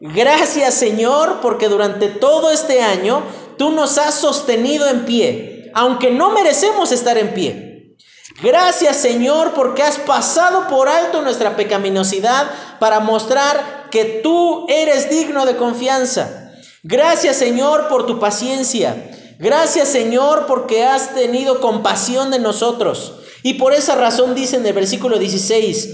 Gracias 0.00 0.74
Señor 0.74 1.40
porque 1.42 1.68
durante 1.68 2.06
todo 2.08 2.52
este 2.52 2.82
año 2.82 3.20
tú 3.58 3.72
nos 3.72 3.98
has 3.98 4.14
sostenido 4.14 4.88
en 4.88 5.04
pie, 5.04 5.72
aunque 5.74 6.12
no 6.12 6.30
merecemos 6.30 6.92
estar 6.92 7.18
en 7.18 7.34
pie. 7.34 7.96
Gracias 8.40 8.98
Señor 8.98 9.52
porque 9.54 9.82
has 9.82 9.98
pasado 9.98 10.68
por 10.68 10.88
alto 10.88 11.22
nuestra 11.22 11.56
pecaminosidad 11.56 12.48
para 12.78 13.00
mostrar 13.00 13.79
que 13.90 14.20
tú 14.22 14.66
eres 14.68 15.10
digno 15.10 15.46
de 15.46 15.56
confianza. 15.56 16.52
Gracias 16.82 17.36
Señor 17.36 17.88
por 17.88 18.06
tu 18.06 18.18
paciencia. 18.18 19.10
Gracias 19.38 19.88
Señor 19.88 20.46
porque 20.46 20.84
has 20.84 21.14
tenido 21.14 21.60
compasión 21.60 22.30
de 22.30 22.38
nosotros. 22.38 23.14
Y 23.42 23.54
por 23.54 23.72
esa 23.72 23.94
razón 23.94 24.34
dice 24.34 24.56
en 24.56 24.66
el 24.66 24.72
versículo 24.72 25.18
16, 25.18 25.88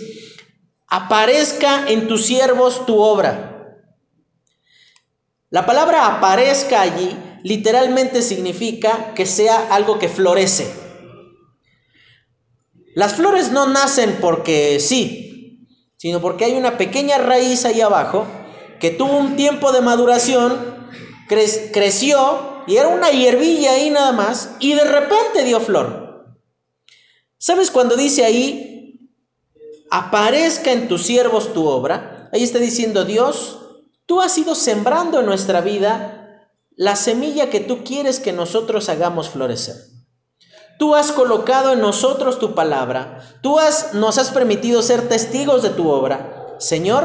aparezca 0.89 1.89
en 1.89 2.09
tus 2.09 2.27
siervos 2.27 2.87
tu 2.87 2.99
obra. 2.99 3.79
La 5.51 5.65
palabra 5.65 6.07
aparezca 6.07 6.81
allí 6.81 7.17
literalmente 7.47 8.23
significa 8.23 9.15
que 9.15 9.25
sea 9.25 9.73
algo 9.73 10.01
que 10.01 10.09
florece. 10.09 10.69
Las 12.97 13.15
flores 13.15 13.53
no 13.53 13.69
nacen 13.69 14.19
porque 14.21 14.81
sí, 14.81 15.26
sino 15.97 16.21
porque 16.21 16.45
hay 16.45 16.53
una 16.55 16.77
pequeña 16.77 17.19
raíz 17.19 17.65
ahí 17.65 17.81
abajo 17.81 18.27
que 18.81 18.91
tuvo 18.91 19.17
un 19.17 19.37
tiempo 19.37 19.73
de 19.73 19.81
maduración, 19.81 20.89
creció 21.29 22.63
y 22.67 22.77
era 22.77 22.89
una 22.89 23.11
hierbilla 23.11 23.73
ahí 23.73 23.91
nada 23.91 24.13
más 24.13 24.57
y 24.61 24.75
de 24.75 24.85
repente 24.85 25.45
dio 25.45 25.61
flor. 25.61 26.37
¿Sabes 27.39 27.71
cuando 27.71 27.97
dice 27.97 28.25
ahí, 28.25 29.11
aparezca 29.91 30.73
en 30.73 30.89
tus 30.89 31.05
siervos 31.05 31.53
tu 31.53 31.67
obra? 31.67 32.29
Ahí 32.33 32.43
está 32.43 32.59
diciendo 32.59 33.05
Dios, 33.05 33.61
Tú 34.07 34.21
has 34.21 34.39
ido 34.39 34.55
sembrando 34.55 35.19
en 35.19 35.27
nuestra 35.27 35.61
vida 35.61 36.49
la 36.77 36.95
semilla 36.95 37.51
que 37.51 37.59
tú 37.59 37.83
quieres 37.83 38.21
que 38.21 38.33
nosotros 38.33 38.89
hagamos 38.89 39.31
florecer. 39.31 39.75
Tú 40.79 40.95
has 40.95 41.11
colocado 41.13 41.73
en 41.73 41.81
nosotros 41.81 42.39
tu 42.39 42.55
palabra. 42.55 43.23
Tú 43.41 43.59
has, 43.59 43.95
nos 43.95 44.19
has 44.19 44.31
permitido 44.31 44.83
ser 44.83 45.09
testigos 45.09 45.63
de 45.63 45.71
tu 45.71 45.89
obra. 45.89 46.55
Señor, 46.59 47.05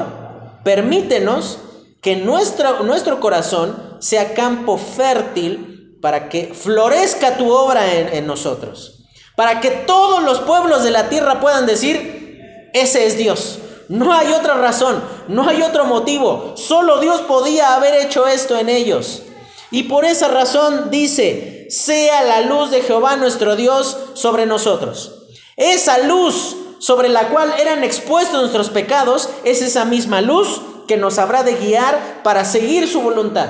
permítenos 0.64 1.60
que 2.02 2.18
nuestro, 2.18 2.84
nuestro 2.84 3.20
corazón 3.20 3.98
sea 4.00 4.34
campo 4.34 4.78
fértil 4.78 5.98
para 6.02 6.30
que 6.30 6.54
florezca 6.54 7.38
tu 7.38 7.52
obra 7.52 7.94
en, 7.94 8.14
en 8.14 8.28
nosotros. 8.28 9.06
Para 9.36 9.62
que 9.62 9.70
todos 9.72 10.22
los 10.24 10.40
pueblos 10.40 10.84
de 10.84 10.92
la 10.92 11.08
tierra 11.08 11.40
puedan 11.40 11.66
decir, 11.66 12.70
ese 12.74 13.06
es 13.06 13.18
Dios. 13.18 13.60
No 13.88 14.14
hay 14.14 14.32
otra 14.32 14.56
razón, 14.56 15.02
no 15.28 15.48
hay 15.48 15.62
otro 15.62 15.86
motivo. 15.86 16.54
Solo 16.56 17.00
Dios 17.00 17.22
podía 17.22 17.76
haber 17.76 18.06
hecho 18.06 18.28
esto 18.28 18.58
en 18.58 18.70
ellos. 18.70 19.24
Y 19.70 19.84
por 19.84 20.06
esa 20.06 20.28
razón 20.28 20.90
dice, 20.92 21.61
sea 21.72 22.22
la 22.24 22.42
luz 22.42 22.70
de 22.70 22.82
Jehová 22.82 23.16
nuestro 23.16 23.56
Dios 23.56 23.98
sobre 24.14 24.46
nosotros. 24.46 25.24
Esa 25.56 26.00
luz 26.00 26.58
sobre 26.80 27.08
la 27.08 27.30
cual 27.30 27.54
eran 27.60 27.84
expuestos 27.86 28.42
nuestros 28.42 28.70
pecados 28.70 29.30
es 29.46 29.62
esa 29.62 29.86
misma 29.86 30.20
luz 30.20 30.62
que 30.88 30.98
nos 30.98 31.18
habrá 31.18 31.44
de 31.44 31.56
guiar 31.56 32.24
para 32.24 32.44
seguir 32.44 32.90
su 32.90 33.02
voluntad. 33.02 33.50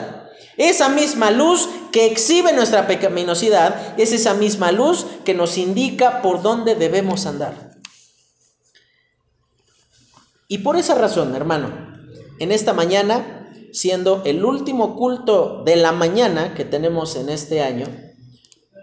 Esa 0.58 0.88
misma 0.90 1.32
luz 1.32 1.68
que 1.92 2.06
exhibe 2.06 2.54
nuestra 2.54 2.86
pecaminosidad 2.86 4.00
es 4.00 4.12
esa 4.12 4.36
misma 4.36 4.72
luz 4.72 5.08
que 5.26 5.34
nos 5.34 5.58
indica 5.58 6.22
por 6.22 6.44
dónde 6.44 6.76
debemos 6.76 7.26
andar. 7.26 7.72
Y 10.48 10.60
por 10.60 10.76
esa 10.76 10.94
razón, 10.94 11.34
hermano, 11.34 11.72
en 12.38 12.52
esta 12.52 12.74
mañana, 12.74 13.50
siendo 13.72 14.22
el 14.26 14.46
último 14.46 14.96
culto 14.96 15.64
de 15.66 15.78
la 15.78 15.92
mañana 15.92 16.54
que 16.54 16.66
tenemos 16.66 17.16
en 17.16 17.30
este 17.30 17.62
año, 17.62 17.88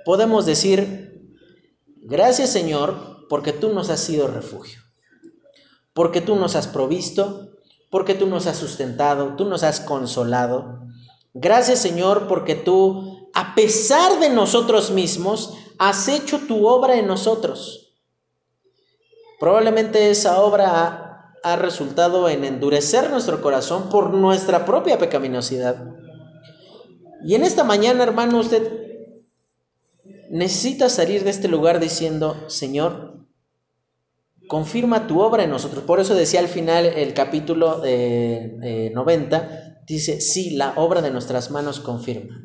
podemos 0.09 0.47
decir, 0.47 1.21
gracias 1.99 2.49
Señor, 2.49 3.27
porque 3.29 3.53
tú 3.53 3.75
nos 3.75 3.91
has 3.91 4.01
sido 4.01 4.27
refugio, 4.27 4.81
porque 5.93 6.23
tú 6.23 6.35
nos 6.35 6.57
has 6.57 6.67
provisto, 6.67 7.51
porque 7.91 8.15
tú 8.15 8.27
nos 8.27 8.47
has 8.47 8.57
sustentado, 8.57 9.37
tú 9.37 9.45
nos 9.45 9.65
has 9.65 9.81
consolado. 9.81 10.81
Gracias 11.35 11.81
Señor, 11.81 12.27
porque 12.27 12.55
tú, 12.55 13.29
a 13.35 13.55
pesar 13.55 14.19
de 14.19 14.31
nosotros 14.31 14.93
mismos, 14.93 15.53
has 15.79 16.09
hecho 16.09 16.39
tu 16.49 16.67
obra 16.67 16.97
en 16.97 17.07
nosotros. 17.07 17.93
Probablemente 19.39 20.11
esa 20.11 20.41
obra 20.41 21.35
ha 21.43 21.57
resultado 21.57 22.31
en 22.31 22.45
endurecer 22.45 23.11
nuestro 23.11 23.43
corazón 23.43 23.91
por 23.91 24.15
nuestra 24.15 24.65
propia 24.65 24.97
pecaminosidad. 24.97 25.85
Y 27.27 27.35
en 27.35 27.45
esta 27.45 27.63
mañana, 27.63 28.05
hermano, 28.05 28.39
usted 28.39 28.78
necesita 30.31 30.89
salir 30.89 31.25
de 31.25 31.31
este 31.31 31.49
lugar 31.49 31.81
diciendo, 31.81 32.45
Señor, 32.49 33.27
confirma 34.47 35.07
tu 35.07 35.21
obra 35.21 35.45
en 35.45 35.51
nosotros. 35.51 35.85
Por 35.85 36.01
eso 36.01 36.15
decía 36.15 36.41
al 36.41 36.49
final 36.49 36.87
el 36.87 37.15
capítulo 37.15 37.83
eh, 37.85 38.91
90, 38.95 39.85
dice, 39.87 40.21
sí, 40.21 40.51
la 40.51 40.75
obra 40.77 41.03
de 41.03 41.11
nuestras 41.11 41.51
manos 41.51 41.81
confirma. 41.81 42.43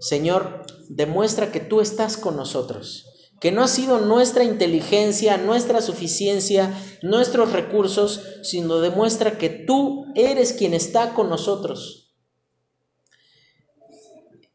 Señor, 0.00 0.62
demuestra 0.88 1.50
que 1.50 1.60
tú 1.60 1.80
estás 1.80 2.16
con 2.16 2.36
nosotros 2.36 3.08
que 3.40 3.52
no 3.52 3.62
ha 3.62 3.68
sido 3.68 4.00
nuestra 4.00 4.42
inteligencia, 4.42 5.36
nuestra 5.36 5.80
suficiencia, 5.80 6.74
nuestros 7.02 7.52
recursos, 7.52 8.22
sino 8.42 8.80
demuestra 8.80 9.38
que 9.38 9.48
tú 9.48 10.06
eres 10.16 10.52
quien 10.52 10.74
está 10.74 11.14
con 11.14 11.28
nosotros. 11.28 12.12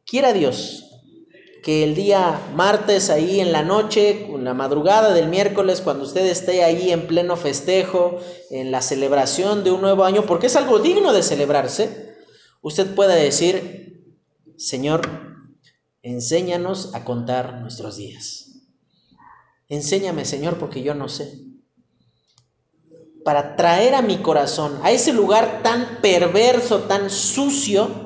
Quiera 0.06 0.34
Dios 0.34 0.93
que 1.64 1.86
el 1.86 1.96
día 1.96 2.52
martes 2.56 3.10
ahí 3.10 3.40
en 3.40 3.54
la 3.54 3.64
noche, 3.64 4.26
en 4.26 4.44
la 4.44 4.54
madrugada 4.54 5.14
del 5.14 5.30
miércoles, 5.30 5.80
cuando 5.80 6.04
usted 6.04 6.26
esté 6.26 6.62
ahí 6.62 6.92
en 6.92 7.08
pleno 7.08 7.38
festejo, 7.38 8.20
en 8.52 8.70
la 8.70 8.82
celebración 8.82 9.64
de 9.64 9.72
un 9.72 9.80
nuevo 9.80 10.04
año, 10.04 10.26
porque 10.26 10.48
es 10.48 10.58
algo 10.58 10.80
digno 10.80 11.14
de 11.14 11.24
celebrarse, 11.24 12.18
usted 12.62 12.94
pueda 12.94 13.16
decir, 13.16 14.04
Señor, 14.58 15.10
enséñanos 16.02 16.94
a 16.94 17.06
contar 17.06 17.62
nuestros 17.62 17.96
días. 17.96 18.44
Enséñame, 19.70 20.26
Señor, 20.26 20.58
porque 20.58 20.84
yo 20.84 20.94
no 20.94 21.08
sé. 21.08 21.46
Para 23.24 23.56
traer 23.56 23.96
a 23.96 24.02
mi 24.02 24.18
corazón, 24.18 24.82
a 24.84 24.92
ese 24.92 25.14
lugar 25.14 25.62
tan 25.64 26.02
perverso, 26.02 26.82
tan 26.82 27.10
sucio, 27.10 28.03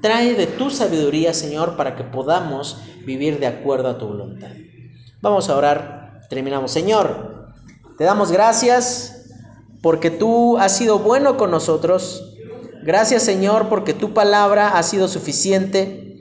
trae 0.00 0.34
de 0.34 0.46
tu 0.46 0.70
sabiduría, 0.70 1.34
Señor, 1.34 1.76
para 1.76 1.96
que 1.96 2.04
podamos 2.04 2.78
vivir 3.04 3.38
de 3.38 3.46
acuerdo 3.46 3.88
a 3.88 3.98
tu 3.98 4.06
voluntad. 4.06 4.50
Vamos 5.20 5.48
a 5.48 5.56
orar, 5.56 6.20
terminamos. 6.28 6.70
Señor, 6.70 7.52
te 7.96 8.04
damos 8.04 8.30
gracias 8.30 9.26
porque 9.82 10.10
tú 10.10 10.58
has 10.58 10.76
sido 10.76 10.98
bueno 10.98 11.36
con 11.36 11.50
nosotros. 11.50 12.34
Gracias, 12.82 13.22
Señor, 13.22 13.68
porque 13.68 13.94
tu 13.94 14.14
palabra 14.14 14.78
ha 14.78 14.82
sido 14.82 15.08
suficiente. 15.08 16.16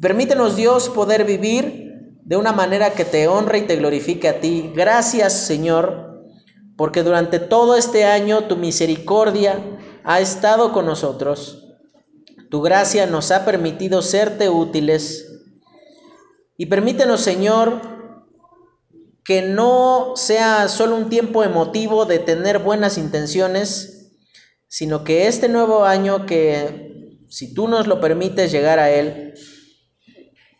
Permítenos, 0.00 0.56
Dios, 0.56 0.88
poder 0.88 1.24
vivir 1.24 1.88
de 2.28 2.36
una 2.36 2.52
manera 2.52 2.92
que 2.92 3.06
te 3.06 3.26
honre 3.26 3.60
y 3.60 3.62
te 3.62 3.76
glorifique 3.76 4.28
a 4.28 4.38
ti. 4.38 4.70
Gracias 4.74 5.32
Señor, 5.32 6.24
porque 6.76 7.02
durante 7.02 7.38
todo 7.38 7.74
este 7.74 8.04
año 8.04 8.44
tu 8.44 8.56
misericordia 8.56 9.58
ha 10.04 10.20
estado 10.20 10.74
con 10.74 10.84
nosotros. 10.84 11.67
Tu 12.50 12.62
gracia 12.62 13.06
nos 13.06 13.30
ha 13.30 13.44
permitido 13.44 14.02
serte 14.02 14.48
útiles. 14.48 15.42
Y 16.56 16.66
permítenos 16.66 17.20
Señor 17.20 17.80
que 19.28 19.42
no 19.42 20.14
sea 20.16 20.68
solo 20.68 20.96
un 20.96 21.10
tiempo 21.10 21.44
emotivo 21.44 22.06
de 22.06 22.18
tener 22.18 22.60
buenas 22.60 22.96
intenciones, 22.96 24.10
sino 24.68 25.04
que 25.04 25.26
este 25.26 25.50
nuevo 25.50 25.84
año 25.84 26.24
que, 26.24 27.18
si 27.28 27.52
tú 27.52 27.68
nos 27.68 27.86
lo 27.86 28.00
permites 28.00 28.50
llegar 28.50 28.78
a 28.78 28.90
él, 28.90 29.34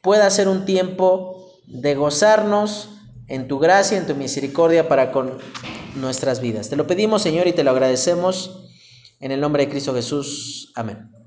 pueda 0.03 0.29
ser 0.29 0.49
un 0.49 0.67
tiempo 0.67 1.63
de 1.67 1.95
gozarnos 1.95 2.91
en 3.27 3.49
tu 3.49 3.59
gracia, 3.59 3.97
en 3.97 4.07
tu 4.07 4.15
misericordia 4.15 4.87
para 4.87 5.13
con 5.13 5.39
nuestras 5.97 6.43
vidas. 6.43 6.69
Te 6.69 6.77
lo 6.77 6.87
pedimos, 6.87 7.23
Señor, 7.23 7.47
y 7.47 7.55
te 7.55 7.65
lo 7.65 7.71
agradecemos 7.71 8.69
en 9.21 9.33
el 9.33 9.41
nombre 9.41 9.65
de 9.65 9.71
Cristo 9.71 9.95
Jesús. 9.95 10.73
Amén. 10.75 11.18